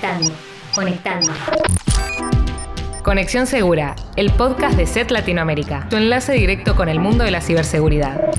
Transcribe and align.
Conectando, 0.00 0.34
conectando. 0.74 1.32
Conexión 3.02 3.48
Segura, 3.48 3.96
el 4.14 4.30
podcast 4.30 4.76
de 4.76 4.86
SET 4.86 5.10
Latinoamérica, 5.10 5.88
tu 5.90 5.96
enlace 5.96 6.34
directo 6.34 6.76
con 6.76 6.88
el 6.88 7.00
mundo 7.00 7.24
de 7.24 7.32
la 7.32 7.40
ciberseguridad. 7.40 8.30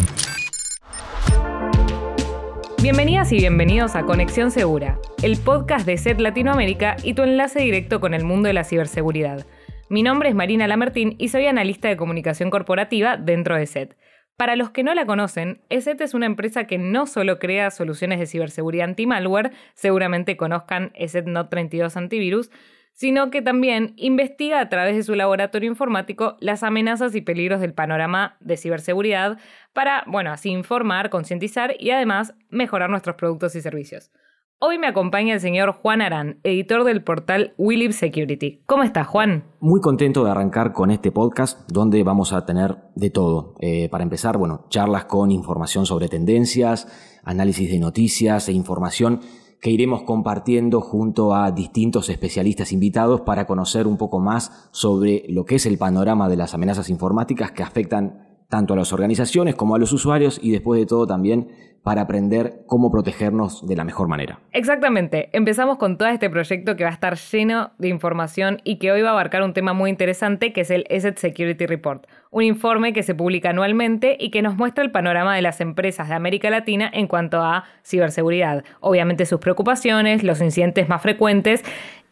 Bienvenidas 2.81 3.33
y 3.33 3.37
bienvenidos 3.37 3.97
a 3.97 4.03
Conexión 4.03 4.51
Segura, 4.51 4.99
el 5.21 5.37
podcast 5.37 5.85
de 5.85 5.97
SET 5.97 6.21
Latinoamérica 6.21 6.95
y 7.03 7.13
tu 7.13 7.23
enlace 7.23 7.59
directo 7.59 7.99
con 7.99 8.13
el 8.13 8.23
mundo 8.23 8.47
de 8.47 8.53
la 8.53 8.63
ciberseguridad. 8.63 9.45
Mi 9.89 10.01
nombre 10.01 10.29
es 10.29 10.35
Marina 10.35 10.65
Lamertín 10.65 11.15
y 11.17 11.27
soy 11.27 11.47
analista 11.47 11.89
de 11.89 11.97
comunicación 11.97 12.51
corporativa 12.51 13.17
dentro 13.17 13.57
de 13.57 13.65
SET. 13.65 13.97
Para 14.39 14.55
los 14.55 14.69
que 14.69 14.85
no 14.85 14.93
la 14.93 15.05
conocen, 15.05 15.59
ESET 15.67 15.99
es 15.99 16.13
una 16.13 16.25
empresa 16.25 16.63
que 16.63 16.77
no 16.77 17.07
solo 17.07 17.39
crea 17.39 17.71
soluciones 17.71 18.19
de 18.19 18.25
ciberseguridad 18.25 18.85
anti-malware, 18.85 19.51
seguramente 19.73 20.37
conozcan 20.37 20.93
ESET 20.95 21.25
Note 21.25 21.49
32 21.49 21.97
Antivirus, 21.97 22.49
sino 22.93 23.31
que 23.31 23.41
también 23.41 23.95
investiga 23.97 24.61
a 24.61 24.69
través 24.69 24.95
de 24.95 25.03
su 25.03 25.13
laboratorio 25.15 25.69
informático 25.69 26.37
las 26.39 26.63
amenazas 26.63 27.15
y 27.15 27.21
peligros 27.21 27.59
del 27.59 27.73
panorama 27.73 28.37
de 28.39 28.55
ciberseguridad 28.55 29.37
para, 29.73 30.05
bueno, 30.07 30.31
así 30.31 30.51
informar, 30.51 31.09
concientizar 31.09 31.75
y 31.77 31.91
además 31.91 32.33
mejorar 32.47 32.89
nuestros 32.89 33.17
productos 33.17 33.55
y 33.55 33.61
servicios. 33.61 34.09
Hoy 34.61 34.77
me 34.77 34.87
acompaña 34.87 35.35
el 35.35 35.39
señor 35.39 35.71
Juan 35.71 36.01
Arán, 36.01 36.41
editor 36.43 36.83
del 36.83 37.01
portal 37.01 37.53
Willib 37.57 37.93
Security. 37.93 38.61
¿Cómo 38.65 38.83
estás, 38.83 39.07
Juan? 39.07 39.45
Muy 39.61 39.79
contento 39.79 40.25
de 40.25 40.31
arrancar 40.31 40.73
con 40.73 40.91
este 40.91 41.13
podcast 41.13 41.65
donde 41.71 42.03
vamos 42.03 42.33
a 42.33 42.45
tener 42.45 42.75
de 42.93 43.09
todo. 43.09 43.55
Eh, 43.61 43.87
para 43.87 44.03
empezar, 44.03 44.37
bueno, 44.37 44.65
charlas 44.67 45.05
con 45.05 45.31
información 45.31 45.85
sobre 45.85 46.09
tendencias, 46.09 46.89
análisis 47.23 47.71
de 47.71 47.79
noticias 47.79 48.49
e 48.49 48.51
información 48.51 49.21
que 49.61 49.69
iremos 49.69 50.01
compartiendo 50.01 50.81
junto 50.81 51.33
a 51.33 51.51
distintos 51.51 52.09
especialistas 52.09 52.73
invitados 52.73 53.21
para 53.21 53.47
conocer 53.47 53.87
un 53.87 53.95
poco 53.95 54.19
más 54.19 54.67
sobre 54.71 55.23
lo 55.29 55.45
que 55.45 55.55
es 55.55 55.65
el 55.67 55.77
panorama 55.77 56.27
de 56.27 56.35
las 56.35 56.53
amenazas 56.53 56.89
informáticas 56.89 57.51
que 57.53 57.63
afectan 57.63 58.28
tanto 58.49 58.73
a 58.73 58.77
las 58.77 58.91
organizaciones 58.91 59.55
como 59.55 59.75
a 59.75 59.79
los 59.79 59.93
usuarios 59.93 60.39
y 60.41 60.51
después 60.51 60.79
de 60.79 60.85
todo 60.85 61.05
también 61.07 61.47
para 61.83 62.01
aprender 62.01 62.63
cómo 62.65 62.91
protegernos 62.91 63.65
de 63.65 63.75
la 63.75 63.85
mejor 63.85 64.07
manera. 64.09 64.39
Exactamente. 64.51 65.29
Empezamos 65.31 65.77
con 65.77 65.97
todo 65.97 66.09
este 66.09 66.29
proyecto 66.29 66.75
que 66.75 66.83
va 66.83 66.89
a 66.89 66.93
estar 66.93 67.15
lleno 67.15 67.71
de 67.77 67.87
información 67.87 68.59
y 68.63 68.77
que 68.77 68.91
hoy 68.91 69.01
va 69.01 69.09
a 69.09 69.11
abarcar 69.13 69.43
un 69.43 69.53
tema 69.53 69.73
muy 69.73 69.89
interesante 69.89 70.51
que 70.51 70.61
es 70.61 70.71
el 70.71 70.85
Asset 70.89 71.17
Security 71.17 71.65
Report, 71.65 72.05
un 72.31 72.43
informe 72.43 72.91
que 72.91 73.03
se 73.03 73.15
publica 73.15 73.51
anualmente 73.51 74.17
y 74.19 74.29
que 74.29 74.41
nos 74.41 74.57
muestra 74.57 74.83
el 74.83 74.91
panorama 74.91 75.35
de 75.35 75.41
las 75.41 75.61
empresas 75.61 76.09
de 76.09 76.15
América 76.15 76.49
Latina 76.49 76.89
en 76.93 77.07
cuanto 77.07 77.41
a 77.41 77.63
ciberseguridad. 77.85 78.63
Obviamente 78.81 79.25
sus 79.25 79.39
preocupaciones, 79.39 80.23
los 80.23 80.41
incidentes 80.41 80.89
más 80.89 81.01
frecuentes 81.01 81.63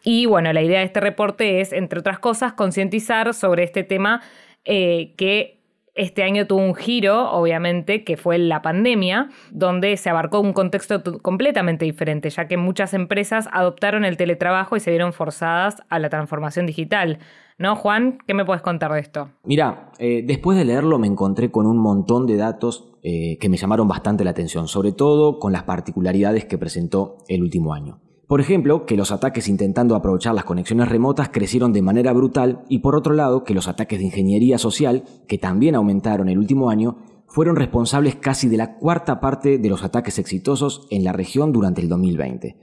y 0.03 0.27
bueno, 0.27 0.53
la 0.53 0.61
idea 0.61 0.79
de 0.79 0.85
este 0.85 1.01
reporte 1.01 1.59
es, 1.59 1.73
entre 1.73 1.99
otras 1.99 2.19
cosas, 2.19 2.53
concientizar 2.53 3.33
sobre 3.33 3.63
este 3.63 3.83
tema 3.83 4.21
eh, 4.63 5.13
que 5.17 5.56
este 5.97 6.23
año 6.23 6.47
tuvo 6.47 6.61
un 6.61 6.75
giro, 6.75 7.31
obviamente, 7.31 8.03
que 8.03 8.17
fue 8.17 8.37
la 8.37 8.61
pandemia, 8.61 9.29
donde 9.51 9.97
se 9.97 10.09
abarcó 10.09 10.39
un 10.39 10.53
contexto 10.53 11.01
completamente 11.21 11.85
diferente, 11.85 12.29
ya 12.29 12.47
que 12.47 12.57
muchas 12.57 12.93
empresas 12.93 13.49
adoptaron 13.51 14.05
el 14.05 14.15
teletrabajo 14.15 14.77
y 14.77 14.79
se 14.79 14.91
vieron 14.91 15.13
forzadas 15.13 15.83
a 15.89 15.99
la 15.99 16.09
transformación 16.09 16.65
digital. 16.65 17.19
¿No, 17.57 17.75
Juan? 17.75 18.19
¿Qué 18.27 18.35
me 18.35 18.45
puedes 18.45 18.61
contar 18.61 18.93
de 18.93 18.99
esto? 18.99 19.29
Mira, 19.43 19.91
eh, 19.97 20.23
después 20.25 20.57
de 20.57 20.65
leerlo 20.65 20.99
me 20.99 21.07
encontré 21.07 21.49
con 21.49 21.65
un 21.65 21.77
montón 21.79 22.27
de 22.27 22.37
datos 22.37 22.93
eh, 23.01 23.37
que 23.39 23.49
me 23.49 23.57
llamaron 23.57 23.87
bastante 23.87 24.23
la 24.23 24.29
atención, 24.29 24.67
sobre 24.67 24.91
todo 24.91 25.39
con 25.39 25.51
las 25.51 25.63
particularidades 25.63 26.45
que 26.45 26.57
presentó 26.57 27.17
el 27.27 27.41
último 27.41 27.73
año. 27.73 27.99
Por 28.27 28.41
ejemplo, 28.41 28.85
que 28.85 28.97
los 28.97 29.13
ataques 29.13 29.47
intentando 29.47 29.95
aprovechar 29.95 30.35
las 30.35 30.43
conexiones 30.43 30.89
remotas 30.89 31.29
crecieron 31.29 31.71
de 31.71 31.81
manera 31.81 32.11
brutal 32.11 32.65
y 32.67 32.79
por 32.79 32.95
otro 32.97 33.13
lado 33.13 33.45
que 33.45 33.53
los 33.53 33.69
ataques 33.69 33.99
de 33.99 34.05
ingeniería 34.05 34.57
social, 34.57 35.05
que 35.29 35.37
también 35.37 35.75
aumentaron 35.75 36.27
el 36.27 36.37
último 36.37 36.69
año, 36.69 36.97
fueron 37.27 37.55
responsables 37.55 38.15
casi 38.15 38.49
de 38.49 38.57
la 38.57 38.75
cuarta 38.75 39.21
parte 39.21 39.57
de 39.57 39.69
los 39.69 39.81
ataques 39.83 40.19
exitosos 40.19 40.87
en 40.89 41.05
la 41.05 41.13
región 41.13 41.53
durante 41.53 41.81
el 41.81 41.87
2020. 41.87 42.57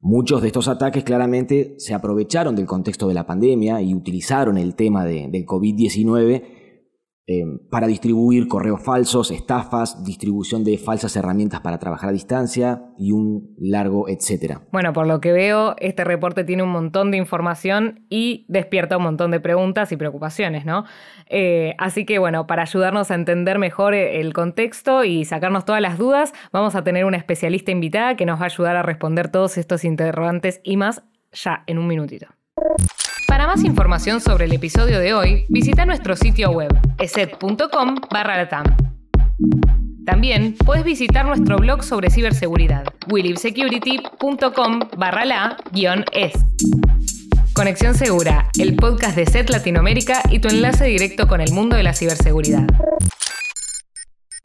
Muchos 0.00 0.40
de 0.40 0.46
estos 0.46 0.68
ataques 0.68 1.02
claramente 1.02 1.74
se 1.78 1.94
aprovecharon 1.94 2.54
del 2.54 2.66
contexto 2.66 3.08
de 3.08 3.14
la 3.14 3.26
pandemia 3.26 3.82
y 3.82 3.94
utilizaron 3.94 4.56
el 4.56 4.76
tema 4.76 5.04
de, 5.04 5.26
del 5.28 5.44
COVID-19 5.44 6.57
eh, 7.30 7.44
para 7.70 7.86
distribuir 7.86 8.48
correos 8.48 8.82
falsos, 8.82 9.30
estafas, 9.30 10.02
distribución 10.02 10.64
de 10.64 10.78
falsas 10.78 11.14
herramientas 11.14 11.60
para 11.60 11.78
trabajar 11.78 12.08
a 12.08 12.12
distancia 12.14 12.84
y 12.98 13.12
un 13.12 13.54
largo 13.58 14.08
etcétera. 14.08 14.62
Bueno, 14.72 14.94
por 14.94 15.06
lo 15.06 15.20
que 15.20 15.32
veo, 15.32 15.76
este 15.78 16.04
reporte 16.04 16.44
tiene 16.44 16.62
un 16.62 16.70
montón 16.70 17.10
de 17.10 17.18
información 17.18 18.06
y 18.08 18.46
despierta 18.48 18.96
un 18.96 19.02
montón 19.02 19.30
de 19.30 19.40
preguntas 19.40 19.92
y 19.92 19.98
preocupaciones, 19.98 20.64
¿no? 20.64 20.86
Eh, 21.28 21.74
así 21.76 22.06
que 22.06 22.18
bueno, 22.18 22.46
para 22.46 22.62
ayudarnos 22.62 23.10
a 23.10 23.14
entender 23.14 23.58
mejor 23.58 23.92
eh, 23.92 24.20
el 24.20 24.32
contexto 24.32 25.04
y 25.04 25.26
sacarnos 25.26 25.66
todas 25.66 25.82
las 25.82 25.98
dudas, 25.98 26.32
vamos 26.50 26.76
a 26.76 26.82
tener 26.82 27.04
una 27.04 27.18
especialista 27.18 27.70
invitada 27.70 28.16
que 28.16 28.24
nos 28.24 28.40
va 28.40 28.44
a 28.44 28.46
ayudar 28.46 28.76
a 28.76 28.82
responder 28.82 29.30
todos 29.30 29.58
estos 29.58 29.84
interrogantes 29.84 30.62
y 30.64 30.78
más 30.78 31.02
ya 31.32 31.62
en 31.66 31.76
un 31.76 31.88
minutito. 31.88 32.26
Para 33.28 33.46
más 33.46 33.62
información 33.62 34.22
sobre 34.22 34.46
el 34.46 34.54
episodio 34.54 35.00
de 35.00 35.12
hoy, 35.12 35.44
visita 35.50 35.84
nuestro 35.84 36.16
sitio 36.16 36.50
web 36.50 36.74
eset.com 36.98 37.96
latam. 38.10 38.64
También 40.06 40.56
puedes 40.64 40.82
visitar 40.82 41.26
nuestro 41.26 41.58
blog 41.58 41.84
sobre 41.84 42.08
ciberseguridad, 42.08 42.84
willibsecurity.com 43.06 44.80
barra 44.96 45.26
la-es. 45.26 46.32
Conexión 47.52 47.94
Segura, 47.94 48.48
el 48.58 48.76
podcast 48.76 49.14
de 49.14 49.26
SET 49.26 49.50
Latinoamérica 49.50 50.22
y 50.30 50.38
tu 50.38 50.48
enlace 50.48 50.86
directo 50.86 51.28
con 51.28 51.42
el 51.42 51.52
mundo 51.52 51.76
de 51.76 51.82
la 51.82 51.92
ciberseguridad. 51.92 52.66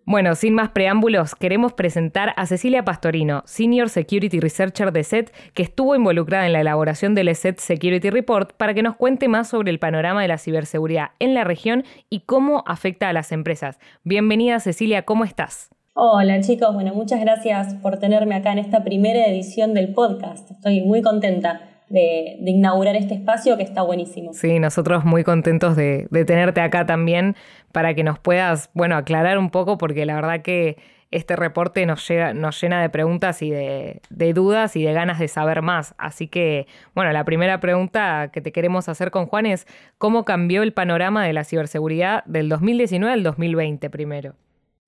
Bueno, 0.06 0.36
sin 0.36 0.54
más 0.54 0.70
preámbulos, 0.72 1.34
queremos 1.34 1.72
presentar 1.72 2.34
a 2.36 2.46
Cecilia 2.46 2.84
Pastorino, 2.84 3.42
Senior 3.46 3.88
Security 3.88 4.42
Researcher 4.42 4.92
de 4.92 5.06
SET, 5.06 5.34
que 5.54 5.64
estuvo 5.64 5.96
involucrada 5.96 6.46
en 6.46 6.52
la 6.52 6.60
elaboración 6.60 7.16
del 7.16 7.34
SET 7.34 7.60
Security 7.60 8.10
Report 8.10 8.52
para 8.52 8.74
que 8.74 8.84
nos 8.84 8.98
cuente 8.98 9.30
más 9.30 9.48
sobre 9.48 9.72
el 9.72 9.80
panorama 9.80 10.22
de 10.22 10.28
la 10.28 10.38
ciberseguridad 10.38 11.12
en 11.20 11.34
la 11.34 11.46
región 11.46 11.86
y 12.10 12.22
cómo 12.22 12.66
afecta 12.68 13.08
a 13.08 13.14
las 13.14 13.32
empresas. 13.32 13.80
Bienvenida 14.04 14.60
Cecilia, 14.60 15.04
¿cómo 15.04 15.24
estás? 15.24 15.70
Hola 15.94 16.42
chicos, 16.42 16.74
bueno, 16.74 16.94
muchas 16.94 17.22
gracias 17.22 17.76
por 17.76 17.98
tenerme 17.98 18.36
acá 18.36 18.52
en 18.52 18.60
esta 18.60 18.84
primera 18.84 19.26
edición 19.28 19.74
del 19.74 19.94
podcast. 19.94 20.52
Estoy 20.52 20.82
muy 20.82 21.02
contenta 21.02 21.62
de, 21.94 22.38
inaugurar 22.46 22.96
este 22.96 23.14
espacio 23.14 23.56
que 23.56 23.64
está 23.64 23.84
buenísimo. 23.84 24.34
Sí, 24.34 24.60
nosotros 24.60 25.06
muy 25.06 25.24
contentos 25.24 25.76
de, 25.76 26.08
tenerte 26.26 26.60
acá 26.62 26.86
también 26.86 27.36
para 27.72 27.94
que 27.94 28.04
nos 28.04 28.20
puedas, 28.20 28.72
bueno, 28.74 28.98
aclarar 28.98 29.38
un 29.38 29.52
poco, 29.52 29.78
porque 29.78 30.06
la 30.06 30.16
verdad 30.16 30.42
que 30.42 30.78
este 31.12 31.36
reporte 31.36 31.86
nos, 31.86 32.10
nos 32.34 32.60
llena 32.60 32.82
de 32.82 32.90
preguntas 32.90 33.44
y 33.44 33.52
de, 33.52 34.02
de, 34.10 34.34
dudas 34.34 34.76
y 34.76 34.84
de 34.84 34.94
ganas 34.94 35.20
de 35.20 35.28
saber 35.28 35.62
más. 35.62 35.94
Así 36.00 36.28
que, 36.28 36.66
bueno, 36.96 37.12
la 37.12 37.24
primera 37.24 37.60
pregunta 37.60 38.32
que 38.34 38.42
te 38.42 38.52
queremos 38.52 38.90
hacer 38.90 39.12
con 39.12 39.28
Juan 39.28 39.46
es, 39.46 39.68
¿cómo 40.00 40.26
cambió 40.26 40.64
el 40.64 40.74
panorama 40.74 41.24
de 41.24 41.34
la 41.34 41.44
ciberseguridad 41.44 42.24
del 42.26 42.50
2019 42.50 43.14
al 43.14 43.22
2020 43.22 43.90
primero? 43.92 44.34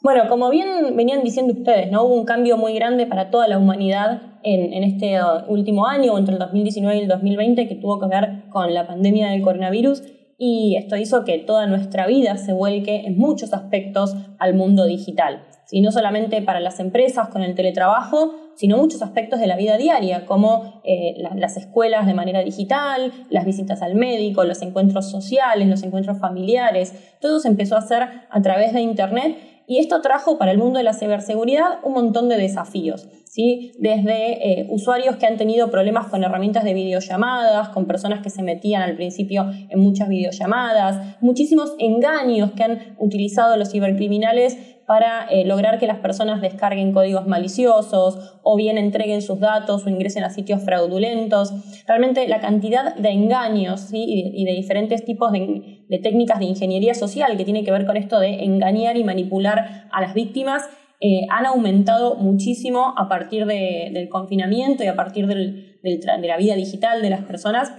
Bueno, 0.06 0.30
como 0.30 0.52
bien 0.52 0.96
venían 0.96 1.24
diciendo 1.24 1.54
ustedes, 1.54 1.92
¿no? 1.92 2.04
hubo 2.04 2.14
un 2.14 2.26
cambio 2.26 2.58
muy 2.58 2.76
grande 2.76 3.08
para 3.08 3.32
toda 3.32 3.48
la 3.48 3.58
humanidad 3.58 4.22
en, 4.44 4.84
este 4.84 5.20
uh, 5.20 5.52
último 5.52 5.88
año, 5.88 6.16
entre 6.16 6.36
el 6.36 6.40
2019 6.40 6.96
y 6.96 7.02
el 7.02 7.08
2020, 7.08 7.68
que 7.68 7.74
tuvo 7.74 8.00
que 8.00 8.06
ver 8.06 8.44
con 8.52 8.72
la 8.72 8.86
pandemia 8.86 9.32
del 9.32 9.42
coronavirus, 9.42 10.04
y 10.38 10.76
esto 10.76 10.96
hizo 10.96 11.26
que 11.26 11.40
toda 11.40 11.66
nuestra 11.66 12.06
vida 12.06 12.38
se 12.38 12.54
vuelque 12.54 13.08
en 13.08 13.18
muchos 13.18 13.52
aspectos 13.52 14.16
al 14.38 14.54
mundo 14.54 14.86
digital. 14.86 15.42
Y 15.72 15.82
no 15.82 15.92
solamente 15.92 16.40
para 16.44 16.60
las 16.60 16.80
empresas 16.80 17.30
con 17.30 17.42
el 17.42 17.56
teletrabajo, 17.56 18.36
sino 18.54 18.78
muchos 18.78 19.02
aspectos 19.02 19.40
de 19.40 19.48
la 19.48 19.56
vida 19.56 19.76
diaria, 19.78 20.28
como 20.28 20.82
eh, 20.84 21.16
las 21.36 21.58
escuelas 21.58 22.06
de 22.06 22.14
manera 22.14 22.42
digital, 22.42 23.12
las 23.32 23.44
visitas 23.44 23.82
al 23.82 23.96
médico, 23.96 24.44
los 24.44 24.62
encuentros 24.62 25.10
sociales, 25.10 25.68
los 25.68 25.82
encuentros 25.82 26.20
familiares. 26.20 26.94
Todo 27.20 27.40
se 27.40 27.48
empezó 27.48 27.76
a 27.76 27.80
hacer 27.80 28.04
a 28.30 28.42
través 28.44 28.72
de 28.72 28.82
Internet 28.82 29.55
y 29.68 29.80
esto 29.80 30.02
trajo 30.02 30.38
para 30.38 30.52
el 30.52 30.58
mundo 30.58 30.78
de 30.78 30.84
la 30.84 30.94
ciberseguridad 30.94 31.80
un 31.84 31.94
montón 31.94 32.30
de 32.30 32.38
desafíos, 32.38 33.08
¿sí? 33.26 33.72
desde 33.80 34.62
eh, 34.62 34.68
usuarios 34.70 35.16
que 35.18 35.26
han 35.26 35.38
tenido 35.38 35.72
problemas 35.72 36.08
con 36.08 36.24
herramientas 36.24 36.64
de 36.64 36.74
videollamadas, 36.74 37.70
con 37.70 37.86
personas 37.86 38.22
que 38.22 38.30
se 38.30 38.44
metían 38.44 38.82
al 38.82 38.96
principio 38.96 39.46
en 39.70 39.80
muchas 39.80 40.10
videollamadas, 40.10 41.18
muchísimos 41.22 41.76
engaños 41.80 42.52
que 42.52 42.64
han 42.64 42.96
utilizado 42.98 43.58
los 43.58 43.72
cibercriminales 43.72 44.75
para 44.88 45.26
eh, 45.30 45.46
lograr 45.46 45.80
que 45.80 45.88
las 45.88 46.00
personas 46.00 46.42
descarguen 46.42 46.94
códigos 46.94 47.28
maliciosos 47.28 48.40
o 48.44 48.56
bien 48.56 48.78
entreguen 48.78 49.22
sus 49.22 49.40
datos 49.40 49.86
o 49.86 49.90
ingresen 49.90 50.24
a 50.24 50.30
sitios 50.30 50.64
fraudulentos. 50.64 51.54
Realmente 51.88 52.28
la 52.28 52.40
cantidad 52.40 52.96
de 52.96 53.10
engaños 53.10 53.90
y, 53.92 54.44
de, 54.46 54.52
diferentes 54.54 55.04
tipos 55.04 55.32
de, 55.32 55.80
técnicas 56.04 56.40
de 56.40 56.46
ingeniería 56.46 56.94
social 56.94 57.36
que 57.38 57.46
tiene 57.46 57.64
que 57.64 57.72
ver 57.72 57.86
con 57.86 57.98
esto 57.98 58.20
de 58.20 58.44
engañar 58.44 58.98
y 58.98 59.04
manipular 59.04 59.88
a 59.92 60.02
las 60.02 60.14
víctimas 60.14 60.64
eh, 61.02 61.22
han 61.30 61.46
aumentado 61.46 62.16
muchísimo 62.16 62.94
a 62.98 63.10
partir 63.10 63.46
del 63.46 64.08
confinamiento 64.10 64.84
y 64.84 64.88
a 64.88 64.96
partir 64.96 65.28
de 65.28 65.78
la 65.84 66.38
vida 66.38 66.56
digital 66.56 67.02
de 67.02 67.10
las 67.10 67.22
personas. 67.22 67.74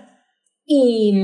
Y, 0.68 1.14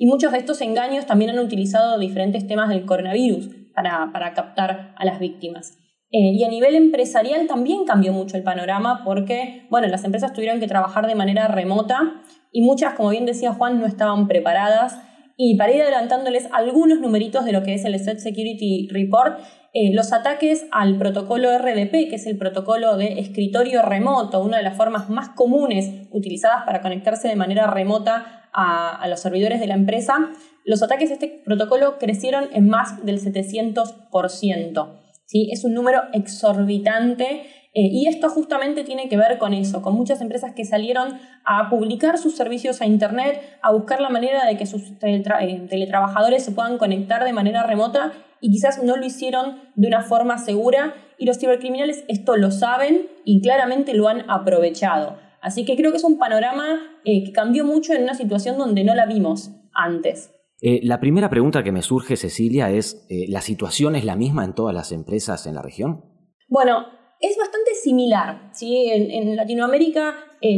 muchos 0.00 0.32
de 0.32 0.38
estos 0.38 0.60
engaños 0.60 1.06
también 1.06 1.30
han 1.30 1.38
utilizado 1.38 1.98
diferentes 1.98 2.46
temas 2.48 2.68
del 2.68 2.84
coronavirus 2.84 3.59
para, 3.74 4.34
captar 4.34 4.94
a 4.96 5.04
las 5.04 5.18
víctimas. 5.18 5.78
Eh, 6.12 6.32
y 6.34 6.44
a 6.44 6.48
nivel 6.48 6.74
empresarial 6.74 7.46
también 7.46 7.84
cambió 7.84 8.12
mucho 8.12 8.36
el 8.36 8.42
panorama 8.42 9.02
porque, 9.04 9.66
bueno, 9.70 9.86
las 9.86 10.04
empresas 10.04 10.32
tuvieron 10.32 10.58
que 10.58 10.66
trabajar 10.66 11.06
de 11.06 11.14
manera 11.14 11.46
remota 11.46 12.22
y 12.52 12.62
muchas, 12.62 12.94
como 12.94 13.10
bien 13.10 13.26
decía 13.26 13.52
Juan, 13.52 13.78
no 13.80 13.86
estaban 13.86 14.26
preparadas. 14.26 14.98
Y 15.36 15.56
para 15.56 15.72
ir 15.72 15.80
adelantándoles 15.80 16.48
algunos 16.52 17.00
numeritos 17.00 17.44
de 17.44 17.52
lo 17.52 17.62
que 17.62 17.74
es 17.74 17.84
el 17.84 17.94
State 17.94 18.18
Security 18.18 18.88
Report, 18.90 19.38
eh, 19.72 19.94
los 19.94 20.12
ataques 20.12 20.66
al 20.72 20.98
protocolo 20.98 21.56
RDP, 21.56 22.08
que 22.10 22.16
es 22.16 22.26
el 22.26 22.36
protocolo 22.36 22.96
de 22.96 23.20
escritorio 23.20 23.82
remoto, 23.82 24.42
una 24.42 24.56
de 24.56 24.64
las 24.64 24.76
formas 24.76 25.08
más 25.08 25.28
comunes 25.30 26.08
utilizadas 26.10 26.64
para 26.66 26.80
conectarse 26.80 27.28
de 27.28 27.36
manera 27.36 27.68
remota 27.68 28.48
a, 28.52 29.06
los 29.08 29.20
servidores 29.20 29.60
de 29.60 29.68
la 29.68 29.74
empresa, 29.74 30.30
los 30.64 30.82
ataques 30.82 31.10
a 31.10 31.14
este 31.14 31.42
protocolo 31.44 31.98
crecieron 31.98 32.48
en 32.52 32.68
más 32.68 33.04
del 33.04 33.20
700%. 33.20 35.00
¿sí? 35.26 35.48
Es 35.52 35.64
un 35.64 35.74
número 35.74 36.02
exorbitante 36.12 37.46
eh, 37.72 37.88
y 37.92 38.08
esto 38.08 38.28
justamente 38.28 38.82
tiene 38.82 39.08
que 39.08 39.16
ver 39.16 39.38
con 39.38 39.54
eso, 39.54 39.80
con 39.80 39.94
muchas 39.94 40.20
empresas 40.20 40.54
que 40.54 40.64
salieron 40.64 41.20
a 41.44 41.70
publicar 41.70 42.18
sus 42.18 42.34
servicios 42.34 42.80
a 42.80 42.86
Internet, 42.86 43.40
a 43.62 43.72
buscar 43.72 44.00
la 44.00 44.08
manera 44.08 44.44
de 44.44 44.56
que 44.56 44.66
sus 44.66 44.82
eh, 45.02 45.66
teletrabajadores 45.68 46.44
se 46.44 46.50
puedan 46.50 46.78
conectar 46.78 47.24
de 47.24 47.32
manera 47.32 47.62
remota 47.62 48.12
y 48.40 48.50
quizás 48.50 48.82
no 48.82 48.96
lo 48.96 49.06
hicieron 49.06 49.60
de 49.76 49.86
una 49.86 50.02
forma 50.02 50.38
segura 50.38 50.94
y 51.16 51.26
los 51.26 51.38
cibercriminales 51.38 52.04
esto 52.08 52.36
lo 52.36 52.50
saben 52.50 53.06
y 53.24 53.40
claramente 53.40 53.94
lo 53.94 54.08
han 54.08 54.28
aprovechado. 54.28 55.18
Así 55.40 55.64
que 55.64 55.76
creo 55.76 55.92
que 55.92 55.98
es 55.98 56.04
un 56.04 56.18
panorama 56.18 56.80
eh, 57.04 57.22
que 57.24 57.32
cambió 57.32 57.64
mucho 57.64 57.92
en 57.92 58.02
una 58.02 58.14
situación 58.14 58.58
donde 58.58 58.82
no 58.82 58.96
la 58.96 59.06
vimos 59.06 59.52
antes. 59.72 60.34
Eh, 60.62 60.80
la 60.82 61.00
primera 61.00 61.30
pregunta 61.30 61.62
que 61.62 61.72
me 61.72 61.82
surge, 61.82 62.16
Cecilia, 62.16 62.70
es, 62.70 63.06
eh, 63.08 63.24
¿la 63.28 63.40
situación 63.40 63.96
es 63.96 64.04
la 64.04 64.16
misma 64.16 64.44
en 64.44 64.54
todas 64.54 64.74
las 64.74 64.92
empresas 64.92 65.46
en 65.46 65.54
la 65.54 65.62
región? 65.62 66.04
Bueno, 66.48 66.86
es 67.20 67.36
bastante 67.38 67.74
similar. 67.82 68.50
¿sí? 68.52 68.90
En, 68.90 69.36
Latinoamérica 69.36 70.14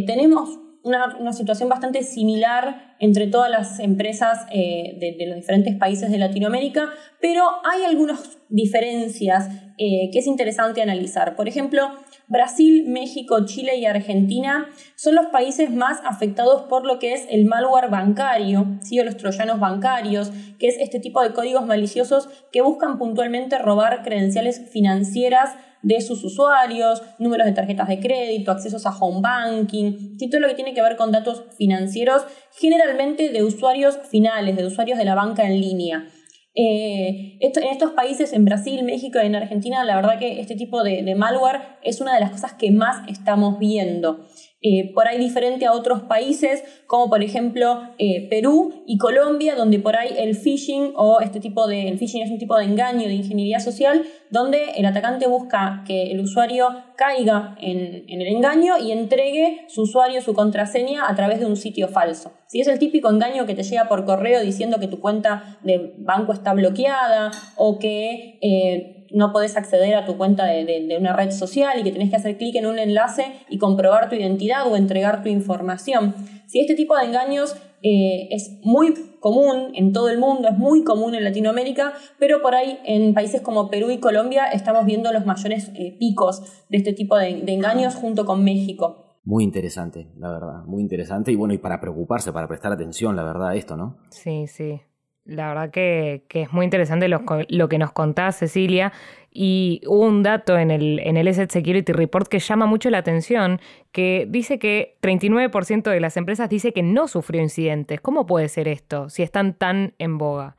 tenemos 0.06 0.58
una, 0.84 1.32
situación 1.32 1.68
bastante 1.68 2.02
similar 2.02 2.96
entre 2.98 3.26
todas 3.26 3.50
las 3.50 3.78
empresas 3.80 4.46
de, 4.50 5.16
los 5.26 5.36
diferentes 5.36 5.76
países 5.76 6.10
de 6.10 6.18
Latinoamérica, 6.18 6.88
pero 7.20 7.44
hay 7.64 7.84
algunas 7.84 8.38
diferencias 8.48 9.48
que 9.76 10.18
es 10.18 10.26
interesante 10.26 10.82
analizar. 10.82 11.34
Por 11.34 11.48
ejemplo, 11.48 11.90
Brasil, 12.28 12.84
México, 12.88 13.44
Chile 13.44 13.76
y 13.76 13.86
Argentina 13.86 14.68
son 14.96 15.14
los 15.14 15.26
países 15.26 15.70
más 15.70 16.00
afectados 16.04 16.62
por 16.62 16.86
lo 16.86 16.98
que 16.98 17.12
es 17.14 17.26
el 17.30 17.44
malware 17.44 17.90
bancario, 17.90 18.78
¿sí? 18.80 18.98
o 19.00 19.04
los 19.04 19.16
troyanos 19.16 19.60
bancarios, 19.60 20.30
que 20.58 20.68
es 20.68 20.76
este 20.78 21.00
tipo 21.00 21.22
de 21.22 21.32
códigos 21.32 21.66
maliciosos 21.66 22.28
que 22.52 22.62
buscan 22.62 22.98
puntualmente 22.98 23.58
robar 23.58 24.02
credenciales 24.02 24.70
financieras 24.70 25.50
de 25.82 26.00
sus 26.00 26.22
usuarios, 26.24 27.02
números 27.18 27.46
de 27.46 27.52
tarjetas 27.52 27.88
de 27.88 28.00
crédito, 28.00 28.52
accesos 28.52 28.86
a 28.86 28.96
home 28.96 29.20
banking, 29.20 30.16
todo 30.30 30.40
lo 30.40 30.48
que 30.48 30.54
tiene 30.54 30.74
que 30.74 30.82
ver 30.82 30.96
con 30.96 31.10
datos 31.12 31.44
financieros, 31.58 32.24
generalmente 32.52 33.30
de 33.30 33.42
usuarios 33.42 33.98
finales, 34.08 34.56
de 34.56 34.64
usuarios 34.64 34.98
de 34.98 35.04
la 35.04 35.14
banca 35.14 35.44
en 35.44 35.60
línea. 35.60 36.06
Eh, 36.54 37.38
en 37.40 37.64
estos 37.64 37.92
países, 37.92 38.32
en 38.32 38.44
Brasil, 38.44 38.82
México 38.82 39.18
y 39.22 39.26
en 39.26 39.36
Argentina, 39.36 39.84
la 39.84 39.96
verdad 39.96 40.18
que 40.18 40.40
este 40.40 40.54
tipo 40.54 40.82
de, 40.82 41.14
malware 41.14 41.60
es 41.82 42.00
una 42.00 42.14
de 42.14 42.20
las 42.20 42.30
cosas 42.30 42.52
que 42.54 42.70
más 42.70 43.08
estamos 43.08 43.58
viendo. 43.58 44.20
Eh, 44.64 44.92
por 44.94 45.08
ahí 45.08 45.18
diferente 45.18 45.66
a 45.66 45.72
otros 45.72 46.02
países, 46.02 46.62
como 46.86 47.10
por 47.10 47.20
ejemplo 47.20 47.80
eh, 47.98 48.28
Perú 48.30 48.84
y 48.86 48.96
Colombia, 48.96 49.56
donde 49.56 49.80
por 49.80 49.96
ahí 49.96 50.14
el 50.16 50.36
phishing 50.36 50.92
o 50.94 51.20
este 51.20 51.40
tipo 51.40 51.66
de, 51.66 51.88
el 51.88 51.98
phishing 51.98 52.22
es 52.22 52.30
un 52.30 52.38
tipo 52.38 52.56
de 52.56 52.66
engaño 52.66 53.08
de 53.08 53.14
ingeniería 53.14 53.58
social, 53.58 54.04
donde 54.30 54.70
el 54.76 54.86
atacante 54.86 55.26
busca 55.26 55.82
que 55.84 56.12
el 56.12 56.20
usuario 56.20 56.68
caiga 56.96 57.56
en, 57.60 58.04
el 58.08 58.26
engaño 58.28 58.78
y 58.78 58.92
entregue 58.92 59.66
su 59.68 59.82
usuario, 59.82 60.22
su 60.22 60.32
contraseña 60.32 61.08
a 61.08 61.16
través 61.16 61.40
de 61.40 61.46
un 61.46 61.56
sitio 61.56 61.88
falso. 61.88 62.30
Si 62.46 62.60
es 62.60 62.68
el 62.68 62.78
típico 62.78 63.10
engaño 63.10 63.46
que 63.46 63.56
te 63.56 63.64
llega 63.64 63.88
por 63.88 64.04
correo 64.04 64.42
diciendo 64.42 64.78
que 64.78 64.86
tu 64.86 65.00
cuenta 65.00 65.58
de 65.64 65.94
banco 65.98 66.32
está 66.32 66.52
bloqueada 66.54 67.32
o 67.56 67.80
que 67.80 68.38
eh, 68.40 69.01
no 69.14 69.32
podés 69.32 69.56
acceder 69.56 69.94
a 69.94 70.04
tu 70.04 70.16
cuenta 70.16 70.46
de, 70.46 70.96
una 70.98 71.12
red 71.14 71.30
social 71.30 71.78
y 71.78 71.82
que 71.82 71.92
tenés 71.92 72.10
que 72.10 72.16
hacer 72.16 72.36
clic 72.36 72.56
en 72.56 72.66
un 72.66 72.78
enlace 72.78 73.26
y 73.48 73.58
comprobar 73.58 74.08
tu 74.08 74.14
identidad 74.14 74.70
o 74.70 74.76
entregar 74.76 75.22
tu 75.22 75.28
información. 75.28 76.14
Si 76.46 76.60
este 76.60 76.74
tipo 76.74 76.96
de 76.96 77.04
engaños 77.04 77.56
eh, 77.82 78.28
es 78.30 78.58
muy 78.62 78.94
común 79.20 79.72
en 79.74 79.92
todo 79.92 80.08
el 80.08 80.18
mundo, 80.18 80.48
es 80.48 80.58
muy 80.58 80.84
común 80.84 81.14
en 81.14 81.24
Latinoamérica, 81.24 81.94
pero 82.18 82.42
por 82.42 82.54
ahí 82.54 82.78
en 82.84 83.14
países 83.14 83.40
como 83.40 83.70
Perú 83.70 83.90
y 83.90 83.98
Colombia 83.98 84.46
estamos 84.46 84.84
viendo 84.84 85.12
los 85.12 85.26
mayores 85.26 85.70
eh, 85.74 85.96
picos 85.98 86.64
de 86.68 86.78
este 86.78 86.92
tipo 86.92 87.16
de, 87.16 87.42
de 87.42 87.52
engaños 87.52 87.94
junto 87.94 88.24
con 88.24 88.44
México. 88.44 89.04
Muy 89.24 89.44
interesante, 89.44 90.10
la 90.16 90.32
verdad, 90.32 90.64
muy 90.66 90.82
interesante 90.82 91.30
y 91.30 91.36
bueno, 91.36 91.54
y 91.54 91.58
para 91.58 91.80
preocuparse, 91.80 92.32
para 92.32 92.48
prestar 92.48 92.72
atención, 92.72 93.14
la 93.14 93.22
verdad, 93.22 93.50
a 93.50 93.54
esto, 93.54 93.76
¿no? 93.76 93.98
Sí, 94.10 94.48
sí. 94.48 94.80
La 95.24 95.48
verdad 95.48 95.70
que, 95.70 96.24
es 96.28 96.52
muy 96.52 96.64
interesante 96.64 97.08
lo, 97.08 97.68
que 97.68 97.78
nos 97.78 97.92
contás, 97.92 98.36
Cecilia. 98.38 98.92
Y 99.30 99.80
hubo 99.86 100.06
un 100.06 100.22
dato 100.22 100.58
en 100.58 100.70
el, 100.70 100.98
en 100.98 101.16
el 101.16 101.28
Asset 101.28 101.50
Security 101.50 101.92
Report 101.92 102.28
que 102.28 102.38
llama 102.38 102.66
mucho 102.66 102.90
la 102.90 102.98
atención, 102.98 103.60
que 103.92 104.26
dice 104.28 104.58
que 104.58 104.98
39% 105.00 105.90
de 105.90 106.00
las 106.00 106.16
empresas 106.16 106.50
dice 106.50 106.72
que 106.72 106.82
no 106.82 107.08
sufrió 107.08 107.40
incidentes. 107.40 108.00
¿Cómo 108.00 108.26
puede 108.26 108.48
ser 108.48 108.68
esto 108.68 109.08
si 109.08 109.22
están 109.22 109.54
tan 109.54 109.94
en 109.98 110.18
boga? 110.18 110.56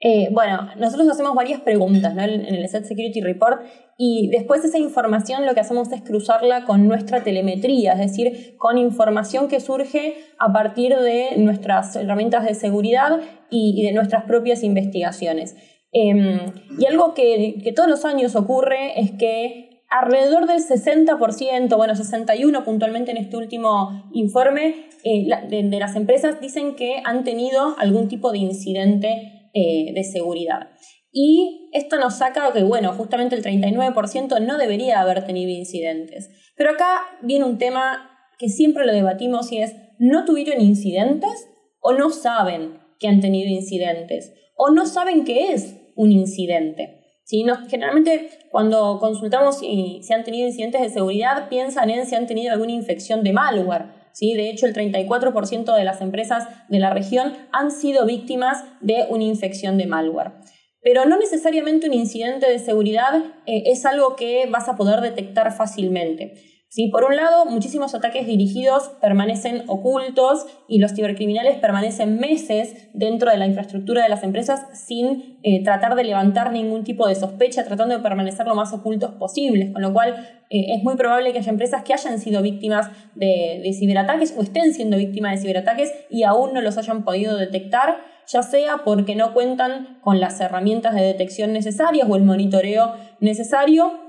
Eh, 0.00 0.28
bueno, 0.30 0.68
nosotros 0.76 1.08
hacemos 1.08 1.34
varias 1.34 1.60
preguntas 1.60 2.12
en 2.12 2.18
el 2.18 2.64
Asset 2.64 2.84
Security 2.84 3.22
Report 3.22 3.62
y 3.96 4.28
después 4.28 4.62
esa 4.62 4.78
información 4.78 5.46
lo 5.46 5.54
que 5.54 5.60
hacemos 5.60 5.90
es 5.90 6.02
cruzarla 6.02 6.66
con 6.66 6.86
nuestra 6.86 7.22
telemetría, 7.22 7.94
es 7.94 7.98
decir, 7.98 8.56
con 8.58 8.76
información 8.76 9.48
que 9.48 9.58
surge 9.58 10.16
a 10.38 10.52
partir 10.52 10.94
de 10.94 11.38
nuestras 11.38 11.96
herramientas 11.96 12.44
de 12.44 12.54
seguridad 12.54 13.20
y, 13.50 13.82
de 13.82 13.92
nuestras 13.92 14.24
propias 14.24 14.62
investigaciones. 14.62 15.56
Em, 15.92 16.40
y 16.78 16.84
algo 16.84 17.14
que, 17.14 17.72
todos 17.74 17.88
los 17.88 18.04
años 18.04 18.36
ocurre 18.36 19.00
es 19.00 19.12
que 19.12 19.82
alrededor 19.88 20.46
del 20.46 20.60
60%, 20.60 21.76
bueno, 21.78 21.94
61% 21.94 22.64
puntualmente 22.64 23.12
en 23.12 23.16
este 23.16 23.38
último 23.38 24.10
informe, 24.12 24.88
eh, 25.04 25.26
de, 25.48 25.78
las 25.78 25.96
empresas 25.96 26.38
dicen 26.38 26.74
que 26.74 27.00
han 27.04 27.24
tenido 27.24 27.76
algún 27.78 28.08
tipo 28.08 28.30
de 28.30 28.38
incidente 28.38 29.35
eh, 29.58 29.94
de 29.94 30.04
seguridad. 30.04 30.68
Y 31.10 31.70
esto 31.72 31.98
nos 31.98 32.18
saca 32.18 32.52
que, 32.52 32.62
bueno, 32.62 32.92
justamente 32.92 33.34
el 33.34 33.42
39% 33.42 34.38
no 34.42 34.58
debería 34.58 35.00
haber 35.00 35.24
tenido 35.24 35.50
incidentes. 35.50 36.28
Pero 36.56 36.72
acá 36.72 37.00
viene 37.22 37.46
un 37.46 37.56
tema 37.56 38.10
que 38.38 38.50
siempre 38.50 38.84
lo 38.84 38.92
debatimos 38.92 39.50
y 39.52 39.62
es, 39.62 39.74
¿no 39.98 40.26
tuvieron 40.26 40.60
incidentes 40.60 41.48
o 41.80 41.94
no 41.94 42.10
saben 42.10 42.80
que 42.98 43.08
han 43.08 43.22
tenido 43.22 43.48
incidentes? 43.48 44.34
¿O 44.56 44.68
no 44.68 44.84
saben 44.84 45.24
qué 45.24 45.54
es 45.54 45.80
un 45.96 46.12
incidente? 46.12 47.00
¿Sí? 47.24 47.46
generalmente 47.70 48.28
cuando 48.50 48.98
consultamos 49.00 49.60
si, 49.60 50.00
si 50.02 50.12
han 50.12 50.22
tenido 50.22 50.46
incidentes 50.46 50.82
de 50.82 50.90
seguridad, 50.90 51.48
piensan 51.48 51.88
en 51.88 52.04
si 52.04 52.14
han 52.14 52.26
tenido 52.26 52.52
alguna 52.52 52.72
infección 52.72 53.24
de 53.24 53.32
malware. 53.32 53.86
¿Sí? 54.16 54.32
De 54.32 54.48
hecho, 54.48 54.64
el 54.64 54.72
34% 54.72 55.76
de 55.76 55.84
las 55.84 56.00
empresas 56.00 56.48
de 56.70 56.78
la 56.78 56.88
región 56.88 57.34
han 57.52 57.70
sido 57.70 58.06
víctimas 58.06 58.64
de 58.80 59.04
una 59.10 59.24
infección 59.24 59.76
de 59.76 59.86
malware. 59.86 60.32
Pero 60.80 61.04
no 61.04 61.18
necesariamente 61.18 61.86
un 61.86 61.92
incidente 61.92 62.50
de 62.50 62.58
seguridad 62.58 63.22
eh, 63.44 63.64
es 63.66 63.84
algo 63.84 64.16
que 64.16 64.46
vas 64.50 64.70
a 64.70 64.76
poder 64.76 65.02
detectar 65.02 65.54
fácilmente. 65.54 66.55
¿Sí? 66.76 66.88
Por 66.88 67.04
un 67.04 67.16
lado, 67.16 67.46
muchísimos 67.46 67.94
ataques 67.94 68.26
dirigidos 68.26 68.90
permanecen 69.00 69.62
ocultos 69.66 70.44
y 70.68 70.78
los 70.78 70.92
cibercriminales 70.92 71.56
permanecen 71.56 72.18
meses 72.18 72.90
dentro 72.92 73.30
de 73.30 73.38
la 73.38 73.46
infraestructura 73.46 74.02
de 74.02 74.10
las 74.10 74.22
empresas 74.22 74.60
sin 74.74 75.38
eh, 75.42 75.64
tratar 75.64 75.94
de 75.94 76.04
levantar 76.04 76.52
ningún 76.52 76.84
tipo 76.84 77.08
de 77.08 77.14
sospecha, 77.14 77.64
tratando 77.64 77.96
de 77.96 78.02
permanecer 78.02 78.46
lo 78.46 78.54
más 78.54 78.74
ocultos 78.74 79.12
posibles, 79.12 79.72
con 79.72 79.80
lo 79.80 79.94
cual 79.94 80.16
eh, 80.50 80.74
es 80.74 80.82
muy 80.82 80.96
probable 80.96 81.32
que 81.32 81.38
haya 81.38 81.50
empresas 81.50 81.82
que 81.82 81.94
hayan 81.94 82.18
sido 82.18 82.42
víctimas 82.42 82.90
de, 83.14 83.62
de 83.64 83.72
ciberataques 83.72 84.34
o 84.36 84.42
estén 84.42 84.74
siendo 84.74 84.98
víctimas 84.98 85.32
de 85.32 85.38
ciberataques 85.38 85.94
y 86.10 86.24
aún 86.24 86.52
no 86.52 86.60
los 86.60 86.76
hayan 86.76 87.04
podido 87.04 87.38
detectar 87.38 88.04
ya 88.26 88.42
sea 88.42 88.82
porque 88.84 89.14
no 89.14 89.32
cuentan 89.32 89.98
con 90.02 90.20
las 90.20 90.40
herramientas 90.40 90.94
de 90.94 91.02
detección 91.02 91.52
necesarias 91.52 92.06
o 92.10 92.16
el 92.16 92.24
monitoreo 92.24 92.94
necesario, 93.20 94.05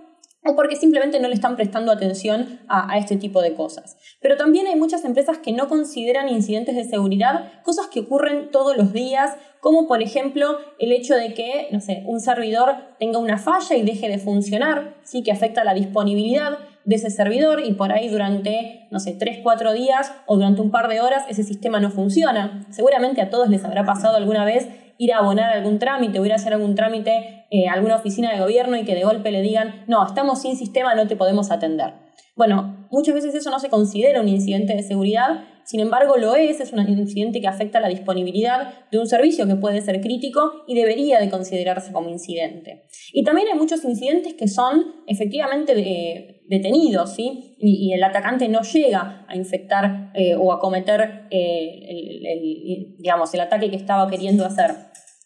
o 0.48 0.56
porque 0.56 0.76
simplemente 0.76 1.20
no 1.20 1.28
le 1.28 1.36
están 1.36 1.56
prestando 1.56 1.92
atención 1.92 2.60
a, 2.68 2.98
este 2.98 3.18
tipo 3.18 3.42
de 3.42 3.54
cosas. 3.54 3.98
Pero 4.22 4.38
también 4.38 4.66
hay 4.68 4.76
muchas 4.76 5.04
empresas 5.06 5.38
que 5.40 5.52
no 5.52 5.68
consideran 5.68 6.30
incidentes 6.30 6.76
de 6.76 6.86
seguridad 6.86 7.62
cosas 7.64 7.88
que 7.88 8.00
ocurren 8.00 8.50
todos 8.50 8.78
los 8.78 8.94
días, 8.94 9.36
como 9.60 9.88
por 9.88 10.02
ejemplo 10.02 10.58
el 10.80 10.92
hecho 10.92 11.16
de 11.16 11.34
que, 11.34 11.68
no 11.72 11.82
sé, 11.82 12.04
un 12.06 12.20
servidor 12.20 12.76
tenga 12.98 13.20
una 13.20 13.38
falla 13.38 13.76
y 13.76 13.84
deje 13.84 14.08
de 14.08 14.18
funcionar, 14.18 14.96
sí 15.04 15.22
que 15.22 15.32
afecta 15.32 15.64
la 15.64 15.74
disponibilidad 15.74 16.58
de 16.86 16.96
ese 16.96 17.10
servidor 17.10 17.62
y 17.66 17.74
por 17.74 17.92
ahí 17.92 18.08
durante, 18.08 18.88
no 18.92 19.02
sé, 19.02 19.12
3, 19.12 19.40
4 19.44 19.74
días 19.74 20.14
o 20.26 20.36
durante 20.38 20.62
un 20.62 20.72
par 20.72 20.88
de 20.88 21.02
horas 21.02 21.26
ese 21.28 21.44
sistema 21.44 21.82
no 21.82 21.92
funciona. 21.92 22.66
Seguramente 22.70 23.22
a 23.22 23.30
todos 23.30 23.50
les 23.50 23.66
habrá 23.66 23.84
pasado 23.84 24.16
alguna 24.16 24.46
vez 24.46 24.70
ir 24.98 25.14
a 25.14 25.20
abonar 25.20 25.52
algún 25.52 25.80
trámite 25.80 26.20
o 26.20 26.26
ir 26.26 26.32
a 26.32 26.36
hacer 26.36 26.54
algún 26.54 26.76
trámite 26.76 27.46
eh, 27.50 27.68
a 27.68 27.74
alguna 27.74 27.96
oficina 27.96 28.34
de 28.34 28.40
gobierno 28.40 28.78
y 28.78 28.84
que 28.84 28.96
de 28.96 29.04
golpe 29.04 29.32
le 29.32 29.42
digan, 29.42 29.84
no, 29.88 30.06
estamos 30.06 30.42
sin 30.42 30.56
sistema, 30.56 30.96
no 30.96 31.08
te 31.08 31.16
podemos 31.16 31.52
atender. 31.52 31.94
Bueno, 32.36 32.88
muchas 32.92 33.16
veces 33.16 33.34
eso 33.36 33.50
no 33.50 33.60
se 33.60 33.70
considera 33.70 34.22
un 34.22 34.28
incidente 34.28 34.76
de 34.76 34.84
seguridad, 34.84 35.44
sin 35.68 35.82
embargo 35.82 36.16
lo 36.16 36.34
es, 36.38 36.62
es 36.62 36.72
un 36.72 36.88
incidente 36.88 37.42
que 37.42 37.48
afecta 37.48 37.82
la 37.82 37.90
disponibilidad 37.90 38.90
de 38.90 39.00
un 39.00 39.06
servicio 39.06 39.46
que 39.48 39.58
puede 39.58 39.82
ser 39.82 40.00
crítico 40.00 40.64
y 40.66 40.76
debería 40.76 41.20
de 41.20 41.30
considerarse 41.30 41.92
como 41.92 42.08
incidente. 42.08 42.86
Y 43.12 43.26
también 43.26 43.50
hay 43.50 43.60
muchos 43.60 43.84
incidentes 43.84 44.34
que 44.36 44.48
son 44.48 45.04
efectivamente 45.08 46.42
detenidos, 46.48 47.16
¿sí? 47.16 47.58
Y, 47.60 47.92
el 47.92 48.02
atacante 48.02 48.48
no 48.48 48.62
llega 48.62 49.26
a 49.28 49.36
infectar 49.36 50.14
eh, 50.16 50.36
o 50.36 50.54
a 50.54 50.60
cometer 50.62 51.28
eh, 51.32 52.96
digamos, 52.98 53.34
el 53.34 53.42
ataque 53.42 53.70
que 53.70 53.76
estaba 53.76 54.10
queriendo 54.10 54.46
hacer. 54.46 54.72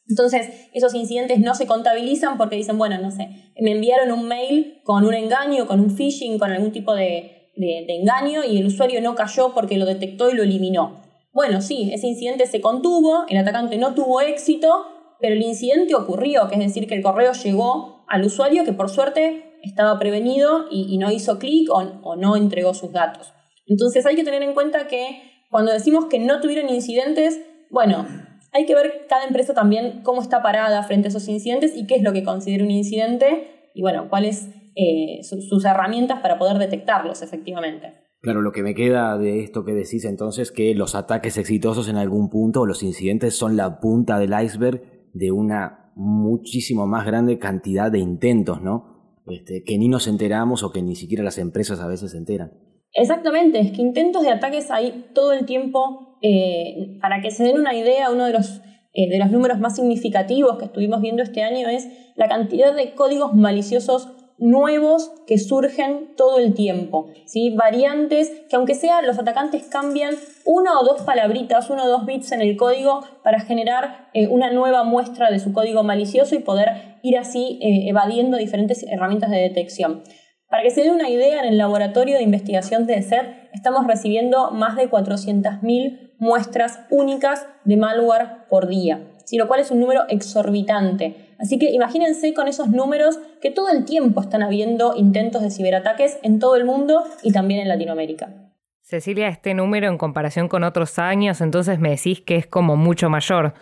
Entonces, 0.10 0.70
esos 0.74 0.96
incidentes 0.96 1.38
no 1.40 1.54
se 1.54 1.68
contabilizan 1.68 2.40
porque 2.40 2.56
dicen, 2.56 2.80
bueno, 2.80 2.98
no 2.98 3.12
sé, 3.12 3.30
me 3.60 3.74
enviaron 3.74 4.12
un 4.12 4.28
mail 4.28 4.82
con 4.84 5.06
un 5.06 5.14
engaño, 5.14 5.68
con 5.68 5.80
un 5.80 5.96
phishing, 5.96 6.40
con 6.40 6.52
algún 6.52 6.72
tipo 6.72 6.96
de, 6.96 7.41
engaño 7.56 8.44
y 8.44 8.58
el 8.58 8.68
usuario 8.68 9.02
no 9.02 9.16
cayó 9.16 9.54
porque 9.54 9.78
lo 9.78 9.86
detectó 9.86 10.30
y 10.30 10.34
lo 10.34 10.44
eliminó. 10.44 11.02
Bueno, 11.34 11.62
sí, 11.62 11.92
ese 11.94 12.08
incidente 12.08 12.46
se 12.46 12.62
contuvo, 12.62 13.26
el 13.30 13.38
atacante 13.38 13.78
no 13.78 13.94
tuvo 13.94 14.22
éxito, 14.22 14.86
pero 15.20 15.36
el 15.36 15.42
incidente 15.42 15.96
ocurrió, 15.96 16.48
que 16.48 16.56
es 16.56 16.62
decir, 16.62 16.88
que 16.88 16.96
el 16.96 17.04
correo 17.04 17.32
llegó 17.34 18.06
al 18.08 18.26
usuario 18.26 18.66
que 18.66 18.74
por 18.74 18.90
suerte 18.90 19.58
estaba 19.64 19.98
prevenido 20.00 20.66
y, 20.70 20.98
no 20.98 21.12
hizo 21.12 21.40
clic 21.40 21.70
o, 21.72 21.78
o 22.04 22.16
no 22.16 22.36
entregó 22.36 22.74
sus 22.74 22.92
datos. 22.92 23.34
Entonces 23.68 24.06
hay 24.06 24.16
que 24.16 24.24
tener 24.24 24.42
en 24.42 24.54
cuenta 24.54 24.88
que 24.88 25.22
cuando 25.50 25.72
decimos 25.72 26.06
que 26.06 26.20
no 26.20 26.42
tuvieron 26.42 26.70
incidentes, 26.70 27.40
bueno, 27.70 28.08
hay 28.52 28.66
que 28.66 28.76
ver 28.76 29.06
cada 29.08 29.26
empresa 29.26 29.54
también 29.54 30.02
cómo 30.04 30.22
está 30.22 30.42
parada 30.42 30.84
frente 30.84 31.08
a 31.08 31.10
esos 31.10 31.28
incidentes 31.28 31.76
y 31.76 31.86
qué 31.88 31.96
es 31.96 32.04
lo 32.04 32.12
que 32.12 32.24
considera 32.24 32.64
un 32.64 32.72
incidente 32.72 33.70
y 33.74 33.82
bueno, 33.82 34.10
cuáles 34.10 34.50
eh, 34.76 35.22
sus 35.24 35.66
herramientas 35.66 36.22
para 36.22 36.38
poder 36.38 36.58
detectarlos 36.58 37.22
efectivamente. 37.22 37.94
Claro, 38.22 38.42
lo 38.42 38.52
que 38.52 38.62
me 38.62 38.76
queda 38.76 39.18
de 39.18 39.42
esto 39.42 39.66
que 39.66 39.74
decís 39.74 40.06
entonces 40.06 40.52
que 40.52 40.76
los 40.76 40.94
ataques 40.94 41.38
exitosos 41.38 41.90
en 41.90 41.98
algún 41.98 42.30
punto 42.30 42.62
o 42.62 42.66
los 42.68 42.84
incidentes 42.84 43.36
son 43.36 43.58
la 43.58 43.80
punta 43.80 44.20
del 44.20 44.34
iceberg 44.40 45.10
de 45.14 45.32
una 45.32 45.92
muchísimo 45.96 46.86
más 46.86 47.06
grande 47.06 47.40
cantidad 47.40 47.92
de 47.92 48.00
intentos, 48.00 48.62
¿no? 48.62 49.22
Este, 49.28 49.64
que 49.64 49.78
ni 49.78 49.88
nos 49.88 50.08
enteramos 50.08 50.64
o 50.64 50.72
que 50.72 50.82
ni 50.82 50.96
siquiera 50.96 51.24
las 51.24 51.38
empresas 51.38 51.80
a 51.80 51.88
veces 51.88 52.12
se 52.12 52.18
enteran. 52.18 52.52
Exactamente, 52.94 53.60
es 53.60 53.72
que 53.72 53.82
intentos 53.82 54.24
de 54.24 54.30
ataques 54.30 54.70
hay 54.70 55.06
todo 55.14 55.34
el 55.34 55.46
tiempo 55.46 56.18
eh, 56.22 57.00
para 57.02 57.22
que 57.22 57.32
se 57.32 57.44
den 57.44 57.60
una 57.60 57.74
idea, 57.74 58.12
uno 58.12 58.26
de 58.26 58.34
los, 58.34 58.62
eh, 58.94 59.10
de 59.10 59.18
los 59.18 59.32
números 59.32 59.60
más 59.60 59.76
significativos 59.76 60.58
que 60.58 60.66
estuvimos 60.66 61.02
viendo 61.02 61.24
este 61.24 61.42
año 61.42 61.70
es 61.70 61.88
la 62.16 62.28
cantidad 62.28 62.76
de 62.76 62.94
códigos 62.94 63.34
maliciosos 63.34 64.10
nuevos 64.42 65.12
que 65.28 65.38
surgen 65.38 66.16
todo 66.18 66.40
el 66.40 66.54
tiempo, 66.54 67.08
¿sí? 67.26 67.52
variantes 67.52 68.32
que 68.50 68.56
aunque 68.58 68.76
sea 68.76 69.02
los 69.02 69.18
atacantes 69.20 69.64
cambian 69.68 70.16
una 70.44 70.80
o 70.80 70.84
dos 70.84 71.04
palabritas, 71.04 71.70
uno 71.70 71.86
o 71.86 71.88
dos 71.88 72.06
bits 72.06 72.32
en 72.32 72.42
el 72.42 72.58
código 72.58 73.02
para 73.24 73.40
generar 73.40 74.10
eh, 74.14 74.28
una 74.28 74.52
nueva 74.52 74.84
muestra 74.84 75.30
de 75.30 75.40
su 75.40 75.54
código 75.54 75.84
malicioso 75.84 76.36
y 76.36 76.40
poder 76.40 76.98
ir 77.04 77.18
así 77.18 77.60
evadiendo 77.62 78.38
diferentes 78.38 78.84
herramientas 78.84 79.30
de 79.30 79.38
detección. 79.38 80.04
Para 80.50 80.64
que 80.64 80.72
se 80.72 80.82
den 80.82 80.92
una 80.92 81.10
idea, 81.10 81.40
en 81.40 81.48
el 81.48 81.58
laboratorio 81.58 82.18
de 82.18 82.24
investigación 82.24 82.86
de 82.86 83.02
SET 83.02 83.26
estamos 83.54 83.88
recibiendo 83.88 84.52
más 84.52 84.76
de 84.76 84.90
400.000 84.90 86.16
muestras 86.20 86.82
únicas 86.90 87.48
de 87.64 87.78
malware 87.78 88.48
por 88.50 88.68
día, 88.68 89.08
lo 89.32 89.48
cual 89.48 89.62
es 89.62 89.72
un 89.72 89.80
número 89.80 90.04
exorbitante. 90.10 91.31
Así 91.42 91.58
que 91.58 91.72
imagínense 91.72 92.36
con 92.36 92.48
esos 92.48 92.70
números 92.70 93.20
que 93.42 93.50
todo 93.50 93.70
el 93.70 93.84
tiempo 93.84 94.22
están 94.22 94.44
habiendo 94.44 94.96
intentos 94.96 95.42
de 95.42 95.50
ciberataques 95.50 96.20
en 96.22 96.38
todo 96.38 96.56
el 96.56 96.66
mundo 96.66 97.04
y 97.24 97.32
también 97.32 97.62
en 97.62 97.68
Latinoamérica. 97.68 98.52
Cecilia, 98.84 99.28
este 99.28 99.56
número 99.56 99.88
en 99.88 99.98
comparación 99.98 100.48
con 100.48 100.64
otros 100.64 101.00
años, 101.00 101.42
entonces 101.42 101.80
me 101.80 101.90
decís 101.90 102.22
que 102.22 102.36
es 102.36 102.46
como 102.46 102.76
mucho 102.76 103.10
mayor. 103.10 103.56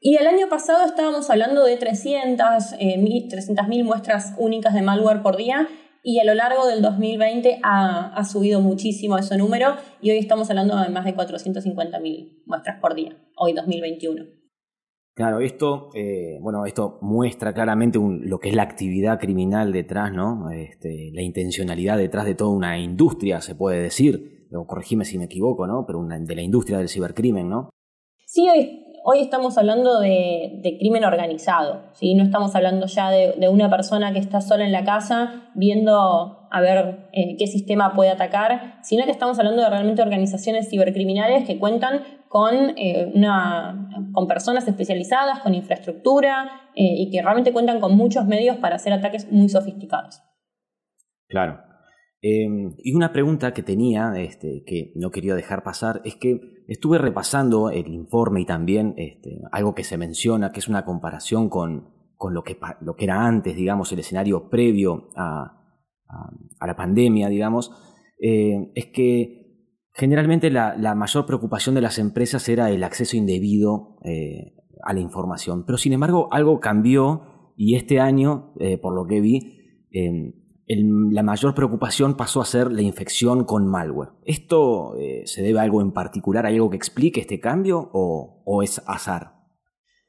Y 0.00 0.16
el 0.16 0.26
año 0.26 0.48
pasado 0.48 0.86
estábamos 0.86 1.28
hablando 1.28 1.64
de 1.64 1.76
300, 1.76 2.72
eh, 2.78 2.96
300.000 2.96 3.84
muestras 3.84 4.32
únicas 4.38 4.72
de 4.72 4.80
malware 4.80 5.20
por 5.20 5.36
día 5.36 5.68
y 6.02 6.18
a 6.20 6.24
lo 6.24 6.32
largo 6.32 6.66
del 6.66 6.80
2020 6.80 7.60
ha, 7.62 8.24
subido 8.24 8.62
muchísimo 8.62 9.18
ese 9.18 9.36
número 9.36 9.76
y 10.00 10.12
hoy 10.12 10.18
estamos 10.18 10.48
hablando 10.48 10.78
de 10.78 10.88
más 10.88 11.04
de 11.04 11.14
450.000 11.14 12.44
muestras 12.46 12.80
por 12.80 12.94
día, 12.94 13.14
hoy 13.36 13.52
2021. 13.52 14.39
Claro, 15.20 15.40
esto, 15.40 15.90
eh, 15.92 16.38
bueno, 16.40 16.64
esto 16.64 16.96
muestra 17.02 17.52
claramente 17.52 17.98
lo 18.00 18.38
que 18.38 18.48
es 18.48 18.54
la 18.54 18.62
actividad 18.62 19.20
criminal 19.20 19.70
detrás, 19.70 20.10
¿no? 20.14 20.50
Este, 20.50 21.10
la 21.12 21.20
intencionalidad 21.20 21.98
detrás 21.98 22.24
de 22.24 22.34
toda 22.34 22.52
una 22.52 22.78
industria, 22.78 23.42
se 23.42 23.54
puede 23.54 23.82
decir, 23.82 24.48
corregime 24.66 25.04
si 25.04 25.18
me 25.18 25.24
equivoco, 25.24 25.66
¿no? 25.66 25.84
Pero 25.86 26.02
de 26.08 26.34
la 26.34 26.40
industria 26.40 26.78
del 26.78 26.88
cibercrimen, 26.88 27.50
¿no? 27.50 27.68
Sí, 28.24 28.48
hoy 28.48 28.86
hoy 29.04 29.20
estamos 29.20 29.56
hablando 29.58 29.98
de, 30.00 30.60
crimen 30.78 31.04
organizado, 31.04 31.82
¿sí? 31.92 32.14
no 32.14 32.24
estamos 32.24 32.54
hablando 32.54 32.86
ya 32.86 33.10
de, 33.10 33.48
una 33.48 33.70
persona 33.70 34.12
que 34.12 34.18
está 34.18 34.40
sola 34.40 34.64
en 34.64 34.72
la 34.72 34.84
casa 34.84 35.50
viendo 35.54 36.48
a 36.50 36.60
ver 36.60 37.08
eh, 37.12 37.36
qué 37.38 37.46
sistema 37.46 37.94
puede 37.94 38.10
atacar, 38.10 38.78
sino 38.82 39.04
que 39.04 39.10
estamos 39.10 39.38
hablando 39.38 39.62
de 39.62 39.70
realmente 39.70 40.02
organizaciones 40.02 40.68
cibercriminales 40.68 41.46
que 41.46 41.58
cuentan 41.58 42.02
con, 42.30 42.54
eh, 42.76 43.10
una, 43.12 43.90
con 44.12 44.28
personas 44.28 44.68
especializadas, 44.68 45.40
con 45.40 45.52
infraestructura 45.52 46.70
eh, 46.76 46.94
y 46.98 47.10
que 47.10 47.20
realmente 47.20 47.52
cuentan 47.52 47.80
con 47.80 47.96
muchos 47.96 48.24
medios 48.24 48.56
para 48.58 48.76
hacer 48.76 48.92
ataques 48.92 49.32
muy 49.32 49.48
sofisticados. 49.48 50.22
Claro. 51.26 51.58
Em, 52.22 52.76
y 52.78 52.94
una 52.94 53.12
pregunta 53.12 53.52
que 53.52 53.64
tenía, 53.64 54.12
este, 54.16 54.62
que 54.64 54.92
no 54.94 55.10
quería 55.10 55.34
dejar 55.34 55.64
pasar, 55.64 56.02
es 56.04 56.14
que 56.14 56.38
estuve 56.68 56.98
repasando 56.98 57.68
el 57.68 57.88
informe 57.88 58.42
y 58.42 58.46
también 58.46 58.94
este, 58.96 59.40
algo 59.50 59.74
que 59.74 59.82
se 59.82 59.98
menciona, 59.98 60.52
que 60.52 60.60
es 60.60 60.68
una 60.68 60.84
comparación 60.84 61.48
con, 61.48 61.88
lo, 62.30 62.44
que, 62.44 62.56
lo, 62.80 62.94
que, 62.94 63.06
era 63.06 63.26
antes, 63.26 63.56
digamos, 63.56 63.90
el 63.90 63.98
escenario 63.98 64.48
previo 64.48 65.08
a, 65.16 65.56
la 66.64 66.76
pandemia, 66.76 67.28
digamos, 67.28 67.72
eh, 68.20 68.70
es 68.76 68.86
que 68.92 69.39
generalmente 69.92 70.50
la, 70.50 70.94
mayor 70.94 71.26
preocupación 71.26 71.74
de 71.74 71.80
las 71.80 71.98
empresas 71.98 72.48
era 72.48 72.70
el 72.70 72.84
acceso 72.84 73.16
indebido 73.16 73.98
eh, 74.04 74.54
a 74.82 74.92
la 74.92 75.00
información. 75.00 75.64
Pero 75.66 75.78
sin 75.78 75.92
embargo, 75.92 76.28
algo 76.32 76.60
cambió 76.60 77.52
y 77.56 77.76
este 77.76 78.00
año, 78.00 78.54
eh, 78.60 78.78
por 78.78 78.94
lo 78.94 79.06
que 79.06 79.20
vi, 79.20 79.86
em, 79.92 80.32
la 81.10 81.24
mayor 81.24 81.54
preocupación 81.54 82.16
pasó 82.16 82.40
a 82.40 82.44
ser 82.44 82.70
la 82.70 82.82
infección 82.82 83.44
con 83.44 83.66
malware. 83.66 84.10
¿Esto 84.24 84.96
eh, 84.96 85.22
se 85.24 85.42
debe 85.42 85.58
a 85.58 85.62
algo 85.62 85.80
en 85.80 85.92
particular? 85.92 86.46
¿Hay 86.46 86.54
algo 86.54 86.70
que 86.70 86.76
explique 86.76 87.20
este 87.20 87.40
cambio 87.40 87.90
o, 87.92 88.62
es 88.62 88.80
azar? 88.86 89.32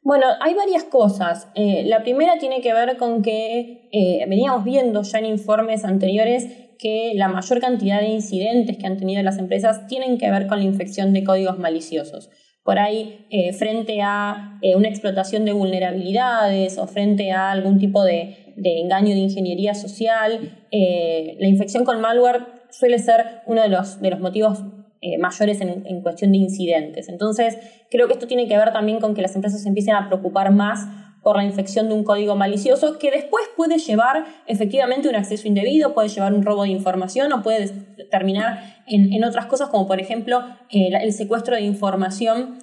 Bueno, 0.03 0.27
hay 0.39 0.53
varias 0.53 0.83
cosas. 0.83 1.51
La 1.55 2.03
primera 2.03 2.37
tiene 2.37 2.61
que 2.61 2.73
ver 2.73 2.97
con 2.97 3.23
que 3.23 3.89
veníamos 4.27 4.63
viendo 4.63 5.01
ya 5.01 5.17
en 5.19 5.25
informes 5.25 5.83
anteriores 5.83 6.70
que 6.81 7.13
la 7.15 7.27
mayor 7.27 7.59
cantidad 7.59 8.01
de 8.01 8.07
incidentes 8.07 8.77
que 8.77 8.87
han 8.87 8.97
tenido 8.97 9.21
las 9.21 9.37
empresas 9.37 9.85
tienen 9.87 10.17
que 10.17 10.31
ver 10.31 10.47
con 10.47 10.57
la 10.57 10.65
infección 10.65 11.13
de 11.13 11.23
códigos 11.23 11.59
maliciosos. 11.59 12.29
Por 12.63 12.79
ahí, 12.79 13.27
frente 13.57 14.01
a 14.03 14.59
una 14.75 14.87
explotación 14.87 15.45
de 15.45 15.53
vulnerabilidades 15.53 16.77
o 16.77 16.85
frente 16.85 17.31
a 17.31 17.49
algún 17.51 17.79
tipo 17.79 18.03
de 18.03 18.41
de 18.55 18.79
engaño 18.79 19.09
de 19.09 19.21
ingeniería 19.21 19.73
social. 19.73 20.65
Eh, 20.71 21.37
la 21.39 21.47
infección 21.47 21.83
con 21.83 22.01
malware 22.01 22.45
suele 22.69 22.99
ser 22.99 23.41
uno 23.45 23.61
de 23.61 23.69
los, 23.69 24.01
de 24.01 24.09
los 24.09 24.19
motivos 24.19 24.63
eh, 25.01 25.17
mayores 25.17 25.61
en, 25.61 26.01
cuestión 26.01 26.31
de 26.31 26.37
incidentes. 26.37 27.09
Entonces, 27.09 27.57
creo 27.89 28.07
que 28.07 28.13
esto 28.13 28.27
tiene 28.27 28.47
que 28.47 28.55
ver 28.55 28.71
también 28.71 28.99
con 28.99 29.15
que 29.15 29.21
las 29.21 29.35
empresas 29.35 29.65
empiecen 29.65 29.95
a 29.95 30.07
preocupar 30.07 30.51
más 30.51 30.87
por 31.21 31.37
la 31.37 31.43
infección 31.43 31.87
de 31.87 31.93
un 31.93 32.03
código 32.03 32.35
malicioso 32.35 32.97
que 32.97 33.11
después 33.11 33.45
puede 33.55 33.77
llevar 33.77 34.25
efectivamente 34.47 35.07
un 35.07 35.15
acceso 35.15 35.47
indebido, 35.47 35.93
puede 35.93 36.09
llevar 36.09 36.33
un 36.33 36.43
robo 36.43 36.63
de 36.63 36.69
información 36.69 37.31
o 37.33 37.43
puede 37.43 37.67
terminar 38.09 38.83
en, 38.87 39.23
otras 39.23 39.45
cosas 39.45 39.69
como 39.69 39.87
por 39.87 39.99
ejemplo 39.99 40.41
eh, 40.69 40.89
el 41.01 41.13
secuestro 41.13 41.55
de 41.55 41.61
información 41.61 42.59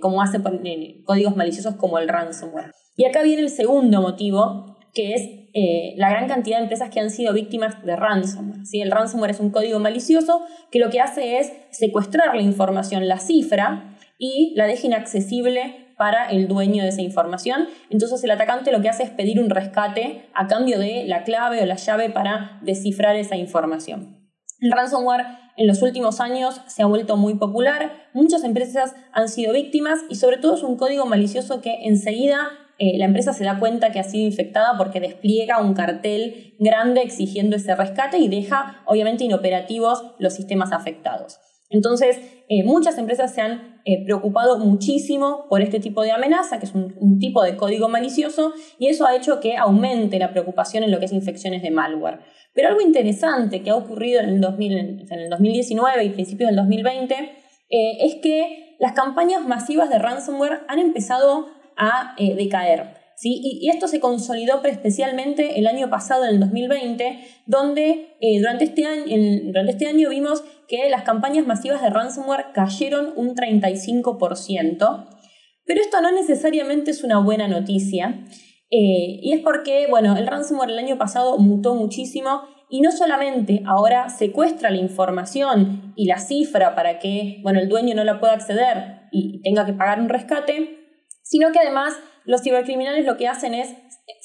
como 0.00 0.22
hace 0.22 0.38
códigos 1.04 1.34
maliciosos 1.34 1.74
como 1.74 1.98
el 1.98 2.08
ransomware. 2.08 2.70
Y 2.96 3.06
acá 3.06 3.22
viene 3.22 3.42
el 3.42 3.50
segundo 3.50 4.00
motivo 4.00 4.78
que 4.94 5.14
es 5.14 5.22
eh, 5.54 5.94
la 5.96 6.10
gran 6.10 6.28
cantidad 6.28 6.58
de 6.58 6.64
empresas 6.64 6.90
que 6.90 7.00
han 7.00 7.10
sido 7.10 7.32
víctimas 7.32 7.82
de 7.84 7.96
ransomware. 7.96 8.64
¿sí? 8.64 8.80
El 8.80 8.90
ransomware 8.90 9.32
es 9.32 9.40
un 9.40 9.50
código 9.50 9.78
malicioso 9.80 10.42
que 10.70 10.78
lo 10.78 10.90
que 10.90 11.00
hace 11.00 11.38
es 11.38 11.52
secuestrar 11.70 12.34
la 12.36 12.42
información, 12.42 13.08
la 13.08 13.18
cifra, 13.18 13.92
y 14.24 14.52
la 14.54 14.68
deja 14.68 14.86
inaccesible 14.86 15.81
para 16.02 16.28
el 16.30 16.48
dueño 16.48 16.82
de 16.82 16.88
esa 16.88 17.00
información. 17.00 17.68
Entonces 17.88 18.24
el 18.24 18.32
atacante 18.32 18.72
lo 18.72 18.80
que 18.80 18.88
hace 18.88 19.04
es 19.04 19.10
pedir 19.10 19.38
un 19.38 19.50
rescate 19.50 20.28
a 20.34 20.48
cambio 20.48 20.80
de 20.80 21.04
la 21.04 21.22
clave 21.22 21.62
o 21.62 21.64
la 21.64 21.76
llave 21.76 22.10
para 22.10 22.58
descifrar 22.60 23.14
esa 23.14 23.36
información. 23.36 24.18
El 24.58 24.72
ransomware 24.72 25.24
en 25.56 25.68
los 25.68 25.80
últimos 25.80 26.20
años 26.20 26.60
se 26.66 26.82
ha 26.82 26.86
vuelto 26.86 27.16
muy 27.16 27.36
popular, 27.36 27.92
muchas 28.14 28.42
empresas 28.42 28.96
han 29.12 29.28
sido 29.28 29.52
víctimas 29.52 30.00
y 30.10 30.16
sobre 30.16 30.38
todo 30.38 30.56
es 30.56 30.64
un 30.64 30.76
código 30.76 31.06
malicioso 31.06 31.60
que 31.60 31.86
enseguida 31.86 32.48
eh, 32.80 32.98
la 32.98 33.04
empresa 33.04 33.32
se 33.32 33.44
da 33.44 33.60
cuenta 33.60 33.92
que 33.92 34.00
ha 34.00 34.02
sido 34.02 34.26
infectada 34.26 34.76
porque 34.76 34.98
despliega 34.98 35.60
un 35.60 35.72
cartel 35.72 36.56
grande 36.58 37.02
exigiendo 37.02 37.54
ese 37.54 37.76
rescate 37.76 38.18
y 38.18 38.26
deja 38.26 38.82
obviamente 38.86 39.22
inoperativos 39.22 40.02
los 40.18 40.34
sistemas 40.34 40.72
afectados. 40.72 41.38
Entonces, 41.72 42.20
eh, 42.48 42.62
muchas 42.64 42.98
empresas 42.98 43.34
se 43.34 43.40
han 43.40 43.80
eh, 43.84 44.04
preocupado 44.04 44.58
muchísimo 44.58 45.46
por 45.48 45.62
este 45.62 45.80
tipo 45.80 46.02
de 46.02 46.12
amenaza, 46.12 46.58
que 46.58 46.66
es 46.66 46.74
un, 46.74 47.18
tipo 47.18 47.42
de 47.42 47.56
código 47.56 47.88
malicioso, 47.88 48.52
y 48.78 48.88
eso 48.88 49.06
ha 49.06 49.16
hecho 49.16 49.40
que 49.40 49.56
aumente 49.56 50.18
la 50.18 50.30
preocupación 50.30 50.84
en 50.84 50.90
lo 50.90 50.98
que 50.98 51.06
es 51.06 51.12
infecciones 51.12 51.62
de 51.62 51.70
malware. 51.70 52.20
Pero 52.54 52.68
algo 52.68 52.82
interesante 52.82 53.62
que 53.62 53.70
ha 53.70 53.76
ocurrido 53.76 54.20
en 54.20 54.28
el, 54.28 54.40
2019 54.40 56.04
y 56.04 56.10
principios 56.10 56.48
del 56.48 56.56
2020 56.56 57.14
eh, 57.14 57.98
es 58.00 58.16
que 58.16 58.76
las 58.78 58.92
campañas 58.92 59.46
masivas 59.46 59.88
de 59.88 59.98
ransomware 59.98 60.60
han 60.68 60.78
empezado 60.78 61.46
a 61.76 62.14
decaer. 62.18 63.01
Y, 63.24 63.68
esto 63.68 63.88
se 63.88 64.00
consolidó 64.00 64.62
especialmente 64.64 65.58
el 65.58 65.66
año 65.66 65.88
pasado, 65.90 66.24
en 66.24 66.34
el 66.34 66.40
2020, 66.40 67.20
donde 67.46 68.16
eh, 68.20 68.38
durante, 68.40 68.64
este 68.64 68.84
año, 68.84 69.04
durante 69.44 69.72
este 69.72 69.86
año 69.86 70.08
vimos 70.10 70.42
que 70.68 70.88
las 70.90 71.02
campañas 71.02 71.46
masivas 71.46 71.82
de 71.82 71.90
ransomware 71.90 72.46
cayeron 72.52 73.12
un 73.16 73.34
35%, 73.34 75.08
pero 75.64 75.80
esto 75.80 76.00
no 76.00 76.10
necesariamente 76.10 76.90
es 76.90 77.04
una 77.04 77.18
buena 77.18 77.48
noticia. 77.48 78.24
Eh, 78.70 79.20
y 79.22 79.32
es 79.34 79.40
porque, 79.40 79.86
bueno, 79.88 80.16
el 80.16 80.26
ransomware 80.26 80.70
el 80.70 80.78
año 80.78 80.96
pasado 80.96 81.36
mutó 81.38 81.74
muchísimo 81.74 82.42
y 82.70 82.80
no 82.80 82.90
solamente 82.90 83.62
ahora 83.66 84.08
secuestra 84.08 84.70
la 84.70 84.78
información 84.78 85.92
y 85.94 86.06
la 86.06 86.18
cifra 86.18 86.74
para 86.74 86.98
que, 86.98 87.38
bueno, 87.42 87.60
el 87.60 87.68
dueño 87.68 87.94
no 87.94 88.02
la 88.02 88.18
pueda 88.18 88.32
acceder 88.32 89.02
y 89.12 89.42
tenga 89.42 89.66
que 89.66 89.74
pagar 89.74 90.00
un 90.00 90.08
rescate, 90.08 90.78
sino 91.22 91.52
que 91.52 91.58
además 91.58 91.92
los 92.24 92.42
cibercriminales 92.42 93.04
lo 93.04 93.16
que 93.16 93.28
hacen 93.28 93.54
es 93.54 93.70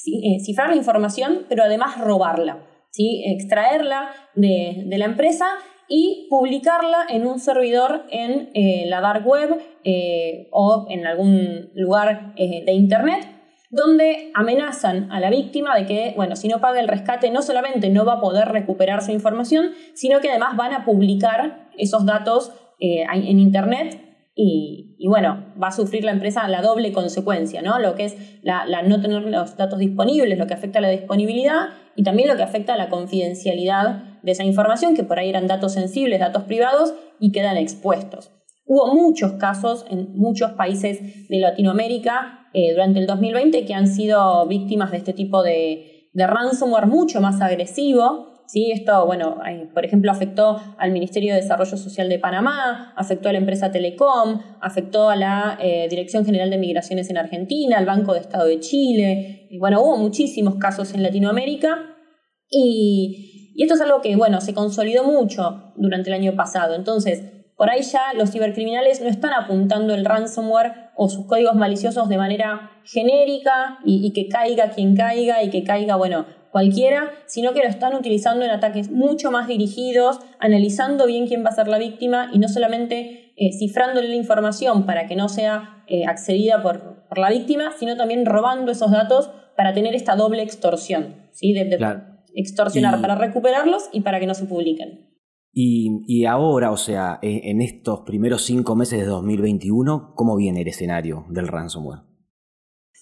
eh, 0.05 0.39
cifrar 0.43 0.69
la 0.69 0.75
información, 0.75 1.45
pero 1.49 1.63
además 1.63 1.99
robarla, 1.99 2.65
¿sí? 2.91 3.23
extraerla 3.25 4.11
de, 4.35 4.85
la 4.87 5.05
empresa 5.05 5.47
y 5.89 6.27
publicarla 6.29 7.05
en 7.09 7.25
un 7.25 7.39
servidor 7.39 8.05
en 8.09 8.49
eh, 8.53 8.85
la 8.87 9.01
dark 9.01 9.25
web 9.25 9.57
eh, 9.83 10.47
o 10.51 10.87
en 10.89 11.07
algún 11.07 11.71
lugar 11.75 12.35
de 12.35 12.71
internet 12.73 13.25
donde 13.69 14.31
amenazan 14.33 15.11
a 15.11 15.19
la 15.19 15.29
víctima 15.29 15.75
de 15.75 15.85
que, 15.85 16.13
bueno, 16.15 16.35
si 16.35 16.47
no 16.47 16.61
paga 16.61 16.79
el 16.79 16.87
rescate 16.87 17.29
no 17.31 17.41
solamente 17.41 17.89
no 17.89 18.05
va 18.05 18.13
a 18.13 18.21
poder 18.21 18.47
recuperar 18.47 19.01
su 19.01 19.11
información, 19.11 19.71
sino 19.93 20.21
que 20.21 20.29
además 20.29 20.55
van 20.55 20.73
a 20.73 20.85
publicar 20.85 21.69
esos 21.77 22.05
datos 22.05 22.53
en 22.79 23.39
internet 23.39 23.99
y, 24.35 24.86
bueno, 25.05 25.45
va 25.61 25.67
a 25.67 25.71
sufrir 25.71 26.03
la 26.03 26.11
empresa 26.11 26.47
la 26.47 26.61
doble 26.61 26.91
consecuencia, 26.91 27.61
¿no? 27.61 27.77
Lo 27.77 27.93
que 27.93 28.05
es 28.05 28.17
la, 28.41 28.65
no 28.81 28.99
tener 28.99 29.21
los 29.23 29.55
datos 29.55 29.77
disponibles, 29.77 30.39
lo 30.39 30.47
que 30.47 30.55
afecta 30.55 30.79
a 30.79 30.81
la 30.81 30.89
disponibilidad 30.89 31.67
y 31.95 32.03
también 32.03 32.27
lo 32.27 32.35
que 32.35 32.43
afecta 32.43 32.73
a 32.73 32.77
la 32.77 32.89
confidencialidad 32.89 34.21
de 34.23 34.31
esa 34.31 34.43
información, 34.43 34.95
que 34.95 35.03
por 35.03 35.19
ahí 35.19 35.29
eran 35.29 35.45
datos 35.45 35.73
sensibles, 35.73 36.19
datos 36.19 36.43
privados 36.43 36.95
y 37.19 37.31
quedan 37.31 37.57
expuestos. 37.57 38.31
Hubo 38.65 38.93
muchos 38.95 39.33
casos 39.33 39.85
en 39.89 40.17
muchos 40.17 40.53
países 40.53 41.29
de 41.29 41.39
Latinoamérica 41.39 42.49
eh, 42.53 42.71
durante 42.73 42.99
el 42.99 43.05
2020 43.05 43.65
que 43.65 43.73
han 43.73 43.87
sido 43.87 44.47
víctimas 44.47 44.91
de 44.91 44.97
este 44.97 45.13
tipo 45.13 45.43
de, 45.43 46.09
de 46.13 46.27
ransomware 46.27 46.87
mucho 46.87 47.21
más 47.21 47.39
agresivo, 47.41 48.36
¿sí? 48.47 48.71
Esto, 48.71 49.05
bueno, 49.05 49.37
por 49.73 49.85
ejemplo, 49.85 50.11
afectó 50.11 50.59
al 50.77 50.91
Ministerio 50.91 51.35
de 51.35 51.41
Desarrollo 51.41 51.77
Social 51.77 52.09
de 52.09 52.17
Panamá, 52.17 52.93
afectó 52.95 53.29
a 53.29 53.33
la 53.33 53.37
empresa 53.37 53.71
Telecom, 53.71 54.41
afectó 54.61 55.09
a 55.09 55.15
la 55.15 55.59
eh, 55.61 55.87
Dirección 55.89 56.25
General 56.25 56.49
de 56.49 56.57
Migraciones 56.57 57.09
en 57.09 57.17
Argentina, 57.17 57.77
al 57.77 57.85
Banco 57.85 58.13
de 58.13 58.21
Estado 58.21 58.45
de 58.45 58.59
Chile. 58.59 59.47
Y 59.51 59.59
bueno, 59.59 59.81
hubo 59.81 59.97
muchísimos 59.97 60.55
casos 60.55 60.93
en 60.93 61.03
Latinoamérica 61.03 61.95
y, 62.49 63.53
y 63.55 63.63
esto 63.63 63.75
es 63.75 63.81
algo 63.81 64.01
que, 64.01 64.15
bueno, 64.15 64.41
se 64.41 64.53
consolidó 64.53 65.03
mucho 65.03 65.73
durante 65.75 66.09
el 66.09 66.15
año 66.15 66.35
pasado. 66.35 66.75
Entonces, 66.75 67.23
por 67.57 67.69
ahí 67.71 67.81
ya 67.81 68.13
los 68.13 68.31
cibercriminales 68.31 69.01
no 69.01 69.09
están 69.09 69.33
apuntando 69.33 69.95
el 69.95 70.05
ransomware 70.05 70.91
o 70.95 71.09
sus 71.09 71.25
códigos 71.25 71.55
maliciosos 71.55 72.07
de 72.07 72.17
manera 72.17 72.71
genérica 72.85 73.79
y, 73.83 74.05
y, 74.05 74.13
que 74.13 74.29
caiga 74.29 74.69
quien 74.69 74.95
caiga 74.95 75.43
y 75.43 75.49
que 75.49 75.63
caiga, 75.63 75.95
bueno, 75.95 76.27
cualquiera, 76.51 77.11
sino 77.25 77.53
que 77.53 77.59
lo 77.59 77.67
están 77.67 77.95
utilizando 77.95 78.45
en 78.45 78.51
ataques 78.51 78.89
mucho 78.91 79.31
más 79.31 79.47
dirigidos, 79.47 80.19
analizando 80.39 81.05
bien 81.05 81.27
quién 81.27 81.43
va 81.43 81.49
a 81.49 81.55
ser 81.55 81.67
la 81.67 81.77
víctima 81.77 82.29
y 82.33 82.39
no 82.39 82.47
solamente 82.47 83.33
eh, 83.35 83.51
cifrándole 83.57 84.07
la 84.07 84.15
información 84.15 84.85
para 84.85 85.07
que 85.07 85.15
no 85.15 85.29
sea 85.29 85.83
eh, 85.87 86.05
accedida 86.05 86.61
por, 86.61 86.97
la 87.15 87.29
víctima, 87.29 87.71
sino 87.77 87.95
también 87.95 88.25
robando 88.25 88.71
esos 88.71 88.91
datos 88.91 89.31
para 89.55 89.73
tener 89.73 89.95
esta 89.95 90.15
doble 90.15 90.43
extorsión, 90.43 91.15
¿sí? 91.31 91.53
de, 91.53 91.77
extorsionar 92.35 93.01
para 93.01 93.15
recuperarlos 93.15 93.89
y 93.91 94.01
para 94.01 94.19
que 94.19 94.27
no 94.27 94.33
se 94.33 94.45
publiquen. 94.45 95.07
Y, 95.53 96.03
y, 96.05 96.25
ahora, 96.25 96.71
o 96.71 96.77
sea, 96.77 97.17
en 97.23 97.61
estos 97.61 98.01
primeros 98.01 98.43
cinco 98.43 98.75
meses 98.75 98.99
de 98.99 99.05
2021, 99.05 100.13
¿cómo 100.15 100.35
viene 100.35 100.61
el 100.61 100.67
escenario 100.67 101.25
del 101.29 101.47
ransomware? 101.47 102.06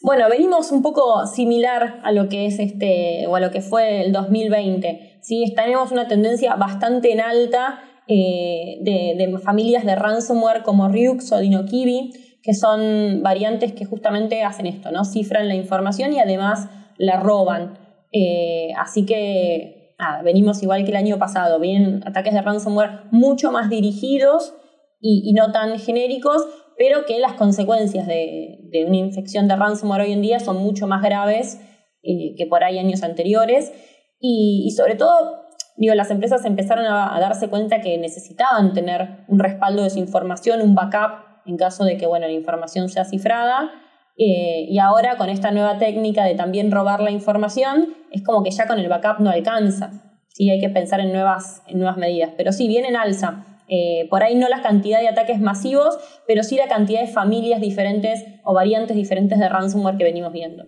Bueno, 0.02 0.30
venimos 0.30 0.72
un 0.72 0.82
poco 0.82 1.26
similar 1.26 2.02
a 2.04 2.12
lo 2.12 2.28
que 2.28 2.46
es 2.46 2.60
este, 2.60 3.26
o 3.28 3.36
a 3.36 3.40
lo 3.40 3.52
que 3.52 3.62
fue 3.62 4.02
el 4.06 4.12
2020. 4.12 5.20
¿sí? 5.22 5.54
Tenemos 5.56 5.92
una 5.92 6.08
tendencia 6.08 6.56
bastante 6.56 7.12
en 7.12 7.22
alta 7.22 7.80
eh, 8.08 8.78
de, 8.82 9.38
familias 9.44 9.86
de 9.86 9.96
ransomware 9.96 10.64
como 10.64 10.90
Ryux 10.90 11.32
o 11.32 11.40
Dinokibi, 11.40 12.40
que 12.44 12.54
son 12.54 13.24
variantes 13.24 13.74
que 13.74 13.86
justamente 13.86 14.44
hacen 14.44 14.68
esto, 14.68 14.92
¿no? 14.92 15.04
Cifran 15.04 15.48
la 15.48 15.56
información 15.56 16.14
y 16.14 16.20
además 16.20 16.70
la 16.98 17.20
roban. 17.20 17.80
Eh, 18.12 18.74
así 18.78 19.06
que 19.06 19.96
venimos 20.24 20.62
igual 20.62 20.84
que 20.84 20.92
el 20.92 20.98
año 20.98 21.18
pasado, 21.18 21.60
vienen 21.60 22.04
ataques 22.06 22.34
de 22.34 22.42
ransomware 22.42 23.06
mucho 23.12 23.52
más 23.52 23.70
dirigidos 23.70 24.54
y 25.00 25.34
no 25.34 25.52
tan 25.52 25.78
genéricos, 25.78 26.46
pero 26.78 27.06
que 27.06 27.20
las 27.20 27.34
consecuencias 27.34 28.08
de, 28.08 28.86
una 28.88 28.98
infección 28.98 29.48
de 29.48 29.56
ransomware 29.56 30.02
hoy 30.02 30.12
en 30.12 30.22
día 30.22 30.40
son 30.40 30.58
mucho 30.58 30.88
más 30.88 31.02
graves 31.02 31.62
eh, 32.04 32.36
que 32.38 32.46
por 32.46 32.64
ahí 32.64 32.78
años 32.78 33.04
anteriores. 33.04 33.72
Y, 34.20 34.72
sobre 34.76 34.96
todo, 34.96 35.44
las 35.78 36.10
empresas 36.12 36.46
empezaron 36.46 36.86
a, 36.86 37.18
darse 37.20 37.50
cuenta 37.50 37.82
que 37.82 37.98
necesitaban 37.98 38.74
tener 38.74 39.26
un 39.28 39.40
respaldo 39.40 39.84
de 39.84 39.90
su 39.90 40.00
información, 40.00 40.62
un 40.62 40.76
backup 40.76 41.24
en 41.46 41.58
caso 41.58 41.84
de 41.86 41.98
que 41.98 42.08
bueno, 42.08 42.26
la 42.26 42.34
información 42.34 42.90
sea 42.90 43.06
cifrada. 43.06 43.72
Eh, 44.18 44.66
y 44.70 44.80
ahora 44.80 45.18
con 45.18 45.30
esta 45.30 45.52
nueva 45.52 45.78
técnica 45.78 46.24
de 46.24 46.36
también 46.36 46.72
robar 46.72 47.02
la 47.02 47.12
información, 47.12 47.94
es 48.12 48.24
como 48.24 48.44
que 48.44 48.52
ya 48.52 48.66
con 48.66 48.80
el 48.80 48.88
backup 48.88 49.20
no 49.20 49.30
alcanza. 49.30 49.92
Sí, 50.30 50.50
hay 50.50 50.60
que 50.60 50.70
pensar 50.70 51.00
en 51.00 51.14
nuevas, 51.14 51.62
en 51.68 51.78
nuevas 51.80 51.98
medidas. 51.98 52.32
Pero 52.36 52.52
sí, 52.52 52.68
viene 52.68 52.90
en 52.90 52.96
alza. 52.96 53.55
Eh, 53.68 54.08
por 54.10 54.24
ahí 54.24 54.36
no 54.36 54.48
la 54.48 54.62
cantidad 54.62 55.00
de 55.00 55.08
ataques 55.08 55.40
masivos, 55.40 55.98
pero 56.28 56.44
sí 56.44 56.56
la 56.56 56.68
cantidad 56.68 57.02
de 57.02 57.08
familias 57.08 57.62
diferentes 57.62 58.24
o 58.44 58.54
variantes 58.54 58.96
diferentes 58.96 59.40
de 59.40 59.50
ransomware 59.50 59.98
que 59.98 60.04
venimos 60.04 60.32
viendo. 60.32 60.66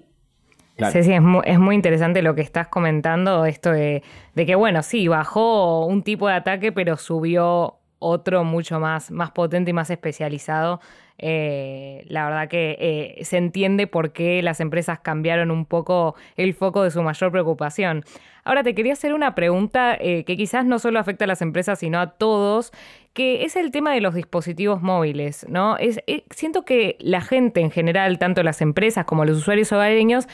Sí, 0.91 1.03
sí, 1.03 1.11
es 1.11 1.59
muy, 1.59 1.75
interesante 1.75 2.21
lo 2.21 2.35
que 2.35 2.41
estás 2.41 2.67
comentando, 2.67 3.45
esto 3.45 3.71
de, 3.71 4.03
que, 4.35 4.55
bueno, 4.55 4.83
sí, 4.83 5.07
bajó 5.07 5.85
un 5.85 6.03
tipo 6.03 6.27
de 6.27 6.35
ataque, 6.35 6.71
pero 6.71 6.97
subió 6.97 7.79
otro 7.97 8.43
mucho 8.43 8.79
más, 8.79 9.09
más 9.09 9.31
potente 9.31 9.71
y 9.71 9.73
más 9.73 9.89
especializado. 9.89 10.79
Eh, 11.19 12.05
la 12.07 12.25
verdad 12.25 12.47
que 12.47 12.77
eh, 12.79 13.23
se 13.25 13.37
entiende 13.37 13.87
por 13.87 14.11
qué 14.11 14.41
las 14.41 14.59
empresas 14.59 14.99
cambiaron 14.99 15.49
un 15.49 15.65
poco 15.65 16.15
el 16.35 16.53
foco 16.53 16.83
de 16.83 16.91
su 16.91 17.01
mayor 17.01 17.31
preocupación. 17.31 18.03
Ahora 18.43 18.63
te 18.63 18.75
quería 18.75 18.93
hacer 18.93 19.13
una 19.13 19.35
pregunta 19.35 19.97
eh, 19.99 20.23
que 20.23 20.37
quizás 20.37 20.65
no 20.65 20.79
solo 20.79 20.99
afecta 20.99 21.25
a 21.25 21.27
las 21.27 21.41
empresas, 21.41 21.79
sino 21.79 21.99
a 21.99 22.11
todos, 22.11 22.71
que 23.13 23.43
es 23.43 23.55
el 23.55 23.71
tema 23.71 23.91
de 23.91 23.99
los 23.99 24.13
dispositivos 24.13 24.81
móviles, 24.81 25.45
¿no? 25.49 25.77
Es, 25.77 25.99
siento 26.29 26.63
que 26.63 26.95
la 26.99 27.21
gente 27.21 27.59
en 27.61 27.71
general, 27.71 28.19
tanto 28.19 28.43
las 28.43 28.61
empresas 28.61 29.05
como 29.05 29.25
los 29.25 29.37
usuarios 29.37 29.71
hogareños, 29.71 30.27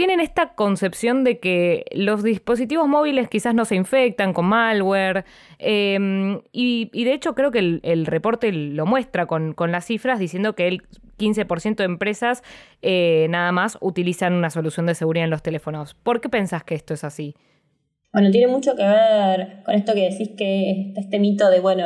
tienen 0.00 0.20
esta 0.20 0.54
concepción 0.54 1.24
de 1.24 1.40
que 1.40 1.84
los 1.92 2.22
dispositivos 2.22 2.88
móviles 2.88 3.28
quizás 3.28 3.54
no 3.54 3.66
se 3.66 3.74
infectan 3.74 4.32
con 4.32 4.46
malware 4.46 5.26
em, 5.58 6.40
y, 6.52 6.88
de 7.04 7.12
hecho 7.12 7.34
creo 7.34 7.50
que 7.50 7.58
el, 7.82 8.06
reporte 8.06 8.50
lo 8.50 8.86
muestra 8.86 9.26
con, 9.26 9.54
las 9.70 9.84
cifras 9.84 10.18
diciendo 10.18 10.54
que 10.54 10.68
el 10.68 10.84
15% 11.18 11.76
de 11.76 11.84
empresas 11.84 12.42
eh, 12.80 13.26
nada 13.28 13.52
más 13.52 13.76
utilizan 13.82 14.32
una 14.32 14.48
solución 14.48 14.86
de 14.86 14.94
seguridad 14.94 15.24
en 15.24 15.30
los 15.30 15.42
teléfonos. 15.42 15.92
¿Por 15.92 16.22
qué 16.22 16.30
pensás 16.30 16.64
que 16.64 16.76
esto 16.76 16.94
es 16.94 17.04
así? 17.04 17.34
Bueno, 18.10 18.30
tiene 18.30 18.50
mucho 18.50 18.76
que 18.76 18.84
ver 18.84 19.62
con 19.66 19.74
esto 19.74 19.92
que 19.92 20.08
decís 20.08 20.30
que 20.34 20.94
este 20.96 21.18
mito 21.18 21.50
de, 21.50 21.60
bueno, 21.60 21.84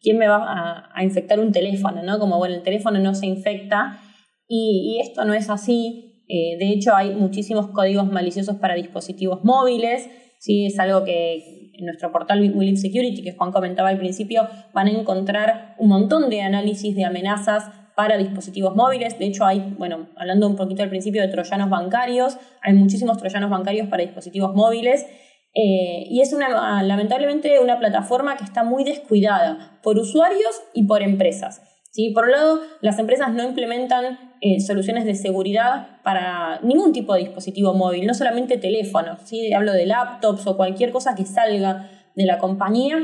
¿quién 0.00 0.16
me 0.16 0.28
va 0.28 0.88
a, 0.94 1.04
infectar 1.04 1.38
un 1.38 1.52
teléfono? 1.52 2.02
¿no? 2.02 2.18
Como, 2.18 2.38
bueno, 2.38 2.54
el 2.54 2.62
teléfono 2.62 2.98
no 3.00 3.14
se 3.14 3.26
infecta 3.26 4.00
y, 4.48 4.98
esto 5.02 5.26
no 5.26 5.34
es 5.34 5.50
así. 5.50 6.09
Eh, 6.32 6.56
de 6.58 6.68
hecho, 6.68 6.94
hay 6.94 7.12
muchísimos 7.12 7.68
códigos 7.68 8.10
maliciosos 8.10 8.56
para 8.56 8.74
dispositivos 8.74 9.42
móviles. 9.42 10.08
¿sí? 10.38 10.66
Es 10.66 10.78
algo 10.78 11.04
que 11.04 11.72
en 11.74 11.86
nuestro 11.86 12.12
portal 12.12 12.52
Will 12.54 12.76
Security, 12.78 13.22
que 13.22 13.32
Juan 13.32 13.50
comentaba 13.50 13.88
al 13.88 13.98
principio, 13.98 14.46
van 14.72 14.86
a 14.86 14.90
encontrar 14.92 15.74
un 15.78 15.88
montón 15.88 16.30
de 16.30 16.42
análisis 16.42 16.94
de 16.94 17.04
amenazas 17.04 17.64
para 17.96 18.16
dispositivos 18.16 18.76
móviles. 18.76 19.18
De 19.18 19.26
hecho, 19.26 19.44
hay, 19.44 19.74
bueno, 19.76 20.08
hablando 20.16 20.46
un 20.46 20.54
poquito 20.54 20.84
al 20.84 20.88
principio 20.88 21.20
de 21.20 21.28
troyanos 21.28 21.68
bancarios, 21.68 22.38
hay 22.62 22.74
muchísimos 22.74 23.18
troyanos 23.18 23.50
bancarios 23.50 23.88
para 23.88 24.04
dispositivos 24.04 24.54
móviles. 24.54 25.06
Eh, 25.52 26.06
y 26.08 26.20
es 26.20 26.32
una, 26.32 26.80
lamentablemente 26.84 27.58
una 27.58 27.80
plataforma 27.80 28.36
que 28.36 28.44
está 28.44 28.62
muy 28.62 28.84
descuidada 28.84 29.80
por 29.82 29.98
usuarios 29.98 30.62
y 30.74 30.84
por 30.84 31.02
empresas. 31.02 31.60
¿sí? 31.90 32.10
Por 32.10 32.26
un 32.26 32.30
lado, 32.30 32.60
las 32.82 33.00
empresas 33.00 33.32
no 33.32 33.42
implementan 33.42 34.29
eh, 34.40 34.60
soluciones 34.60 35.04
de 35.04 35.14
seguridad 35.14 36.00
para 36.02 36.60
ningún 36.62 36.92
tipo 36.92 37.14
de 37.14 37.20
dispositivo 37.20 37.74
móvil, 37.74 38.06
no 38.06 38.14
solamente 38.14 38.56
teléfonos, 38.56 39.20
¿sí? 39.24 39.52
hablo 39.52 39.72
de 39.72 39.86
laptops 39.86 40.46
o 40.46 40.56
cualquier 40.56 40.92
cosa 40.92 41.14
que 41.14 41.26
salga 41.26 41.90
de 42.14 42.24
la 42.24 42.38
compañía, 42.38 42.96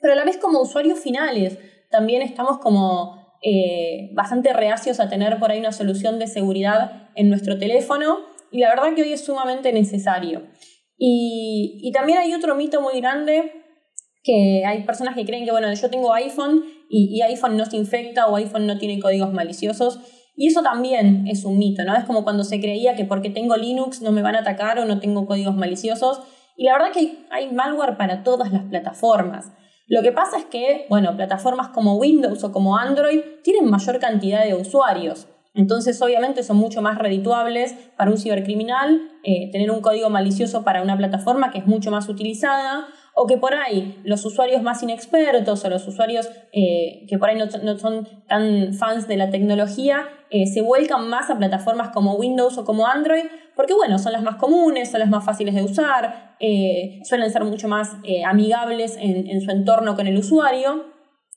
pero 0.00 0.12
a 0.12 0.16
la 0.16 0.24
vez 0.24 0.38
como 0.38 0.60
usuarios 0.60 0.98
finales 0.98 1.58
también 1.90 2.22
estamos 2.22 2.58
como 2.58 3.24
eh, 3.42 4.10
bastante 4.14 4.52
reacios 4.52 5.00
a 5.00 5.08
tener 5.08 5.38
por 5.38 5.50
ahí 5.50 5.60
una 5.60 5.72
solución 5.72 6.18
de 6.18 6.26
seguridad 6.26 7.10
en 7.14 7.28
nuestro 7.28 7.58
teléfono 7.58 8.20
y 8.50 8.60
la 8.60 8.70
verdad 8.70 8.94
que 8.94 9.02
hoy 9.02 9.12
es 9.12 9.24
sumamente 9.24 9.72
necesario. 9.72 10.42
Y, 10.96 11.90
también 11.92 12.18
hay 12.18 12.32
otro 12.32 12.54
mito 12.54 12.80
muy 12.80 13.00
grande 13.00 13.52
que 14.22 14.64
hay 14.64 14.84
personas 14.84 15.14
que 15.14 15.24
creen 15.24 15.44
que, 15.44 15.50
bueno, 15.50 15.72
yo 15.74 15.90
tengo 15.90 16.14
iPhone 16.14 16.64
y, 16.88 17.20
iPhone 17.22 17.56
no 17.56 17.66
se 17.66 17.76
infecta 17.76 18.26
o 18.28 18.36
iPhone 18.36 18.66
no 18.66 18.78
tiene 18.78 19.00
códigos 19.00 19.32
maliciosos. 19.32 19.98
Y 20.36 20.48
eso 20.48 20.62
también 20.62 21.26
es 21.28 21.44
un 21.44 21.58
mito, 21.58 21.84
¿no? 21.84 21.94
Es 21.94 22.04
como 22.04 22.24
cuando 22.24 22.44
se 22.44 22.60
creía 22.60 22.96
que 22.96 23.04
porque 23.04 23.30
tengo 23.30 23.56
Linux 23.56 24.02
no 24.02 24.10
me 24.10 24.22
van 24.22 24.34
a 24.34 24.40
atacar 24.40 24.78
o 24.78 24.84
no 24.84 24.98
tengo 24.98 25.26
códigos 25.26 25.54
maliciosos. 25.54 26.20
Y 26.56 26.64
la 26.64 26.72
verdad 26.72 26.92
que 26.92 27.24
hay 27.30 27.52
malware 27.52 27.96
para 27.96 28.22
todas 28.22 28.52
las 28.52 28.62
plataformas. 28.64 29.52
Lo 29.86 30.02
que 30.02 30.12
pasa 30.12 30.38
es 30.38 30.44
que, 30.46 30.86
bueno, 30.88 31.14
plataformas 31.14 31.68
como 31.68 31.96
Windows 31.96 32.42
o 32.42 32.52
como 32.52 32.76
Android 32.78 33.20
tienen 33.42 33.70
mayor 33.70 33.98
cantidad 33.98 34.44
de 34.44 34.54
usuarios. 34.54 35.28
Entonces, 35.54 36.00
obviamente, 36.02 36.42
son 36.42 36.56
mucho 36.56 36.82
más 36.82 36.98
redituables 36.98 37.74
para 37.96 38.10
un 38.10 38.18
cibercriminal 38.18 39.02
eh, 39.22 39.50
tener 39.52 39.70
un 39.70 39.80
código 39.82 40.10
malicioso 40.10 40.64
para 40.64 40.82
una 40.82 40.96
plataforma 40.96 41.52
que 41.52 41.58
es 41.58 41.66
mucho 41.66 41.92
más 41.92 42.08
utilizada 42.08 42.86
o 43.14 43.26
que 43.26 43.36
por 43.36 43.54
ahí 43.54 44.00
los 44.04 44.24
usuarios 44.24 44.62
más 44.62 44.82
inexpertos 44.82 45.64
o 45.64 45.70
los 45.70 45.86
usuarios 45.86 46.28
eh, 46.52 47.06
que 47.08 47.18
por 47.18 47.28
ahí 47.28 47.38
no, 47.38 47.78
son 47.78 48.08
tan 48.28 48.74
fans 48.74 49.06
de 49.06 49.16
la 49.16 49.30
tecnología 49.30 50.08
eh, 50.30 50.46
se 50.46 50.62
vuelcan 50.62 51.08
más 51.08 51.30
a 51.30 51.38
plataformas 51.38 51.90
como 51.90 52.14
Windows 52.14 52.58
o 52.58 52.64
como 52.64 52.86
Android 52.86 53.24
porque 53.54 53.72
bueno, 53.72 53.98
son 53.98 54.12
las 54.12 54.22
más 54.22 54.36
comunes, 54.36 54.90
son 54.90 55.00
las 55.00 55.08
más 55.08 55.24
fáciles 55.24 55.54
de 55.54 55.62
usar, 55.62 56.34
suelen 57.04 57.30
ser 57.30 57.44
mucho 57.44 57.68
más 57.68 57.92
amigables 58.26 58.96
en 58.98 59.40
su 59.42 59.50
entorno 59.52 59.94
con 59.94 60.08
el 60.08 60.18
usuario. 60.18 60.86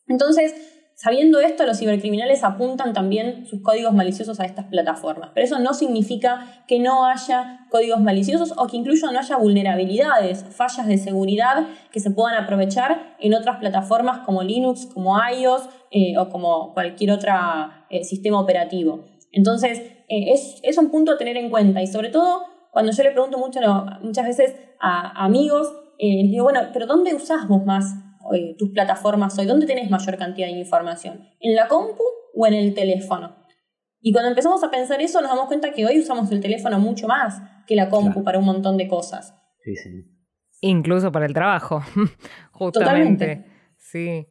Entonces, 0.07 0.76
Sabiendo 0.99 1.39
esto, 1.39 1.63
los 1.67 1.77
cibercriminales 1.77 2.43
apuntan 2.43 2.91
también 2.91 3.45
sus 3.45 3.61
códigos 3.61 3.93
maliciosos 3.93 4.39
a 4.39 4.45
estas 4.45 4.65
plataformas, 4.65 5.29
pero 5.31 5.45
eso 5.45 5.59
no 5.59 5.75
significa 5.75 6.63
que 6.67 6.79
no 6.79 7.05
haya 7.05 7.67
códigos 7.69 8.01
maliciosos 8.01 8.51
o 8.57 8.65
que 8.65 8.77
incluso 8.77 9.11
no 9.11 9.19
haya 9.19 9.37
vulnerabilidades, 9.37 10.43
fallas 10.49 10.87
de 10.87 10.97
seguridad 10.97 11.67
que 11.91 11.99
se 11.99 12.09
puedan 12.09 12.43
aprovechar 12.43 13.15
en 13.19 13.35
otras 13.35 13.57
plataformas 13.57 14.25
como 14.25 14.41
Linux, 14.41 14.87
como 14.87 15.15
iOS 15.19 15.69
eh, 15.91 16.17
o 16.17 16.29
como 16.29 16.73
cualquier 16.73 17.11
otro 17.11 17.31
eh, 17.91 18.03
sistema 18.03 18.41
operativo. 18.41 19.05
Entonces, 19.31 19.77
eh, 20.09 20.33
es, 20.63 20.77
un 20.79 20.89
punto 20.89 21.11
a 21.11 21.19
tener 21.19 21.37
en 21.37 21.51
cuenta 21.51 21.79
y 21.79 21.85
sobre 21.85 22.09
todo 22.09 22.41
cuando 22.71 22.91
yo 22.91 23.03
le 23.03 23.11
pregunto 23.11 23.37
muchas 23.37 24.25
veces 24.25 24.55
a 24.79 25.23
amigos, 25.23 25.71
les 25.99 26.31
digo, 26.31 26.45
bueno, 26.45 26.61
pero 26.73 26.87
¿dónde 26.87 27.13
usás 27.13 27.47
más 27.67 28.06
tus 28.57 28.69
plataformas 28.71 29.37
hoy? 29.37 29.45
¿Dónde 29.45 29.65
tenés 29.65 29.89
mayor 29.89 30.17
cantidad 30.17 30.47
de 30.47 30.53
información? 30.53 31.27
¿En 31.39 31.55
la 31.55 31.67
compu 31.67 32.03
o 32.33 32.47
en 32.47 32.53
el 32.53 32.73
teléfono? 32.73 33.35
Y 33.99 34.11
cuando 34.11 34.29
empezamos 34.29 34.63
a 34.63 34.71
pensar 34.71 35.01
eso, 35.01 35.21
nos 35.21 35.31
damos 35.31 35.47
cuenta 35.47 35.71
que 35.71 35.85
hoy 35.85 35.99
usamos 35.99 36.31
el 36.31 36.39
teléfono 36.39 36.79
mucho 36.79 37.07
más 37.07 37.41
que 37.65 37.75
la 37.75 37.89
compu 37.89 38.23
para 38.23 38.39
un 38.39 38.45
montón 38.45 38.77
de 38.77 38.87
cosas. 38.87 39.35
Sí, 39.63 39.75
sí. 39.75 39.89
Incluso 40.61 41.11
para 41.11 41.25
el 41.25 41.33
trabajo, 41.33 41.83
justamente. 42.51 43.45
Sí. 43.77 44.27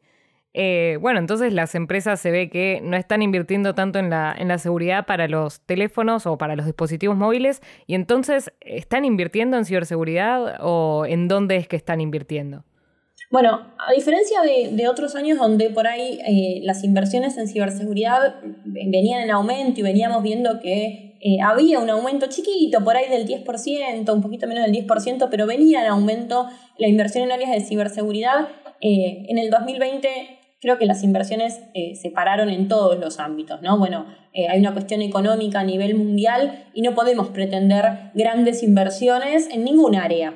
Eh, 0.58 0.96
bueno, 1.02 1.18
entonces 1.18 1.52
las 1.52 1.74
empresas 1.74 2.18
se 2.18 2.30
ve 2.30 2.48
que 2.48 2.80
no 2.82 2.96
están 2.96 3.20
invirtiendo 3.20 3.74
tanto 3.74 3.98
en 3.98 4.08
la, 4.08 4.34
en 4.36 4.48
la 4.48 4.56
seguridad 4.56 5.04
para 5.04 5.28
los 5.28 5.60
teléfonos 5.60 6.26
o 6.26 6.38
para 6.38 6.56
los 6.56 6.64
dispositivos 6.64 7.14
móviles 7.14 7.60
y 7.86 7.94
entonces 7.94 8.50
están 8.60 9.04
invirtiendo 9.04 9.58
en 9.58 9.66
ciberseguridad 9.66 10.56
o 10.60 11.04
en 11.06 11.28
dónde 11.28 11.56
es 11.56 11.68
que 11.68 11.76
están 11.76 12.00
invirtiendo. 12.00 12.64
Bueno, 13.30 13.74
a 13.78 13.92
diferencia 13.92 14.40
de, 14.42 14.88
otros 14.88 15.16
años 15.16 15.38
donde 15.38 15.70
por 15.70 15.86
ahí 15.86 16.20
eh, 16.26 16.60
las 16.62 16.84
inversiones 16.84 17.36
en 17.36 17.48
ciberseguridad 17.48 18.36
venían 18.64 19.22
en 19.22 19.30
aumento 19.30 19.80
y 19.80 19.82
veníamos 19.82 20.22
viendo 20.22 20.60
que 20.60 21.16
eh, 21.20 21.38
había 21.42 21.80
un 21.80 21.90
aumento 21.90 22.26
chiquito, 22.28 22.84
por 22.84 22.96
ahí 22.96 23.08
del 23.10 23.26
10%, 23.26 24.12
un 24.12 24.22
poquito 24.22 24.46
menos 24.46 24.64
del 24.64 24.86
10%, 24.86 25.28
pero 25.28 25.46
venía 25.46 25.80
en 25.80 25.88
aumento 25.88 26.46
la 26.78 26.86
inversión 26.86 27.24
en 27.24 27.32
áreas 27.32 27.50
de 27.50 27.60
ciberseguridad, 27.62 28.48
eh, 28.80 29.24
en 29.28 29.38
el 29.38 29.50
2020 29.50 30.08
creo 30.60 30.78
que 30.78 30.86
las 30.86 31.04
inversiones 31.04 31.60
se 31.94 32.10
pararon 32.10 32.48
en 32.48 32.66
todos 32.66 32.98
los 32.98 33.20
ámbitos, 33.20 33.62
¿no? 33.62 33.78
Bueno, 33.78 34.06
hay 34.34 34.58
una 34.58 34.72
cuestión 34.72 35.00
económica 35.00 35.60
a 35.60 35.64
nivel 35.64 35.94
mundial 35.94 36.64
y 36.74 36.82
no 36.82 36.94
podemos 36.94 37.28
pretender 37.28 38.10
grandes 38.14 38.62
inversiones 38.62 39.48
en 39.52 39.64
ningún 39.64 39.94
área. 39.94 40.34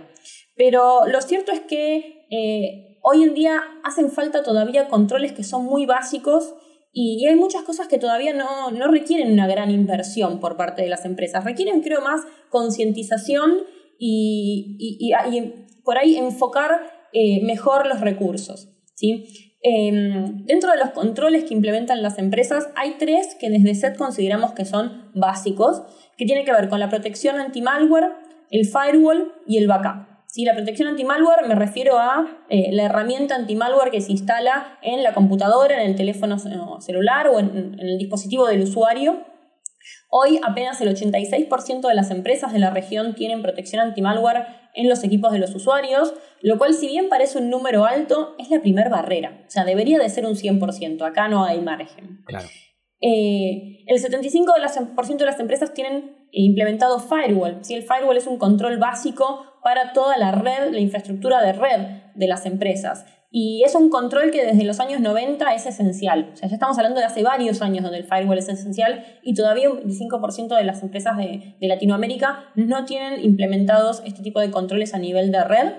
Pero 0.55 1.07
lo 1.07 1.20
cierto 1.22 1.53
es 1.53 1.61
que 1.61 2.19
eh, 2.31 2.99
hoy 3.03 3.23
en 3.23 3.35
día 3.35 3.61
hacen 3.85 4.11
falta 4.11 4.43
todavía 4.43 4.88
controles 4.88 5.33
que 5.33 5.45
son 5.45 5.64
muy 5.64 5.87
básicos 5.87 6.55
y, 6.93 7.27
hay 7.27 7.37
muchas 7.37 7.62
cosas 7.62 7.87
que 7.87 7.99
todavía 7.99 8.33
no, 8.35 8.71
requieren 8.90 9.33
una 9.33 9.47
gran 9.47 9.71
inversión 9.71 10.40
por 10.40 10.57
parte 10.57 10.83
de 10.83 10.88
las 10.88 11.05
empresas. 11.05 11.45
Requieren, 11.45 11.83
creo, 11.83 12.01
más 12.01 12.23
concientización 12.49 13.59
y, 13.99 15.12
por 15.85 15.99
ahí 15.99 16.16
enfocar 16.16 17.09
eh, 17.12 17.43
mejor 17.45 17.87
los 17.87 18.01
recursos. 18.01 18.69
¿sí? 18.95 19.25
Em, 19.62 20.45
dentro 20.47 20.73
de 20.73 20.79
los 20.79 20.90
controles 20.90 21.45
que 21.45 21.55
implementan 21.55 22.03
las 22.03 22.19
empresas, 22.19 22.69
hay 22.77 22.97
tres 22.99 23.37
que 23.38 23.51
desde 23.51 23.75
SET 23.75 23.97
consideramos 23.97 24.53
que 24.53 24.64
son 24.64 25.11
básicos, 25.14 25.83
que 26.16 26.25
tienen 26.25 26.45
que 26.45 26.53
ver 26.53 26.69
con 26.69 26.81
la 26.81 26.88
protección 26.88 27.38
anti-malware, 27.38 28.12
el 28.51 28.66
firewall 28.66 29.33
y 29.47 29.59
el 29.59 29.69
backup. 29.69 30.10
Si 30.33 30.45
la 30.45 30.55
protección 30.55 30.87
anti-malware 30.87 31.49
me 31.49 31.57
refiero 31.57 31.99
a 31.99 32.45
eh, 32.49 32.71
la 32.71 32.85
herramienta 32.85 33.35
anti-malware 33.35 33.90
que 33.90 34.01
se 34.01 34.12
instala 34.12 34.79
en 34.81 35.03
la 35.03 35.12
computadora, 35.12 35.83
en 35.83 35.90
el 35.90 35.97
teléfono 35.97 36.38
celular 36.38 37.27
o 37.27 37.40
en, 37.40 37.77
el 37.81 37.99
dispositivo 37.99 38.47
del 38.47 38.62
usuario. 38.62 39.25
Hoy 40.09 40.38
apenas 40.47 40.81
el 40.81 40.95
86% 40.95 41.81
de 41.88 41.95
las 41.97 42.12
empresas 42.12 42.53
de 42.53 42.61
la 42.61 42.71
región 42.71 43.16
tienen 43.16 43.43
protección 43.43 43.81
anti-malware 43.81 44.47
en 44.75 44.88
los 44.88 45.03
equipos 45.03 45.33
de 45.33 45.40
los 45.40 45.53
usuarios, 45.53 46.14
lo 46.43 46.59
cual 46.59 46.75
si 46.75 46.87
bien 46.87 47.09
parece 47.09 47.38
un 47.38 47.51
número 47.51 47.85
alto, 47.85 48.37
es 48.38 48.51
la 48.51 48.61
primera 48.61 48.88
barrera. 48.88 49.43
O 49.49 49.51
sea, 49.51 49.64
debería 49.64 49.99
de 49.99 50.09
ser 50.11 50.27
un 50.27 50.37
100%, 50.37 51.03
acá 51.03 51.27
no 51.27 51.45
hay 51.45 51.61
margen. 51.61 52.23
Claro. 52.25 52.47
Eh, 53.01 53.83
el 53.87 54.01
75% 54.01 55.16
de 55.16 55.25
las 55.25 55.40
empresas 55.40 55.75
tienen 55.75 56.29
implementado 56.31 57.01
firewall. 57.01 57.64
Si 57.64 57.75
El 57.75 57.83
firewall 57.83 58.16
es 58.16 58.29
un 58.29 58.38
control 58.38 58.79
básico 58.79 59.49
para 59.62 59.92
toda 59.92 60.16
la 60.16 60.33
red, 60.33 60.73
la 60.73 60.81
infraestructura 60.81 61.42
de 61.42 61.53
red 61.53 61.81
de 62.14 62.27
las 62.27 62.46
empresas. 62.46 63.05
Y 63.33 63.62
es 63.64 63.77
un 63.77 63.90
control 63.90 64.33
que 64.33 64.44
desde 64.44 64.64
los 64.64 64.81
años 64.81 65.01
90 65.01 65.55
es 65.55 65.64
esencial. 65.64 66.31
O 66.33 66.37
sea, 66.37 66.49
ya 66.49 66.55
estamos 66.55 66.77
hablando 66.79 66.99
de 66.99 67.07
hace 67.07 67.23
varios 67.23 67.62
años 67.62 67.85
donde 67.85 67.99
el 67.99 68.05
firewall 68.05 68.38
es 68.38 68.49
esencial 68.49 69.05
y 69.23 69.35
todavía 69.35 69.70
un 69.70 69.79
25% 69.83 70.57
de 70.57 70.64
las 70.64 70.83
empresas 70.83 71.16
de, 71.16 71.57
Latinoamérica 71.61 72.51
no 72.57 72.85
tienen 72.85 73.25
implementados 73.25 74.03
este 74.05 74.23
tipo 74.23 74.40
de 74.40 74.51
controles 74.51 74.94
a 74.94 74.99
nivel 74.99 75.31
de 75.31 75.44
red. 75.44 75.73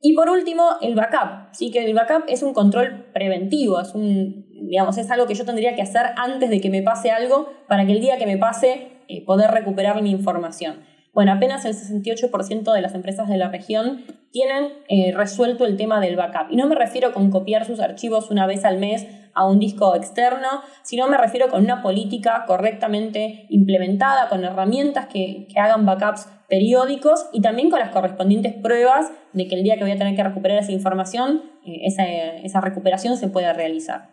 Y 0.00 0.14
por 0.14 0.28
último, 0.28 0.70
el 0.82 0.96
backup. 0.96 1.52
Sí 1.52 1.70
que 1.70 1.84
el 1.84 1.94
backup 1.94 2.24
es 2.26 2.42
un 2.42 2.52
control 2.52 3.06
preventivo, 3.12 3.80
es 3.80 3.94
un, 3.94 4.46
digamos, 4.68 4.98
es 4.98 5.08
algo 5.12 5.26
que 5.26 5.34
yo 5.34 5.44
tendría 5.44 5.76
que 5.76 5.82
hacer 5.82 6.06
antes 6.16 6.50
de 6.50 6.60
que 6.60 6.68
me 6.68 6.82
pase 6.82 7.12
algo 7.12 7.48
para 7.68 7.86
que 7.86 7.92
el 7.92 8.00
día 8.00 8.18
que 8.18 8.26
me 8.26 8.38
pase 8.38 8.88
eh, 9.08 9.24
poder 9.24 9.52
recuperar 9.52 10.02
mi 10.02 10.10
información. 10.10 10.84
Bueno, 11.16 11.32
apenas 11.32 11.64
el 11.64 11.72
68% 11.72 12.74
de 12.74 12.82
las 12.82 12.94
empresas 12.94 13.26
de 13.26 13.38
la 13.38 13.48
región 13.48 14.04
tienen 14.32 14.74
eh, 14.86 15.14
resuelto 15.16 15.64
el 15.64 15.78
tema 15.78 15.98
del 15.98 16.14
backup. 16.14 16.52
Y 16.52 16.56
no 16.56 16.66
me 16.66 16.74
refiero 16.74 17.14
con 17.14 17.30
copiar 17.30 17.64
sus 17.64 17.80
archivos 17.80 18.30
una 18.30 18.46
vez 18.46 18.66
al 18.66 18.76
mes 18.76 19.06
a 19.32 19.48
un 19.48 19.58
disco 19.58 19.96
externo, 19.96 20.60
sino 20.82 21.08
me 21.08 21.16
refiero 21.16 21.48
con 21.48 21.64
una 21.64 21.80
política 21.80 22.44
correctamente 22.46 23.46
implementada, 23.48 24.28
con 24.28 24.44
herramientas 24.44 25.06
que, 25.06 25.48
hagan 25.56 25.86
backups 25.86 26.28
periódicos 26.50 27.30
y 27.32 27.40
también 27.40 27.70
con 27.70 27.78
las 27.80 27.92
correspondientes 27.92 28.52
pruebas 28.52 29.10
de 29.32 29.48
que 29.48 29.54
el 29.54 29.62
día 29.62 29.78
que 29.78 29.84
voy 29.84 29.92
a 29.92 29.96
tener 29.96 30.14
que 30.16 30.22
recuperar 30.22 30.58
esa 30.58 30.72
información, 30.72 31.44
eh, 31.64 31.86
esa, 31.86 32.04
esa 32.04 32.60
recuperación 32.60 33.16
se 33.16 33.28
pueda 33.28 33.54
realizar. 33.54 34.10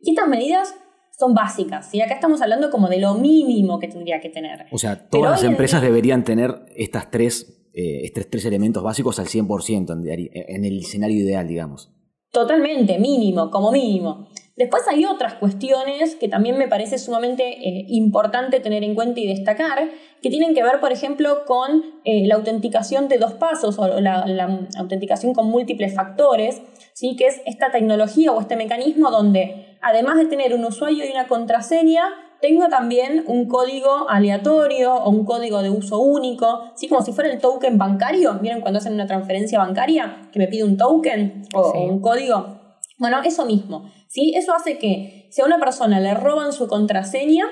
Y 0.00 0.10
estas 0.10 0.26
medidas 0.26 0.74
son 1.18 1.34
básicas. 1.34 1.94
Y 1.94 2.00
acá 2.00 2.14
estamos 2.14 2.42
hablando 2.42 2.70
como 2.70 2.88
de 2.88 2.98
lo 2.98 3.14
mínimo 3.14 3.78
que 3.78 3.88
tendría 3.88 4.20
que 4.20 4.28
tener. 4.28 4.66
O 4.70 4.78
sea, 4.78 5.08
todas 5.08 5.30
las 5.30 5.44
empresas 5.44 5.82
deberían 5.82 6.24
tener 6.24 6.64
estas 6.74 7.10
tres, 7.10 7.68
eh, 7.74 8.00
estos 8.04 8.28
tres 8.28 8.44
elementos 8.44 8.82
básicos 8.82 9.18
al 9.18 9.26
100% 9.26 9.92
en, 9.92 10.64
el 10.64 10.78
escenario 10.78 11.18
ideal, 11.18 11.46
digamos. 11.46 11.92
Totalmente, 12.30 12.98
mínimo, 12.98 13.50
como 13.50 13.70
mínimo. 13.70 14.28
Después 14.56 14.82
hay 14.88 15.04
otras 15.04 15.34
cuestiones 15.34 16.14
que 16.14 16.28
también 16.28 16.58
me 16.58 16.68
parece 16.68 16.98
sumamente 16.98 17.42
eh, 17.42 17.86
importante 17.88 18.60
tener 18.60 18.84
en 18.84 18.94
cuenta 18.94 19.20
y 19.20 19.26
destacar, 19.26 19.90
que 20.22 20.30
tienen 20.30 20.54
que 20.54 20.62
ver, 20.62 20.78
por 20.80 20.92
ejemplo, 20.92 21.44
con 21.46 21.82
eh, 22.04 22.26
la 22.26 22.36
autenticación 22.36 23.08
de 23.08 23.18
dos 23.18 23.32
pasos 23.34 23.78
o 23.78 24.00
la, 24.00 24.26
la, 24.26 24.68
autenticación 24.78 25.34
con 25.34 25.48
múltiples 25.48 25.94
factores, 25.94 26.60
¿sí? 26.92 27.16
que 27.16 27.26
es 27.26 27.40
esta 27.46 27.70
tecnología 27.70 28.32
o 28.32 28.40
este 28.40 28.56
mecanismo 28.56 29.10
donde 29.10 29.71
además 29.82 30.16
de 30.16 30.26
tener 30.26 30.54
un 30.54 30.64
usuario 30.64 31.04
y 31.04 31.10
una 31.10 31.26
contraseña, 31.26 32.04
tengo 32.40 32.68
también 32.68 33.24
un 33.28 33.46
código 33.46 34.08
aleatorio 34.08 34.94
o 34.94 35.10
un 35.10 35.24
código 35.24 35.62
de 35.62 35.70
uso 35.70 36.00
único, 36.00 36.72
¿sí? 36.74 36.88
como 36.88 37.02
si 37.02 37.12
fuera 37.12 37.30
el 37.30 37.38
token 37.38 37.78
bancario. 37.78 38.38
¿Vieron 38.40 38.60
cuando 38.60 38.78
hacen 38.78 38.94
una 38.94 39.06
transferencia 39.06 39.58
bancaria 39.58 40.28
que 40.32 40.40
me 40.40 40.48
pide 40.48 40.64
un 40.64 40.76
token 40.76 41.44
o, 41.54 41.72
un 41.84 42.00
código? 42.00 42.58
Bueno, 42.98 43.20
eso 43.24 43.44
mismo. 43.44 43.90
¿sí? 44.08 44.32
Eso 44.34 44.54
hace 44.54 44.78
que 44.78 45.28
si 45.30 45.40
a 45.40 45.44
una 45.44 45.60
persona 45.60 46.00
le 46.00 46.14
roban 46.14 46.52
su 46.52 46.66
contraseña, 46.66 47.46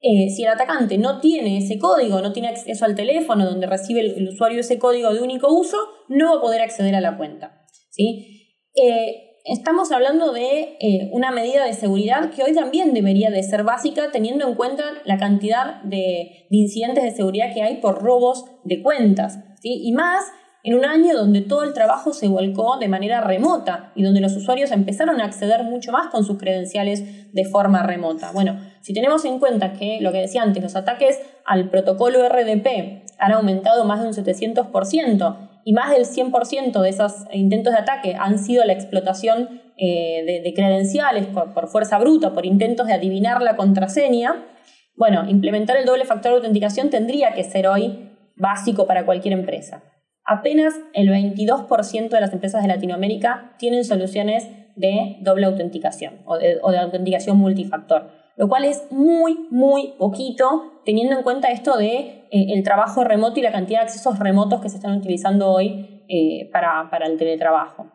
eh, 0.00 0.30
si 0.30 0.42
el 0.42 0.48
atacante 0.48 0.96
no 0.96 1.20
tiene 1.20 1.58
ese 1.58 1.78
código, 1.78 2.20
no 2.20 2.32
tiene 2.32 2.48
acceso 2.48 2.84
al 2.84 2.94
teléfono 2.94 3.44
donde 3.44 3.66
recibe 3.66 4.00
el, 4.00 4.28
usuario 4.28 4.60
ese 4.60 4.78
código 4.78 5.12
de 5.12 5.20
único 5.20 5.52
uso, 5.52 5.76
no 6.08 6.32
va 6.32 6.38
a 6.38 6.42
poder 6.42 6.62
acceder 6.62 6.94
a 6.94 7.00
la 7.00 7.16
cuenta. 7.16 7.66
¿sí? 7.90 8.58
Eh, 8.74 9.33
estamos 9.44 9.92
hablando 9.92 10.32
de 10.32 10.76
eh, 10.80 11.10
una 11.12 11.30
medida 11.30 11.64
de 11.66 11.74
seguridad 11.74 12.30
que 12.30 12.42
hoy 12.42 12.54
también 12.54 12.94
debería 12.94 13.30
de 13.30 13.42
ser 13.42 13.62
básica 13.62 14.10
teniendo 14.10 14.48
en 14.48 14.54
cuenta 14.54 14.94
la 15.04 15.18
cantidad 15.18 15.82
de, 15.82 16.46
incidentes 16.50 17.04
de 17.04 17.10
seguridad 17.10 17.52
que 17.52 17.62
hay 17.62 17.76
por 17.76 18.02
robos 18.02 18.46
de 18.64 18.82
cuentas. 18.82 19.40
¿sí? 19.60 19.80
Y 19.84 19.92
más 19.92 20.24
en 20.62 20.74
un 20.74 20.86
año 20.86 21.14
donde 21.14 21.42
todo 21.42 21.62
el 21.62 21.74
trabajo 21.74 22.14
se 22.14 22.26
volcó 22.26 22.78
de 22.78 22.88
manera 22.88 23.20
remota 23.20 23.92
y 23.94 24.02
donde 24.02 24.22
los 24.22 24.34
usuarios 24.34 24.70
empezaron 24.70 25.20
a 25.20 25.26
acceder 25.26 25.62
mucho 25.62 25.92
más 25.92 26.06
con 26.06 26.24
sus 26.24 26.38
credenciales 26.38 27.34
de 27.34 27.44
forma 27.44 27.82
remota. 27.82 28.32
Bueno, 28.32 28.58
si 28.80 28.94
tenemos 28.94 29.26
en 29.26 29.38
cuenta 29.38 29.74
que 29.74 29.98
lo 30.00 30.10
que 30.10 30.22
decía 30.22 30.42
antes, 30.42 30.62
los 30.62 30.74
ataques 30.74 31.20
al 31.44 31.68
protocolo 31.68 32.26
RDP 32.26 33.04
han 33.18 33.32
aumentado 33.32 33.84
más 33.84 34.00
de 34.00 34.08
un 34.08 34.14
700%, 34.14 35.53
y 35.64 35.72
más 35.72 35.90
del 35.90 36.04
100% 36.04 36.80
de 36.80 36.88
esos 36.88 37.24
intentos 37.32 37.72
de 37.72 37.80
ataque 37.80 38.16
han 38.18 38.38
sido 38.38 38.64
la 38.64 38.72
explotación 38.72 39.62
eh, 39.76 40.42
de, 40.44 40.54
credenciales 40.54 41.26
por, 41.26 41.68
fuerza 41.68 41.98
bruta, 41.98 42.32
por 42.32 42.46
intentos 42.46 42.86
de 42.86 42.92
adivinar 42.92 43.42
la 43.42 43.56
contraseña, 43.56 44.44
bueno, 44.96 45.28
implementar 45.28 45.76
el 45.76 45.86
doble 45.86 46.04
factor 46.04 46.32
de 46.32 46.36
autenticación 46.36 46.90
tendría 46.90 47.32
que 47.32 47.42
ser 47.42 47.66
hoy 47.66 48.10
básico 48.36 48.86
para 48.86 49.04
cualquier 49.04 49.34
empresa. 49.34 49.82
Apenas 50.24 50.74
el 50.92 51.08
22% 51.08 52.08
de 52.08 52.20
las 52.20 52.32
empresas 52.32 52.62
de 52.62 52.68
Latinoamérica 52.68 53.54
tienen 53.58 53.84
soluciones 53.84 54.48
de 54.76 55.16
doble 55.22 55.46
autenticación 55.46 56.20
o 56.24 56.38
de, 56.38 56.58
o 56.62 56.70
de 56.70 56.78
autenticación 56.78 57.36
multifactor 57.36 58.23
lo 58.36 58.48
cual 58.48 58.64
es 58.64 58.90
muy, 58.90 59.46
muy 59.50 59.94
poquito 59.98 60.80
teniendo 60.84 61.16
en 61.16 61.22
cuenta 61.22 61.50
esto 61.50 61.76
de 61.76 62.26
eh, 62.30 62.46
el 62.54 62.62
trabajo 62.62 63.04
remoto 63.04 63.38
y 63.38 63.42
la 63.42 63.52
cantidad 63.52 63.80
de 63.80 63.86
accesos 63.86 64.18
remotos 64.18 64.60
que 64.60 64.68
se 64.68 64.76
están 64.76 64.96
utilizando 64.96 65.50
hoy 65.50 66.04
eh, 66.08 66.50
para, 66.52 66.88
el 67.06 67.16
teletrabajo. 67.16 67.90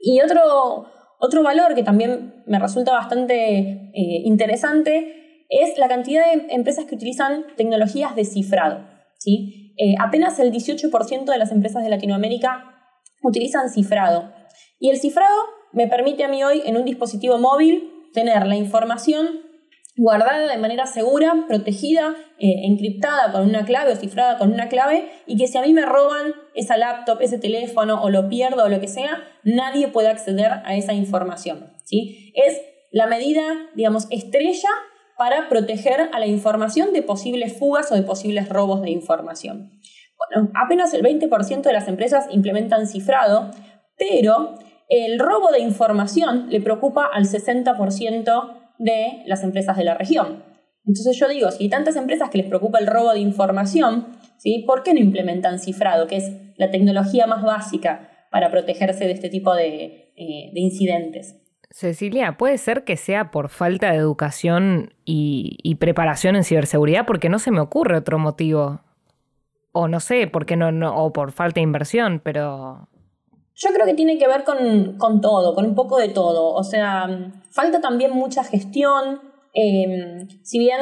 Y 0.00 0.20
otro, 0.20 0.86
otro 1.20 1.42
valor 1.42 1.74
que 1.74 1.82
también 1.82 2.42
me 2.46 2.58
resulta 2.58 2.92
bastante 2.92 3.34
eh, 3.38 4.22
interesante 4.24 5.44
es 5.48 5.78
la 5.78 5.88
cantidad 5.88 6.24
de 6.26 6.54
empresas 6.54 6.86
que 6.86 6.96
utilizan 6.96 7.46
tecnologías 7.56 8.16
de 8.16 8.24
cifrado. 8.24 8.84
¿sí? 9.18 9.62
apenas 9.98 10.38
el 10.38 10.52
18% 10.52 11.24
de 11.24 11.36
las 11.36 11.52
empresas 11.52 11.84
de 11.84 11.90
Latinoamérica 11.90 12.64
utilizan 13.22 13.68
cifrado. 13.68 14.32
Y 14.78 14.88
el 14.88 14.98
cifrado 14.98 15.34
me 15.72 15.86
permite 15.86 16.24
a 16.24 16.28
mí 16.28 16.42
hoy 16.42 16.62
en 16.64 16.78
un 16.78 16.86
dispositivo 16.86 17.36
móvil 17.38 18.08
tener 18.14 18.46
la 18.46 18.56
información 18.56 19.45
guardada 19.96 20.46
de 20.46 20.58
manera 20.58 20.86
segura, 20.86 21.44
protegida, 21.48 22.14
eh, 22.38 22.66
encriptada 22.66 23.32
con 23.32 23.42
una 23.42 23.64
clave 23.64 23.92
o 23.92 23.96
cifrada 23.96 24.36
con 24.36 24.52
una 24.52 24.68
clave 24.68 25.08
y 25.26 25.36
que 25.38 25.48
si 25.48 25.56
a 25.56 25.62
mí 25.62 25.72
me 25.72 25.86
roban 25.86 26.34
esa 26.54 26.76
laptop, 26.76 27.20
ese 27.22 27.38
teléfono 27.38 28.02
o 28.02 28.10
lo 28.10 28.28
pierdo 28.28 28.64
o 28.64 28.68
lo 28.68 28.80
que 28.80 28.88
sea, 28.88 29.22
nadie 29.42 29.88
puede 29.88 30.08
acceder 30.08 30.52
a 30.64 30.76
esa 30.76 30.92
información. 30.92 31.72
¿sí? 31.84 32.32
Es 32.34 32.60
la 32.90 33.06
medida, 33.06 33.42
digamos, 33.74 34.06
estrella 34.10 34.68
para 35.16 35.48
proteger 35.48 36.10
a 36.12 36.20
la 36.20 36.26
información 36.26 36.92
de 36.92 37.02
posibles 37.02 37.58
fugas 37.58 37.90
o 37.90 37.94
de 37.94 38.02
posibles 38.02 38.48
robos 38.50 38.82
de 38.82 38.90
información. 38.90 39.80
Bueno, 40.18 40.50
apenas 40.54 40.92
el 40.92 41.02
20% 41.02 41.62
de 41.62 41.72
las 41.72 41.88
empresas 41.88 42.26
implementan 42.30 42.86
cifrado, 42.86 43.50
pero 43.98 44.58
el 44.88 45.18
robo 45.18 45.50
de 45.50 45.60
información 45.60 46.46
le 46.50 46.60
preocupa 46.60 47.08
al 47.12 47.24
60% 47.24 48.55
de 48.78 49.22
las 49.26 49.42
empresas 49.42 49.76
de 49.76 49.84
la 49.84 49.94
región. 49.94 50.42
Entonces 50.84 51.16
yo 51.18 51.28
digo, 51.28 51.50
si 51.50 51.64
hay 51.64 51.70
tantas 51.70 51.96
empresas 51.96 52.30
que 52.30 52.38
les 52.38 52.46
preocupa 52.46 52.78
el 52.78 52.86
robo 52.86 53.12
de 53.12 53.20
información, 53.20 54.06
¿sí? 54.38 54.64
¿por 54.66 54.82
qué 54.82 54.94
no 54.94 55.00
implementan 55.00 55.58
cifrado, 55.58 56.06
que 56.06 56.16
es 56.16 56.32
la 56.56 56.70
tecnología 56.70 57.26
más 57.26 57.42
básica 57.42 58.10
para 58.30 58.50
protegerse 58.50 59.04
de 59.04 59.12
este 59.12 59.28
tipo 59.28 59.54
de, 59.54 60.12
eh, 60.16 60.52
incidentes? 60.54 61.42
Cecilia, 61.70 62.36
¿puede 62.38 62.56
ser 62.58 62.84
que 62.84 62.96
sea 62.96 63.30
por 63.30 63.48
falta 63.48 63.90
de 63.90 63.98
educación 63.98 64.94
y, 65.04 65.74
preparación 65.80 66.36
en 66.36 66.44
ciberseguridad? 66.44 67.04
Porque 67.04 67.28
no 67.28 67.38
se 67.38 67.50
me 67.50 67.60
ocurre 67.60 67.98
otro 67.98 68.18
motivo. 68.18 68.80
O 69.72 69.88
no 69.88 70.00
sé, 70.00 70.26
porque 70.26 70.56
no, 70.56 70.72
no, 70.72 70.96
o 70.96 71.12
por 71.12 71.32
falta 71.32 71.56
de 71.56 71.64
inversión, 71.64 72.20
pero 72.24 72.88
yo 73.56 73.70
creo 73.72 73.86
que 73.86 73.94
tiene 73.94 74.18
que 74.18 74.28
ver 74.28 74.44
con, 74.44 75.20
todo, 75.20 75.54
con 75.54 75.64
un 75.64 75.74
poco 75.74 75.96
de 75.96 76.08
todo. 76.08 76.52
O 76.52 76.62
sea, 76.62 77.32
falta 77.50 77.80
también 77.80 78.12
mucha 78.12 78.44
gestión. 78.44 79.20
Em, 79.54 80.28
si 80.42 80.58
bien 80.58 80.78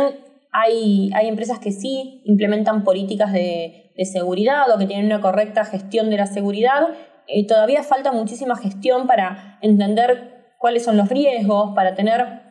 hay, 0.50 1.10
hay, 1.14 1.28
empresas 1.28 1.60
que 1.60 1.70
sí 1.70 2.22
implementan 2.24 2.82
políticas 2.82 3.32
de, 3.32 3.80
seguridad 4.12 4.68
o 4.74 4.78
que 4.78 4.86
tienen 4.86 5.06
una 5.06 5.20
correcta 5.20 5.64
gestión 5.64 6.10
de 6.10 6.16
la 6.16 6.26
seguridad, 6.26 6.88
eh, 7.28 7.46
todavía 7.46 7.84
falta 7.84 8.10
muchísima 8.10 8.56
gestión 8.56 9.06
para 9.06 9.58
entender 9.62 10.52
cuáles 10.58 10.82
son 10.82 10.96
los 10.96 11.08
riesgos, 11.08 11.74
para 11.76 11.94
tener 11.94 12.42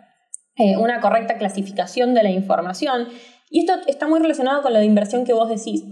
eh, 0.55 0.77
una 0.77 1.01
correcta 1.01 1.37
clasificación 1.37 2.13
de 2.13 2.23
la 2.23 2.31
información. 2.31 3.09
Y 3.49 3.59
esto 3.59 3.73
está 3.87 4.07
muy 4.07 4.21
relacionado 4.21 4.61
con 4.61 4.71
la 4.71 4.81
inversión 4.85 5.25
que 5.25 5.33
vos 5.33 5.49
decís. 5.49 5.83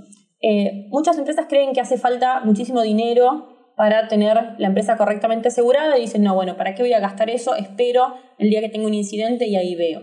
Eh, 0.41 0.87
muchas 0.89 1.17
empresas 1.17 1.47
creen 1.49 1.73
que 1.73 1.81
hace 1.81 1.97
falta 1.97 2.39
muchísimo 2.39 2.81
dinero 2.81 3.50
para 3.75 4.07
tener 4.07 4.55
la 4.57 4.67
empresa 4.67 4.97
correctamente 4.97 5.47
asegurada 5.47 5.97
y 5.97 6.01
dicen, 6.01 6.23
no, 6.23 6.35
bueno, 6.35 6.57
¿para 6.57 6.75
qué 6.75 6.83
voy 6.83 6.93
a 6.93 6.99
gastar 6.99 7.29
eso? 7.29 7.55
Espero 7.55 8.15
el 8.37 8.49
día 8.49 8.61
que 8.61 8.69
tengo 8.69 8.87
un 8.87 8.93
incidente 8.93 9.47
y 9.47 9.55
ahí 9.55 9.75
veo. 9.75 10.01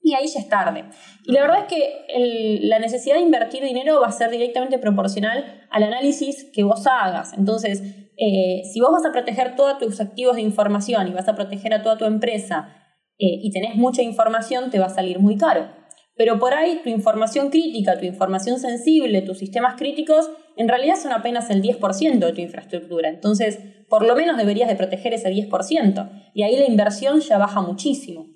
Y 0.00 0.14
ahí 0.14 0.26
ya 0.26 0.40
es 0.40 0.48
tarde. 0.48 0.84
Y 1.24 1.32
la 1.32 1.42
verdad 1.42 1.58
es 1.60 1.64
que 1.66 2.58
la 2.62 2.78
necesidad 2.78 3.16
de 3.16 3.22
invertir 3.22 3.62
dinero 3.62 4.00
va 4.00 4.08
a 4.08 4.12
ser 4.12 4.30
directamente 4.30 4.78
proporcional 4.78 5.66
al 5.70 5.82
análisis 5.84 6.50
que 6.52 6.64
vos 6.64 6.86
hagas. 6.86 7.32
Entonces, 7.34 7.82
eh, 8.16 8.62
si 8.72 8.80
vos 8.80 8.90
vas 8.92 9.06
a 9.06 9.12
proteger 9.12 9.54
todos 9.56 9.78
tus 9.78 10.00
activos 10.00 10.36
de 10.36 10.42
información 10.42 11.08
y 11.08 11.12
vas 11.12 11.28
a 11.28 11.34
proteger 11.34 11.72
a 11.74 11.82
toda 11.82 11.96
tu 11.98 12.04
empresa 12.04 12.76
eh, 13.18 13.38
y 13.42 13.50
tenés 13.52 13.76
mucha 13.76 14.02
información, 14.02 14.70
te 14.70 14.78
va 14.78 14.86
a 14.86 14.90
salir 14.90 15.18
muy 15.20 15.36
caro. 15.36 15.68
Pero 16.16 16.38
por 16.38 16.52
ahí 16.52 16.80
tu 16.82 16.90
información 16.90 17.50
crítica, 17.50 17.98
tu 17.98 18.04
información 18.04 18.58
sensible, 18.58 19.22
tus 19.22 19.38
sistemas 19.38 19.76
críticos 19.76 20.30
en 20.56 20.68
realidad 20.68 20.96
son 20.96 21.12
apenas 21.12 21.50
el 21.50 21.62
10% 21.62 22.18
de 22.18 22.32
tu 22.32 22.40
infraestructura. 22.40 23.08
Entonces, 23.08 23.58
por 23.88 24.06
lo 24.06 24.14
menos 24.16 24.36
deberías 24.36 24.68
de 24.68 24.76
proteger 24.76 25.14
ese 25.14 25.30
10%. 25.30 26.30
Y 26.34 26.42
ahí 26.42 26.56
la 26.56 26.66
inversión 26.66 27.20
ya 27.20 27.38
baja 27.38 27.60
muchísimo. 27.60 28.26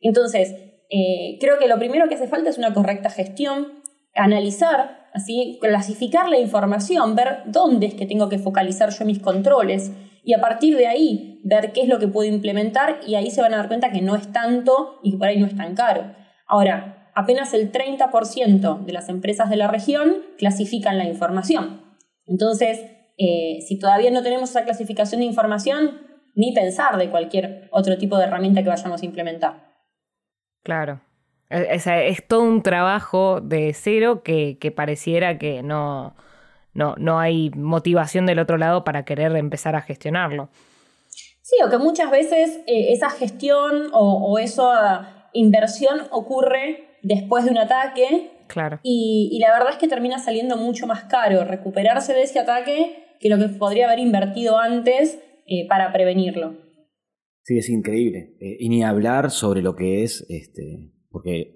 Entonces, 0.00 0.54
eh, 0.90 1.38
creo 1.40 1.58
que 1.58 1.68
lo 1.68 1.78
primero 1.78 2.08
que 2.08 2.14
hace 2.14 2.28
falta 2.28 2.50
es 2.50 2.58
una 2.58 2.74
correcta 2.74 3.10
gestión, 3.10 3.82
analizar, 4.14 5.08
así, 5.12 5.58
clasificar 5.60 6.28
la 6.28 6.38
información, 6.38 7.14
ver 7.14 7.42
dónde 7.46 7.86
es 7.86 7.94
que 7.94 8.06
tengo 8.06 8.28
que 8.28 8.38
focalizar 8.38 8.90
yo 8.90 9.04
mis 9.04 9.18
controles 9.18 9.92
y 10.22 10.32
a 10.34 10.40
partir 10.40 10.76
de 10.76 10.86
ahí 10.86 11.40
ver 11.44 11.72
qué 11.72 11.82
es 11.82 11.88
lo 11.88 11.98
que 11.98 12.08
puedo 12.08 12.28
implementar 12.28 13.00
y 13.06 13.14
ahí 13.14 13.30
se 13.30 13.42
van 13.42 13.54
a 13.54 13.58
dar 13.58 13.68
cuenta 13.68 13.92
que 13.92 14.02
no 14.02 14.16
es 14.16 14.32
tanto 14.32 15.00
y 15.02 15.12
que 15.12 15.18
por 15.18 15.28
ahí 15.28 15.38
no 15.38 15.46
es 15.46 15.56
tan 15.56 15.74
caro. 15.74 16.14
Ahora, 16.46 17.03
apenas 17.14 17.54
el 17.54 17.72
30% 17.72 18.84
de 18.84 18.92
las 18.92 19.08
empresas 19.08 19.50
de 19.50 19.56
la 19.56 19.68
región 19.68 20.16
clasifican 20.38 20.98
la 20.98 21.04
información. 21.04 21.82
Entonces, 22.26 22.80
eh, 23.18 23.60
si 23.66 23.78
todavía 23.78 24.10
no 24.10 24.22
tenemos 24.22 24.50
esa 24.50 24.64
clasificación 24.64 25.20
de 25.20 25.26
información, 25.26 26.00
ni 26.34 26.52
pensar 26.52 26.96
de 26.96 27.10
cualquier 27.10 27.68
otro 27.70 27.96
tipo 27.96 28.18
de 28.18 28.24
herramienta 28.24 28.62
que 28.62 28.68
vayamos 28.68 29.02
a 29.02 29.06
implementar. 29.06 29.72
Claro. 30.62 31.00
Es, 31.50 31.86
es 31.86 32.26
todo 32.26 32.42
un 32.42 32.62
trabajo 32.62 33.40
de 33.40 33.72
cero 33.74 34.22
que, 34.24 34.72
pareciera 34.74 35.38
que 35.38 35.62
no, 35.62 36.16
no, 36.72 36.94
no 36.98 37.20
hay 37.20 37.50
motivación 37.50 38.26
del 38.26 38.40
otro 38.40 38.56
lado 38.56 38.82
para 38.82 39.04
querer 39.04 39.36
empezar 39.36 39.76
a 39.76 39.82
gestionarlo. 39.82 40.48
Sí, 41.42 41.56
o 41.64 41.68
que 41.68 41.78
muchas 41.78 42.10
veces 42.10 42.60
eh, 42.66 42.92
esa 42.92 43.10
gestión 43.10 43.90
o, 43.92 44.38
esa 44.38 45.28
inversión 45.34 46.00
ocurre 46.10 46.93
después 47.04 47.44
de 47.44 47.50
un 47.50 47.58
ataque. 47.58 48.30
Claro. 48.48 48.80
Y, 48.82 49.38
la 49.40 49.52
verdad 49.52 49.72
es 49.72 49.78
que 49.78 49.88
termina 49.88 50.18
saliendo 50.18 50.56
mucho 50.56 50.86
más 50.86 51.04
caro 51.04 51.44
recuperarse 51.44 52.12
de 52.12 52.22
ese 52.22 52.38
ataque 52.40 53.16
que 53.20 53.28
lo 53.28 53.38
que 53.38 53.48
podría 53.48 53.86
haber 53.86 54.00
invertido 54.00 54.58
antes 54.58 55.18
eh, 55.46 55.66
para 55.68 55.92
prevenirlo. 55.92 56.56
Sí, 57.44 57.58
es 57.58 57.68
increíble. 57.68 58.36
Eh, 58.40 58.56
y 58.58 58.68
ni 58.68 58.82
hablar 58.82 59.30
sobre 59.30 59.62
lo 59.62 59.76
que 59.76 60.02
es, 60.02 60.26
este, 60.28 60.92
porque 61.10 61.54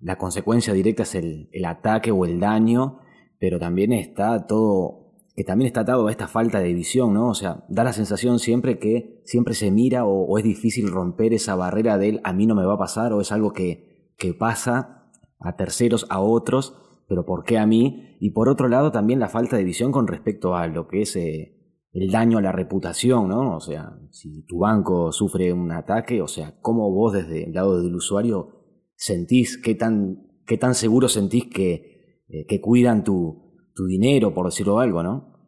la 0.00 0.16
consecuencia 0.16 0.72
directa 0.72 1.04
es 1.04 1.14
el, 1.14 1.48
el 1.52 1.64
ataque 1.64 2.10
o 2.10 2.24
el 2.24 2.40
daño, 2.40 3.00
pero 3.38 3.58
también 3.58 3.92
está 3.92 4.46
todo 4.46 5.08
que 5.38 5.44
también 5.44 5.68
está 5.68 5.82
atado 5.82 6.08
a 6.08 6.10
esta 6.10 6.26
falta 6.26 6.58
de 6.58 6.74
visión, 6.74 7.14
¿no? 7.14 7.28
O 7.28 7.34
sea, 7.34 7.64
da 7.68 7.84
la 7.84 7.92
sensación 7.92 8.40
siempre 8.40 8.80
que 8.80 9.22
siempre 9.24 9.54
se 9.54 9.70
mira 9.70 10.04
o, 10.04 10.36
es 10.36 10.42
difícil 10.42 10.90
romper 10.90 11.32
esa 11.32 11.54
barrera 11.54 11.96
del 11.96 12.20
a 12.24 12.32
mí 12.32 12.44
no 12.44 12.56
me 12.56 12.64
va 12.64 12.74
a 12.74 12.78
pasar 12.78 13.12
o 13.12 13.20
es 13.20 13.30
algo 13.30 13.52
que, 13.52 13.87
que 14.18 14.34
pasa 14.34 15.10
a 15.40 15.56
terceros, 15.56 16.06
a 16.10 16.20
otros, 16.20 16.76
pero 17.08 17.24
¿por 17.24 17.44
qué 17.44 17.58
a 17.58 17.66
mí? 17.66 18.16
Y 18.20 18.30
por 18.30 18.48
otro 18.48 18.68
lado 18.68 18.92
también 18.92 19.20
la 19.20 19.28
falta 19.28 19.56
de 19.56 19.64
visión 19.64 19.92
con 19.92 20.06
respecto 20.06 20.56
a 20.56 20.66
lo 20.66 20.88
que 20.88 21.02
es 21.02 21.16
eh, 21.16 21.54
el 21.92 22.10
daño 22.10 22.38
a 22.38 22.42
la 22.42 22.52
reputación, 22.52 23.28
¿no? 23.28 23.56
O 23.56 23.60
sea, 23.60 23.96
si 24.10 24.44
tu 24.44 24.58
banco 24.58 25.12
sufre 25.12 25.52
un 25.52 25.72
ataque, 25.72 26.20
o 26.20 26.28
sea, 26.28 26.58
¿cómo 26.60 26.90
vos 26.92 27.14
desde 27.14 27.44
el 27.44 27.54
lado 27.54 27.80
del 27.80 27.94
usuario 27.94 28.48
sentís, 28.96 29.56
qué 29.62 29.74
tan, 29.74 30.26
qué 30.46 30.58
tan 30.58 30.74
seguro 30.74 31.08
sentís 31.08 31.46
que, 31.46 32.24
eh, 32.28 32.44
que 32.46 32.60
cuidan 32.60 33.04
tu, 33.04 33.70
tu 33.74 33.86
dinero, 33.86 34.34
por 34.34 34.46
decirlo 34.46 34.80
algo, 34.80 35.02
¿no? 35.02 35.38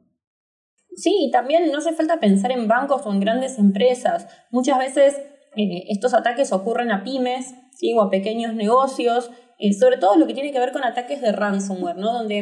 Sí, 0.94 1.30
también 1.32 1.70
no 1.70 1.78
hace 1.78 1.92
falta 1.92 2.20
pensar 2.20 2.52
en 2.52 2.68
bancos 2.68 3.02
o 3.04 3.12
en 3.12 3.20
grandes 3.20 3.58
empresas. 3.58 4.26
Muchas 4.50 4.78
veces 4.78 5.16
eh, 5.56 5.84
estos 5.88 6.14
ataques 6.14 6.52
ocurren 6.52 6.92
a 6.92 7.02
pymes 7.02 7.54
¿sí? 7.80 7.94
o 7.94 8.02
a 8.02 8.10
pequeños 8.10 8.54
negocios, 8.54 9.30
eh, 9.58 9.72
sobre 9.72 9.96
todo 9.96 10.16
lo 10.16 10.26
que 10.26 10.34
tiene 10.34 10.52
que 10.52 10.60
ver 10.60 10.72
con 10.72 10.84
ataques 10.84 11.22
de 11.22 11.32
ransomware, 11.32 11.96
¿no? 11.96 12.12
donde 12.12 12.38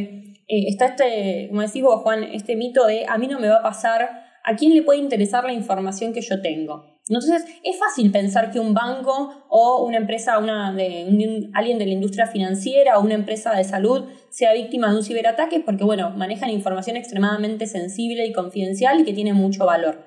eh, 0.49 0.65
está 0.69 0.87
este, 0.87 1.47
como 1.49 1.63
decís 1.63 1.83
vos, 1.83 2.03
Juan, 2.03 2.25
este 2.25 2.57
mito 2.57 2.87
de 2.87 3.07
a 3.09 3.17
mí 3.19 3.29
no 3.29 3.39
me 3.39 3.49
va 3.49 3.57
a 3.59 3.63
pasar, 3.63 4.25
¿a 4.45 4.57
quién 4.57 4.75
le 4.75 4.83
puede 4.83 4.99
interesar 4.99 5.45
la 5.45 5.53
información 5.53 6.13
que 6.13 6.21
yo 6.21 6.43
tengo? 6.43 6.99
Entonces, 7.09 7.45
es 7.65 7.79
fácil 7.79 8.11
pensar 8.11 8.51
que 8.51 8.61
un 8.61 8.75
banco 8.75 9.47
o 9.49 9.83
una 9.87 9.97
empresa, 9.97 10.39
una 10.39 10.69
alguien 10.69 11.79
de 11.79 11.87
la 11.87 11.93
industria 11.93 12.27
financiera 12.27 12.99
o 12.99 13.03
una 13.03 13.15
empresa 13.15 13.55
de 13.55 13.65
salud 13.65 14.05
sea 14.29 14.53
víctima 14.53 14.91
de 14.91 14.99
un 14.99 15.03
ciberataque 15.03 15.61
porque, 15.61 15.85
bueno, 15.85 16.11
manejan 16.11 16.51
información 16.51 16.99
extremadamente 16.99 17.67
sensible 17.67 18.27
y 18.27 18.33
confidencial 18.35 19.01
y 19.01 19.05
que 19.05 19.15
tiene 19.15 19.33
mucho 19.33 19.65
valor. 19.65 20.05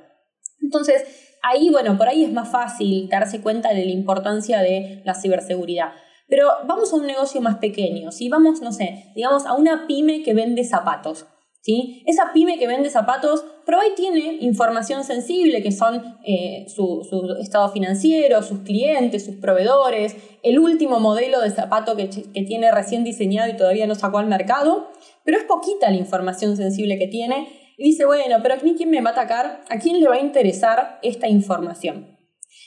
Entonces, 0.61 1.30
ahí, 1.41 1.69
bueno, 1.69 1.97
por 1.97 2.07
ahí 2.07 2.23
es 2.23 2.31
más 2.31 2.49
fácil 2.49 3.09
darse 3.09 3.41
cuenta 3.41 3.73
de 3.73 3.85
la 3.85 3.91
importancia 3.91 4.61
de 4.61 5.01
la 5.05 5.13
ciberseguridad. 5.13 5.91
Pero 6.27 6.47
vamos 6.65 6.93
a 6.93 6.95
un 6.95 7.05
negocio 7.05 7.41
más 7.41 7.57
pequeño, 7.57 8.11
si 8.11 8.29
vamos, 8.29 8.61
no 8.61 8.71
sé, 8.71 9.11
digamos 9.15 9.45
a 9.45 9.53
una 9.53 9.85
pyme 9.87 10.23
que 10.23 10.33
vende 10.33 10.63
zapatos. 10.63 11.25
¿Sí? 11.63 12.01
Esa 12.07 12.33
pyme 12.33 12.57
que 12.57 12.65
vende 12.65 12.89
zapatos, 12.89 13.45
pero 13.67 13.79
ahí 13.79 13.89
tiene 13.95 14.37
información 14.41 15.03
sensible 15.03 15.61
que 15.61 15.71
son 15.71 16.17
eh, 16.25 16.65
su, 16.67 17.07
estado 17.39 17.69
financiero, 17.69 18.41
sus 18.41 18.61
clientes, 18.61 19.25
sus 19.25 19.35
proveedores, 19.35 20.15
el 20.41 20.57
último 20.57 20.99
modelo 20.99 21.39
de 21.39 21.51
zapato 21.51 21.95
que, 21.95 22.09
que, 22.09 22.41
tiene 22.45 22.71
recién 22.71 23.03
diseñado 23.03 23.51
y 23.51 23.57
todavía 23.57 23.85
no 23.85 23.93
sacó 23.93 24.17
al 24.17 24.25
mercado, 24.25 24.89
pero 25.23 25.37
es 25.37 25.43
poquita 25.43 25.91
la 25.91 25.97
información 25.97 26.57
sensible 26.57 26.97
que 26.97 27.05
tiene 27.05 27.60
y 27.81 27.83
dice, 27.83 28.05
bueno, 28.05 28.37
pero 28.43 28.53
¿a 28.53 28.57
quién 28.59 28.91
me 28.91 29.01
va 29.01 29.09
a 29.09 29.13
atacar? 29.13 29.63
¿A 29.67 29.79
quién 29.79 29.99
le 29.99 30.07
va 30.07 30.13
a 30.13 30.19
interesar 30.19 30.99
esta 31.01 31.27
información? 31.27 32.15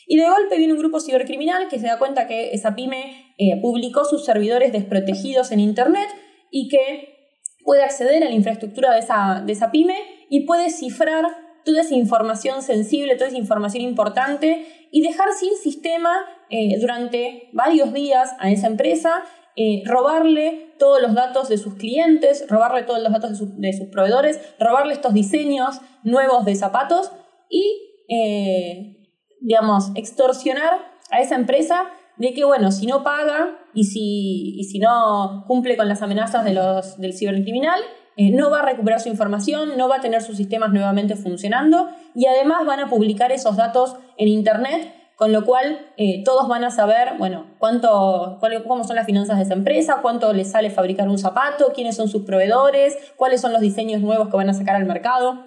Y 0.08 0.16
de 0.16 0.28
golpe 0.28 0.58
viene 0.58 0.72
un 0.72 0.80
grupo 0.80 0.98
cibercriminal 0.98 1.68
que 1.68 1.78
se 1.78 1.86
da 1.86 2.00
cuenta 2.00 2.26
que 2.26 2.50
esa 2.50 2.74
pyme 2.74 3.32
eh, 3.38 3.60
publicó 3.62 4.04
sus 4.04 4.24
servidores 4.24 4.72
desprotegidos 4.72 5.52
en 5.52 5.60
Internet 5.60 6.08
y 6.50 6.66
que 6.66 7.14
puede 7.62 7.84
acceder 7.84 8.24
a 8.24 8.28
la 8.28 8.34
infraestructura 8.34 8.92
de 8.92 8.98
esa, 8.98 9.40
de 9.46 9.52
esa 9.52 9.70
pyme 9.70 9.94
y 10.30 10.46
puede 10.46 10.68
cifrar 10.68 11.24
toda 11.64 11.82
esa 11.82 11.94
información 11.94 12.62
sensible, 12.62 13.14
toda 13.14 13.28
esa 13.28 13.38
información 13.38 13.84
importante 13.84 14.66
y 14.90 15.00
dejar 15.00 15.28
sin 15.38 15.54
sistema 15.54 16.26
eh, 16.50 16.76
durante 16.80 17.50
varios 17.52 17.92
días 17.92 18.32
a 18.40 18.50
esa 18.50 18.66
empresa, 18.66 19.22
eh, 19.56 19.82
robarle 19.86 20.74
todos 20.78 21.00
los 21.00 21.14
datos 21.14 21.48
de 21.48 21.58
sus 21.58 21.74
clientes, 21.74 22.46
robarle 22.48 22.82
todos 22.82 23.02
los 23.02 23.12
datos 23.12 23.38
de, 23.56 23.72
sus 23.72 23.88
proveedores, 23.88 24.40
robarle 24.58 24.92
estos 24.92 25.14
diseños 25.14 25.80
nuevos 26.02 26.44
de 26.44 26.56
zapatos 26.56 27.12
y, 27.48 28.04
eh, 28.08 28.96
digamos, 29.40 29.92
extorsionar 29.94 30.92
a 31.10 31.20
esa 31.20 31.36
empresa 31.36 31.84
de 32.16 32.32
que, 32.32 32.44
bueno, 32.44 32.72
si 32.72 32.86
no 32.86 33.02
paga 33.02 33.58
y 33.74 33.84
si, 33.84 34.58
y 34.58 34.64
si 34.64 34.78
no 34.78 35.44
cumple 35.46 35.76
con 35.76 35.88
las 35.88 36.02
amenazas 36.02 36.44
de 36.44 36.54
los, 36.54 36.98
del 36.98 37.14
cibercriminal, 37.14 37.80
eh, 38.16 38.30
no 38.30 38.50
va 38.50 38.60
a 38.60 38.66
recuperar 38.66 39.00
su 39.00 39.08
información, 39.08 39.76
no 39.76 39.88
va 39.88 39.96
a 39.96 40.00
tener 40.00 40.22
sus 40.22 40.36
sistemas 40.36 40.72
nuevamente 40.72 41.16
funcionando 41.16 41.90
y 42.14 42.26
además 42.26 42.64
van 42.64 42.80
a 42.80 42.88
publicar 42.88 43.32
esos 43.32 43.56
datos 43.56 43.96
en 44.16 44.28
Internet, 44.28 44.92
con 45.24 45.32
lo 45.32 45.46
cual 45.46 45.78
eh, 45.96 46.22
todos 46.22 46.48
van 46.48 46.64
a 46.64 46.70
saber, 46.70 47.14
bueno, 47.16 47.46
cuánto, 47.58 48.38
cómo 48.68 48.84
son 48.84 48.96
las 48.96 49.06
finanzas 49.06 49.38
de 49.38 49.44
esa 49.44 49.54
empresa, 49.54 50.00
cuánto 50.02 50.30
les 50.34 50.50
sale 50.50 50.68
fabricar 50.68 51.08
un 51.08 51.16
zapato, 51.16 51.72
quiénes 51.74 51.96
son 51.96 52.10
sus 52.10 52.26
proveedores, 52.26 52.94
cuáles 53.16 53.40
son 53.40 53.50
los 53.54 53.62
diseños 53.62 54.02
nuevos 54.02 54.28
que 54.28 54.36
van 54.36 54.50
a 54.50 54.52
sacar 54.52 54.76
al 54.76 54.84
mercado. 54.84 55.42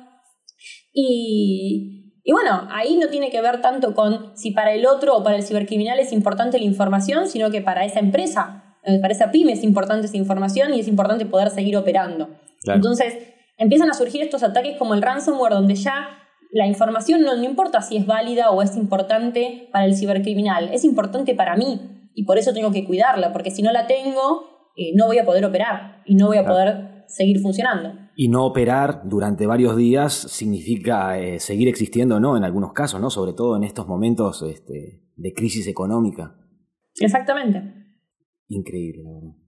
Y, 0.92 2.16
y 2.24 2.32
bueno, 2.32 2.68
ahí 2.72 2.98
no 2.98 3.10
tiene 3.10 3.30
que 3.30 3.40
ver 3.40 3.62
tanto 3.62 3.94
con 3.94 4.36
si 4.36 4.50
para 4.50 4.74
el 4.74 4.88
otro 4.88 5.16
o 5.16 5.24
para 5.24 5.36
el 5.36 5.44
cibercriminal 5.44 6.00
es 6.00 6.12
importante 6.12 6.58
la 6.58 6.66
información, 6.66 7.28
sino 7.28 7.52
que 7.52 7.62
para 7.62 7.86
esa 7.86 8.00
empresa, 8.00 8.76
eh, 8.84 8.98
para 9.00 9.13
esa 9.13 9.30
pyme 9.30 9.52
es 9.52 9.63
importante 9.63 10.08
esa 10.08 10.18
información 10.18 10.74
y 10.74 10.80
es 10.80 10.88
importante 10.88 11.28
poder 11.28 11.52
seguir 11.52 11.78
operando. 11.78 12.30
Entonces, 12.63 13.13
empiezan 13.60 13.92
a 13.92 13.94
surgir 13.94 14.24
estos 14.24 14.42
ataques 14.42 14.76
como 14.76 14.96
el 14.96 15.04
ransomware, 15.04 15.54
donde 15.54 15.76
ya 15.76 16.17
la 16.52 16.68
información 16.68 17.22
no, 17.22 17.36
importa 17.44 17.82
si 17.82 17.98
es 17.98 18.06
válida 18.06 18.52
o 18.52 18.62
es 18.62 18.76
importante 18.76 19.70
para 19.72 19.86
el 19.86 19.96
cibercriminal, 19.96 20.70
es 20.74 20.84
importante 20.84 21.36
para 21.36 21.56
mí 21.56 22.10
y 22.14 22.24
por 22.24 22.38
eso 22.38 22.54
tengo 22.54 22.72
que 22.72 22.86
cuidarla, 22.86 23.32
porque 23.34 23.52
si 23.52 23.62
no 23.62 23.72
la 23.72 23.88
tengo, 23.88 24.72
eh, 24.76 24.92
no 24.96 25.08
voy 25.08 25.20
a 25.20 25.26
poder 25.26 25.46
operar 25.46 26.02
y 26.06 26.16
no 26.16 26.28
voy 26.28 26.38
a 26.38 26.46
poder 26.46 27.04
seguir 27.08 27.40
funcionando. 27.40 27.94
Y 28.16 28.30
no 28.30 28.46
operar 28.46 29.02
durante 29.06 29.46
varios 29.46 29.78
días 29.78 30.14
significa 30.14 31.20
eh, 31.20 31.40
seguir 31.40 31.68
existiendo, 31.68 32.20
¿no? 32.20 32.36
En 32.36 32.44
algunos 32.44 32.74
casos, 32.74 33.00
¿no? 33.00 33.10
Sobre 33.10 33.34
todo 33.34 33.56
en 33.56 33.64
estos 33.64 33.88
momentos 33.88 34.42
este, 34.42 35.04
de 35.16 35.34
crisis 35.34 35.68
económica. 35.68 36.36
Exactamente. 37.00 37.62
Increíble, 38.48 39.04
la 39.04 39.14
verdad. 39.14 39.47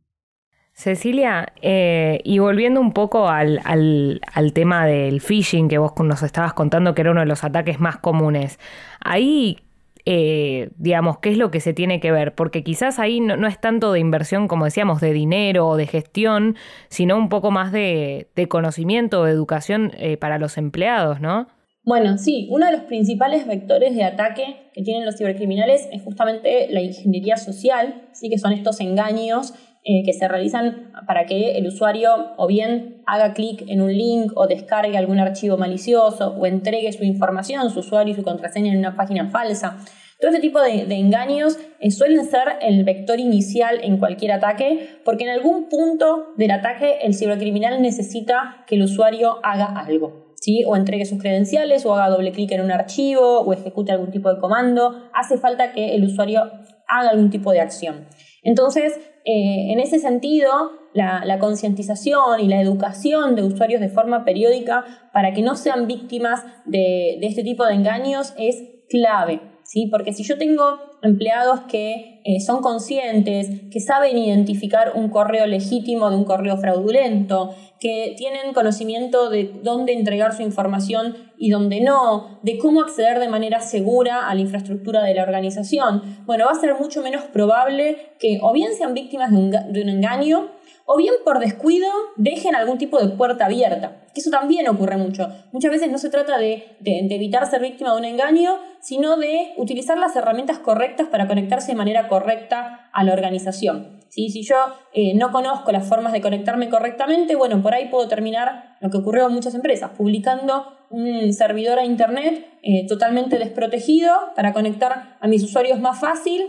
Cecilia, 0.79 1.51
eh, 1.61 2.21
y 2.23 2.39
volviendo 2.39 2.79
un 2.79 2.93
poco 2.93 3.27
al, 3.27 3.59
al, 3.65 4.21
al, 4.33 4.53
tema 4.53 4.85
del 4.85 5.19
phishing 5.19 5.67
que 5.67 5.77
vos 5.77 5.91
nos 6.01 6.23
estabas 6.23 6.53
contando, 6.53 6.95
que 6.95 7.01
era 7.01 7.11
uno 7.11 7.19
de 7.19 7.25
los 7.25 7.43
ataques 7.43 7.81
más 7.81 7.97
comunes, 7.97 8.59
ahí 9.01 9.57
eh, 10.05 10.69
digamos, 10.77 11.19
qué 11.19 11.31
es 11.31 11.37
lo 11.37 11.51
que 11.51 11.59
se 11.59 11.73
tiene 11.73 11.99
que 11.99 12.13
ver, 12.13 12.33
porque 12.33 12.63
quizás 12.63 12.97
ahí 12.97 13.19
no, 13.19 13.45
es 13.45 13.59
tanto 13.59 13.91
de 13.91 13.99
inversión, 13.99 14.47
como 14.47 14.63
decíamos, 14.63 15.01
de 15.01 15.11
dinero 15.11 15.67
o 15.67 15.75
de 15.75 15.85
gestión, 15.85 16.55
sino 16.87 17.17
un 17.17 17.27
poco 17.27 17.51
más 17.51 17.73
de, 17.73 18.29
conocimiento 18.47 19.19
o 19.19 19.25
de 19.25 19.33
educación 19.33 19.91
eh, 19.97 20.15
para 20.15 20.37
los 20.37 20.57
empleados, 20.57 21.19
¿no? 21.19 21.49
Bueno, 21.83 22.17
sí, 22.17 22.47
uno 22.51 22.67
de 22.67 22.71
los 22.71 22.81
principales 22.81 23.47
vectores 23.47 23.95
de 23.95 24.05
ataque 24.05 24.69
que 24.73 24.81
tienen 24.83 25.05
los 25.05 25.17
cibercriminales 25.17 25.89
es 25.91 26.01
justamente 26.03 26.67
la 26.69 26.81
ingeniería 26.81 27.35
social, 27.35 28.07
¿sí? 28.13 28.29
que 28.29 28.37
son 28.37 28.53
estos 28.53 28.79
engaños 28.79 29.53
eh, 29.83 30.03
que 30.03 30.13
se 30.13 30.27
realizan 30.27 30.91
para 31.07 31.25
que 31.25 31.57
el 31.57 31.65
usuario 31.65 32.33
o 32.37 32.47
bien 32.47 33.01
haga 33.05 33.33
clic 33.33 33.63
en 33.67 33.81
un 33.81 33.91
link 33.95 34.33
o 34.35 34.45
descargue 34.45 34.97
algún 34.97 35.19
archivo 35.19 35.57
malicioso 35.57 36.35
o 36.37 36.45
entregue 36.45 36.91
su 36.91 37.05
información, 37.05 37.69
su 37.69 37.79
usuario 37.79 38.13
y 38.13 38.15
su 38.15 38.23
contraseña 38.23 38.73
en 38.73 38.79
una 38.79 38.95
página 38.95 39.29
falsa. 39.29 39.77
Todo 40.19 40.31
este 40.31 40.41
tipo 40.41 40.61
de, 40.61 40.81
engaños 40.93 41.57
eh, 41.79 41.91
suelen 41.91 42.25
ser 42.25 42.57
el 42.61 42.83
vector 42.83 43.21
inicial 43.21 43.79
en 43.81 43.97
cualquier 43.97 44.33
ataque, 44.33 44.99
porque 45.05 45.23
en 45.23 45.29
algún 45.29 45.69
punto 45.69 46.33
del 46.35 46.51
ataque 46.51 46.97
el 47.03 47.15
cibercriminal 47.15 47.81
necesita 47.81 48.65
que 48.67 48.75
el 48.75 48.83
usuario 48.83 49.39
haga 49.43 49.67
algo. 49.67 50.28
¿Sí? 50.41 50.63
o 50.65 50.75
entregue 50.75 51.05
sus 51.05 51.19
credenciales, 51.19 51.85
o 51.85 51.93
haga 51.93 52.09
doble 52.09 52.31
clic 52.31 52.51
en 52.51 52.61
un 52.61 52.71
archivo, 52.71 53.41
o 53.41 53.53
ejecute 53.53 53.91
algún 53.91 54.11
tipo 54.11 54.33
de 54.33 54.39
comando. 54.39 55.09
Hace 55.13 55.37
falta 55.37 55.73
que 55.73 55.95
el 55.95 56.05
usuario 56.05 56.43
haga 56.87 57.09
algún 57.09 57.29
tipo 57.29 57.51
de 57.51 57.59
acción. 57.59 58.07
Entonces, 58.43 58.97
eh, 59.25 59.71
en 59.73 59.79
ese 59.79 59.99
sentido, 59.99 60.49
la, 60.93 61.37
concientización 61.39 62.39
y 62.39 62.47
la 62.47 62.61
educación 62.61 63.35
de 63.35 63.43
usuarios 63.43 63.81
de 63.81 63.89
forma 63.89 64.25
periódica 64.25 64.85
para 65.13 65.33
que 65.33 65.41
no 65.41 65.55
sean 65.55 65.87
víctimas 65.87 66.43
de, 66.65 67.17
de 67.19 67.27
este 67.27 67.43
tipo 67.43 67.65
de 67.65 67.73
engaños 67.73 68.33
es 68.37 68.63
clave. 68.89 69.41
¿Sí? 69.69 69.85
Porque 69.91 70.13
si 70.13 70.23
yo 70.23 70.39
tengo 70.39 70.79
empleados 71.03 71.61
que 71.69 72.21
eh, 72.25 72.39
son 72.39 72.61
conscientes, 72.61 73.49
que 73.71 73.79
saben 73.79 74.17
identificar 74.17 74.93
un 74.95 75.09
correo 75.09 75.45
legítimo 75.45 76.09
de 76.09 76.15
un 76.15 76.23
correo 76.23 76.57
fraudulento, 76.57 77.53
que 77.79 78.15
tienen 78.17 78.53
conocimiento 78.53 79.29
de 79.29 79.59
dónde 79.63 79.93
entregar 79.93 80.35
su 80.35 80.41
información 80.41 81.15
y 81.37 81.51
dónde 81.51 81.81
no, 81.81 82.39
de 82.41 82.57
cómo 82.57 82.81
acceder 82.81 83.19
de 83.19 83.29
manera 83.29 83.61
segura 83.61 84.27
a 84.27 84.33
la 84.33 84.41
infraestructura 84.41 85.03
de 85.03 85.13
la 85.13 85.21
organización, 85.21 86.23
bueno, 86.25 86.45
va 86.45 86.51
a 86.51 86.59
ser 86.59 86.73
mucho 86.73 87.03
menos 87.03 87.25
probable 87.25 88.13
que 88.19 88.39
o 88.41 88.51
bien 88.51 88.73
sean 88.73 88.95
víctimas 88.95 89.29
de 89.29 89.37
un, 89.37 89.51
de 89.51 89.83
un 89.83 89.89
engaño 89.89 90.49
o 90.91 90.97
bien 90.97 91.13
por 91.23 91.37
descuido 91.37 91.87
dejen 92.15 92.55
algún 92.55 92.79
tipo 92.79 92.97
de 92.97 93.09
puerta 93.09 93.45
abierta, 93.45 94.07
que 94.11 94.21
eso 94.21 94.31
también 94.31 94.67
ocurre 94.67 94.97
mucho. 94.97 95.29
Muchas 95.51 95.69
veces 95.69 95.91
no 95.91 95.99
se 95.99 96.09
trata 96.09 96.39
de, 96.39 96.77
evitar 96.83 97.45
ser 97.45 97.61
víctima 97.61 97.91
de 97.91 97.99
un 97.99 98.05
engaño, 98.05 98.57
sino 98.81 99.15
de 99.15 99.53
utilizar 99.57 99.99
las 99.99 100.15
herramientas 100.15 100.57
correctas 100.57 101.07
para 101.07 101.27
conectarse 101.27 101.73
de 101.73 101.77
manera 101.77 102.07
correcta 102.07 102.89
a 102.91 103.03
la 103.03 103.13
organización. 103.13 103.99
Si 104.09 104.41
yo 104.41 104.55
eh, 104.91 105.13
no 105.13 105.31
conozco 105.31 105.71
las 105.71 105.87
formas 105.87 106.11
de 106.11 106.21
conectarme 106.21 106.69
correctamente, 106.69 107.35
bueno, 107.35 107.61
por 107.61 107.75
ahí 107.75 107.89
puedo 107.89 108.07
terminar 108.07 108.75
lo 108.81 108.89
que 108.89 108.97
ocurrió 108.97 109.27
en 109.27 109.33
muchas 109.35 109.53
empresas, 109.53 109.91
publicando 109.95 110.75
un 110.89 111.33
servidor 111.33 111.77
a 111.77 111.85
Internet 111.85 112.47
eh, 112.63 112.87
totalmente 112.87 113.37
desprotegido 113.37 114.11
para 114.35 114.53
conectar 114.53 115.17
a 115.21 115.27
mis 115.27 115.43
usuarios 115.43 115.79
más 115.79 115.99
fácil, 115.99 116.47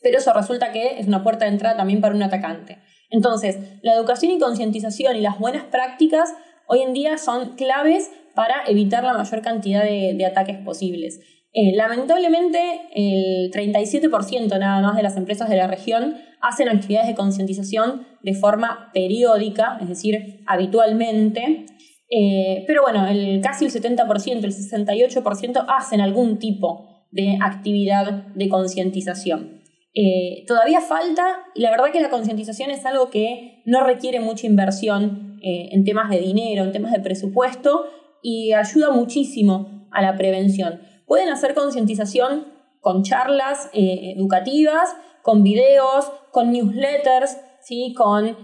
pero 0.00 0.16
eso 0.16 0.32
resulta 0.32 0.72
que 0.72 0.98
es 0.98 1.06
una 1.06 1.22
puerta 1.22 1.44
de 1.44 1.50
entrada 1.50 1.76
también 1.76 2.00
para 2.00 2.14
un 2.14 2.22
atacante. 2.22 2.78
Entonces, 3.14 3.58
la 3.82 3.94
educación 3.94 4.32
y 4.32 4.40
concientización 4.40 5.14
y 5.14 5.20
las 5.20 5.38
buenas 5.38 5.62
prácticas 5.62 6.34
hoy 6.66 6.80
en 6.80 6.92
día 6.92 7.16
son 7.16 7.54
claves 7.54 8.10
para 8.34 8.64
evitar 8.66 9.04
la 9.04 9.12
mayor 9.12 9.40
cantidad 9.40 9.84
de, 9.84 10.26
ataques 10.26 10.58
posibles. 10.64 11.20
Eh, 11.52 11.76
lamentablemente, 11.76 12.58
el 12.92 13.52
37% 13.52 14.58
nada 14.58 14.80
más 14.82 14.96
de 14.96 15.04
las 15.04 15.16
empresas 15.16 15.48
de 15.48 15.56
la 15.56 15.68
región 15.68 16.16
hacen 16.40 16.68
actividades 16.68 17.06
de 17.06 17.14
concientización 17.14 18.04
de 18.24 18.34
forma 18.34 18.90
periódica, 18.92 19.78
es 19.80 19.88
decir, 19.88 20.42
habitualmente. 20.48 21.66
Eh, 22.10 22.64
pero 22.66 22.82
bueno, 22.82 23.06
el, 23.06 23.40
casi 23.40 23.64
el 23.64 23.70
70%, 23.70 24.42
el 24.42 24.52
68% 24.52 25.66
hacen 25.68 26.00
algún 26.00 26.40
tipo 26.40 27.06
de 27.12 27.38
actividad 27.40 28.26
de 28.34 28.48
concientización. 28.48 29.63
Eh, 29.94 30.44
todavía 30.48 30.80
falta, 30.80 31.44
y 31.54 31.62
la 31.62 31.70
verdad 31.70 31.92
que 31.92 32.00
la 32.00 32.10
concientización 32.10 32.70
es 32.70 32.84
algo 32.84 33.10
que 33.10 33.62
no 33.64 33.84
requiere 33.84 34.18
mucha 34.18 34.46
inversión 34.46 35.38
eh, 35.42 35.68
en 35.70 35.84
temas 35.84 36.10
de 36.10 36.18
dinero, 36.18 36.64
en 36.64 36.72
temas 36.72 36.92
de 36.92 37.00
presupuesto, 37.00 37.86
y 38.22 38.52
ayuda 38.52 38.90
muchísimo 38.90 39.88
a 39.92 40.02
la 40.02 40.16
prevención. 40.16 40.80
Pueden 41.06 41.28
hacer 41.28 41.54
concientización 41.54 42.46
con 42.80 43.04
charlas 43.04 43.70
eh, 43.72 44.14
educativas, 44.16 44.96
con 45.22 45.42
videos, 45.42 46.10
con 46.32 46.50
newsletters, 46.50 47.38
¿sí? 47.60 47.94
con 47.96 48.36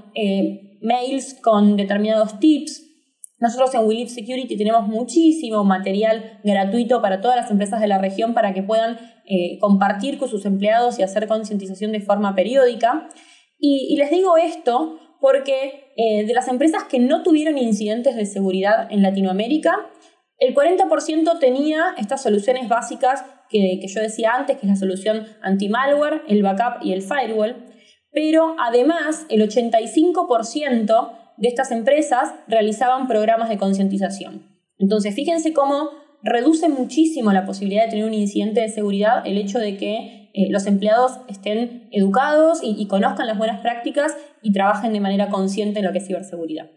mails 0.81 1.35
con 1.43 1.77
determinados 1.77 2.39
tips, 2.39 2.91
nosotros 3.41 3.75
en 3.75 3.87
We 3.87 4.07
Security 4.07 4.55
tenemos 4.59 4.87
muchísimo 4.87 5.65
material 5.65 6.41
gratuito 6.45 7.01
para 7.01 7.23
todas 7.23 7.39
las 7.39 7.51
empresas 7.51 7.81
de 7.81 7.89
la 7.89 7.97
región 7.97 8.35
para 8.35 8.53
que 8.53 8.63
puedan 8.63 8.99
eh, 9.33 9.59
compartir 9.61 10.19
con 10.19 10.29
sus 10.29 10.45
empleados 10.45 10.99
y 10.99 11.05
hacer 11.05 11.29
concientización 11.29 11.93
de 11.93 12.01
forma 12.01 12.35
periódica. 12.35 13.09
Y, 13.61 13.95
les 13.97 14.11
digo 14.11 14.37
esto 14.37 14.99
porque 15.21 15.93
eh, 15.97 16.25
de 16.27 16.35
las 16.35 16.49
empresas 16.49 16.83
que 16.83 16.99
no 16.99 17.23
tuvieron 17.23 17.57
incidentes 17.57 18.17
de 18.17 18.27
seguridad 18.27 18.91
en 18.91 19.03
Latinoamérica, 19.03 19.87
el 20.39 20.53
40% 20.53 21.39
tenía 21.39 21.95
estas 21.97 22.25
soluciones 22.25 22.69
básicas 22.69 23.25
que, 23.49 23.79
que 23.81 23.87
yo 23.87 24.01
decía 24.01 24.33
antes, 24.35 24.57
que 24.57 24.67
es 24.67 24.73
la 24.73 24.77
solución 24.77 25.29
anti-malware, 25.43 26.23
el 26.27 26.43
backup 26.43 26.85
y 26.85 26.93
el 26.93 27.03
firewall. 27.03 27.55
Pero 28.11 28.57
además, 28.59 29.27
el 29.29 29.49
85% 29.49 31.13
de 31.37 31.49
estas 31.49 31.71
empresas 31.71 32.35
realizaban 32.49 33.07
programas 33.07 33.49
de 33.49 33.59
concientización. 33.59 34.45
Entonces, 34.77 35.15
fíjense 35.15 35.53
cómo 35.53 36.00
reduce 36.23 36.69
muchísimo 36.69 37.33
la 37.33 37.45
posibilidad 37.45 37.85
de 37.85 37.91
tener 37.91 38.05
un 38.05 38.15
incidente 38.15 38.61
de 38.61 38.69
seguridad 38.69 39.27
el 39.27 39.39
hecho 39.39 39.59
de 39.59 39.77
que 39.77 40.21
eh, 40.33 40.49
los 40.51 40.67
empleados 40.67 41.19
estén 41.29 41.89
educados 41.91 42.61
y, 42.63 42.87
conozcan 42.87 43.27
las 43.27 43.37
buenas 43.37 43.61
prácticas 43.61 44.17
y 44.43 44.53
trabajen 44.53 44.93
de 44.93 45.01
manera 45.01 45.29
consciente 45.29 45.81
en 45.81 45.87
lo 45.87 45.93
que 45.93 45.99
es 45.99 46.07
ciberseguridad. 46.07 46.71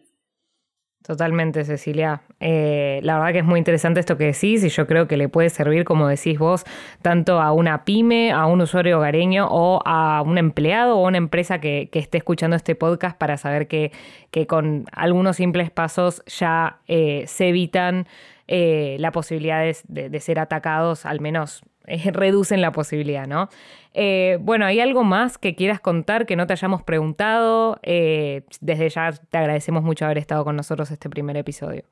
Totalmente, 1.03 1.65
Cecilia. 1.65 2.21
Eh, 2.39 3.01
la 3.03 3.15
verdad 3.19 3.33
que 3.33 3.39
es 3.39 3.45
muy 3.45 3.59
interesante 3.59 3.99
esto 3.99 4.17
que 4.17 4.23
decís 4.27 4.63
y 4.63 4.69
yo 4.69 4.87
creo 4.87 5.05
que 5.05 5.17
le 5.17 5.27
puede 5.27 5.49
servir, 5.49 5.83
como 5.83 6.07
decís 6.07 6.39
vos, 6.39 6.63
tanto 7.01 7.41
a 7.41 7.51
una 7.51 7.83
pyme, 7.83 8.31
a 8.31 8.45
un 8.45 8.61
usuario 8.61 8.97
hogareño 8.97 9.47
o 9.51 9.81
a 9.85 10.21
un 10.21 10.37
empleado 10.37 10.97
o 10.97 11.05
una 11.05 11.17
empresa 11.17 11.59
que, 11.59 11.89
esté 11.91 12.17
escuchando 12.17 12.55
este 12.55 12.73
podcast 12.75 13.17
para 13.17 13.35
saber 13.35 13.67
que, 13.67 13.91
que 14.31 14.47
con 14.47 14.85
algunos 14.93 15.35
simples 15.35 15.69
pasos 15.69 16.23
ya 16.25 16.79
eh, 16.87 17.25
se 17.27 17.49
evitan 17.49 18.07
eh, 18.47 18.97
la 18.99 19.11
posibilidad 19.11 19.63
de, 19.87 20.19
ser 20.19 20.39
atacados, 20.39 21.05
al 21.05 21.21
menos 21.21 21.61
reducen 21.85 22.61
la 22.61 22.71
posibilidad, 22.71 23.25
¿no? 23.25 23.49
Eh, 23.93 24.37
bueno, 24.41 24.65
¿hay 24.65 24.79
algo 24.79 25.03
más 25.03 25.37
que 25.37 25.55
quieras 25.55 25.79
contar 25.79 26.25
que 26.25 26.35
no 26.35 26.45
te 26.45 26.53
hayamos 26.53 26.83
preguntado? 26.83 27.79
Eh, 27.83 28.43
desde 28.59 28.89
ya 28.89 29.11
te 29.11 29.37
agradecemos 29.37 29.83
mucho 29.83 30.05
haber 30.05 30.17
estado 30.17 30.43
con 30.43 30.55
nosotros 30.55 30.91
este 30.91 31.09
primer 31.09 31.37
episodio. 31.37 31.83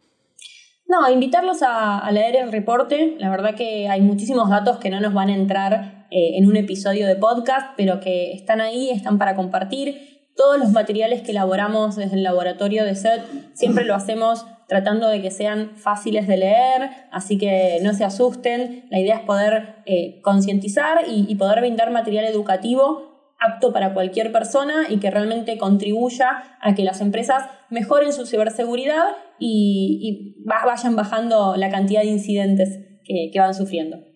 No, 0.88 1.10
invitarlos 1.10 1.62
a, 1.66 2.10
leer 2.12 2.36
el 2.36 2.52
reporte. 2.52 3.16
La 3.18 3.30
verdad 3.30 3.56
que 3.56 3.88
hay 3.88 4.02
muchísimos 4.02 4.50
datos 4.50 4.78
que 4.78 4.90
no 4.90 5.00
nos 5.00 5.14
van 5.14 5.30
a 5.30 5.36
entrar 5.36 6.08
en 6.10 6.46
un 6.46 6.58
episodio 6.58 7.08
de 7.08 7.16
podcast, 7.16 7.72
pero 7.78 8.02
que 8.02 8.34
están 8.34 8.60
ahí, 8.60 8.90
están 8.90 9.18
para 9.18 9.34
compartir. 9.34 10.11
Todos 10.36 10.58
los 10.58 10.72
materiales 10.72 11.22
que 11.22 11.32
elaboramos 11.32 11.96
desde 11.96 12.16
el 12.16 12.24
laboratorio 12.24 12.86
de 12.86 12.96
SET 12.96 13.22
siempre 13.54 13.86
lo 13.86 13.96
hacemos 13.96 14.46
tratando 14.68 15.10
de 15.10 15.22
que 15.22 15.32
sean 15.32 15.76
fáciles 15.76 16.28
de 16.28 16.38
leer, 16.38 16.90
así 17.12 17.38
que 17.38 17.80
no 17.84 17.94
se 17.94 18.06
asusten. 18.06 18.86
La 18.90 19.00
idea 19.00 19.18
es 19.18 19.22
poder 19.22 19.76
eh, 19.86 20.22
concientizar 20.22 21.04
y, 21.08 21.36
poder 21.36 21.60
brindar 21.60 21.92
material 21.92 22.26
educativo 22.26 23.34
apto 23.38 23.74
para 23.74 23.94
cualquier 23.94 24.32
persona 24.32 24.86
y 24.88 24.98
que 24.98 25.12
realmente 25.12 25.58
contribuya 25.58 26.58
a 26.62 26.76
que 26.76 26.84
las 26.84 27.02
empresas 27.02 27.44
mejoren 27.70 28.14
su 28.14 28.26
ciberseguridad 28.26 29.16
y, 29.40 30.38
vayan 30.46 30.96
bajando 30.96 31.56
la 31.58 31.70
cantidad 31.70 32.02
de 32.02 32.08
incidentes 32.08 32.80
que 33.04 33.40
van 33.40 33.54
sufriendo. 33.54 34.11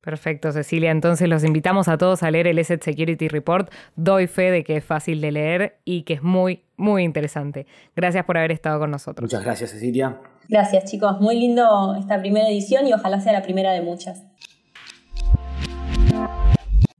Perfecto, 0.00 0.50
Cecilia. 0.50 0.90
Entonces 0.90 1.28
los 1.28 1.44
invitamos 1.44 1.88
a 1.88 1.98
todos 1.98 2.22
a 2.22 2.30
leer 2.30 2.46
el 2.46 2.58
Asset 2.58 2.82
Security 2.82 3.28
Report. 3.28 3.70
Doy 3.96 4.26
fe 4.26 4.50
de 4.50 4.64
que 4.64 4.76
es 4.76 4.84
fácil 4.84 5.20
de 5.20 5.30
leer 5.30 5.78
y 5.84 6.02
que 6.02 6.14
es 6.14 6.22
muy, 6.22 6.62
muy 6.76 7.04
interesante. 7.04 7.66
Gracias 7.94 8.24
por 8.24 8.38
haber 8.38 8.52
estado 8.52 8.80
con 8.80 8.90
nosotros. 8.90 9.24
Muchas 9.24 9.44
gracias, 9.44 9.70
Cecilia. 9.70 10.16
Gracias, 10.48 10.90
chicos. 10.90 11.20
Muy 11.20 11.38
lindo 11.38 11.94
esta 11.98 12.18
primera 12.18 12.48
edición 12.48 12.86
y 12.86 12.94
ojalá 12.94 13.20
sea 13.20 13.32
la 13.32 13.42
primera 13.42 13.72
de 13.72 13.82
muchas. 13.82 14.24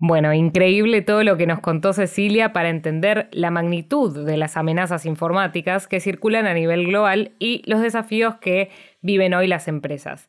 Bueno, 0.02 0.32
increíble 0.32 1.02
todo 1.02 1.24
lo 1.24 1.36
que 1.36 1.46
nos 1.46 1.60
contó 1.60 1.92
Cecilia 1.92 2.54
para 2.54 2.70
entender 2.70 3.28
la 3.32 3.50
magnitud 3.50 4.24
de 4.24 4.38
las 4.38 4.56
amenazas 4.56 5.04
informáticas 5.04 5.86
que 5.86 6.00
circulan 6.00 6.46
a 6.46 6.54
nivel 6.54 6.86
global 6.86 7.32
y 7.38 7.62
los 7.66 7.82
desafíos 7.82 8.36
que 8.36 8.70
viven 9.02 9.34
hoy 9.34 9.46
las 9.46 9.68
empresas. 9.68 10.26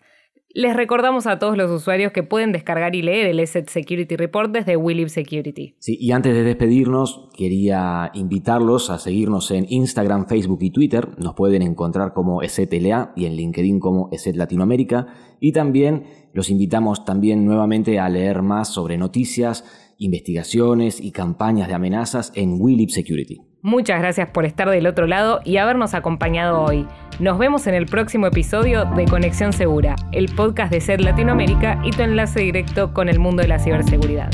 Les 0.53 0.75
recordamos 0.75 1.27
a 1.27 1.39
todos 1.39 1.57
los 1.57 1.71
usuarios 1.71 2.11
que 2.11 2.23
pueden 2.23 2.51
descargar 2.51 2.93
y 2.95 3.01
leer 3.01 3.27
el 3.27 3.39
ESET 3.39 3.69
Security 3.69 4.17
Report 4.17 4.51
desde 4.51 4.75
Willib 4.75 5.09
Security. 5.09 5.75
Sí, 5.79 5.97
y 5.99 6.11
antes 6.11 6.33
de 6.33 6.43
despedirnos, 6.43 7.29
quería 7.37 8.11
invitarlos 8.13 8.89
a 8.89 8.99
seguirnos 8.99 9.51
en 9.51 9.65
Instagram, 9.69 10.27
Facebook 10.27 10.59
y 10.61 10.71
Twitter. 10.71 11.09
Nos 11.17 11.35
pueden 11.35 11.61
encontrar 11.61 12.13
como 12.13 12.41
ESETLA 12.41 13.13
y 13.15 13.25
en 13.25 13.35
LinkedIn 13.35 13.79
como 13.79 14.09
ESET 14.11 14.35
Latinoamérica. 14.35 15.07
Y 15.39 15.53
también 15.53 16.03
los 16.33 16.49
invitamos 16.49 17.05
también 17.05 17.45
nuevamente 17.45 17.99
a 17.99 18.09
leer 18.09 18.41
más 18.41 18.67
sobre 18.67 18.97
noticias, 18.97 19.63
investigaciones 19.97 20.99
y 20.99 21.11
campañas 21.11 21.69
de 21.69 21.75
amenazas 21.75 22.33
en 22.35 22.59
Willib 22.59 22.89
Security. 22.89 23.50
Muchas 23.63 23.99
gracias 23.99 24.27
por 24.29 24.45
estar 24.45 24.67
del 24.71 24.87
otro 24.87 25.05
lado 25.05 25.39
y 25.45 25.57
habernos 25.57 25.93
acompañado 25.93 26.63
hoy. 26.63 26.87
Nos 27.19 27.37
vemos 27.37 27.67
en 27.67 27.75
el 27.75 27.85
próximo 27.85 28.25
episodio 28.25 28.85
de 28.85 29.05
Conexión 29.05 29.53
Segura, 29.53 29.95
el 30.11 30.33
podcast 30.33 30.71
de 30.71 30.81
SED 30.81 31.01
Latinoamérica 31.01 31.79
y 31.83 31.91
tu 31.91 32.01
enlace 32.01 32.39
directo 32.39 32.91
con 32.91 33.07
el 33.07 33.19
mundo 33.19 33.43
de 33.43 33.49
la 33.49 33.59
ciberseguridad. 33.59 34.31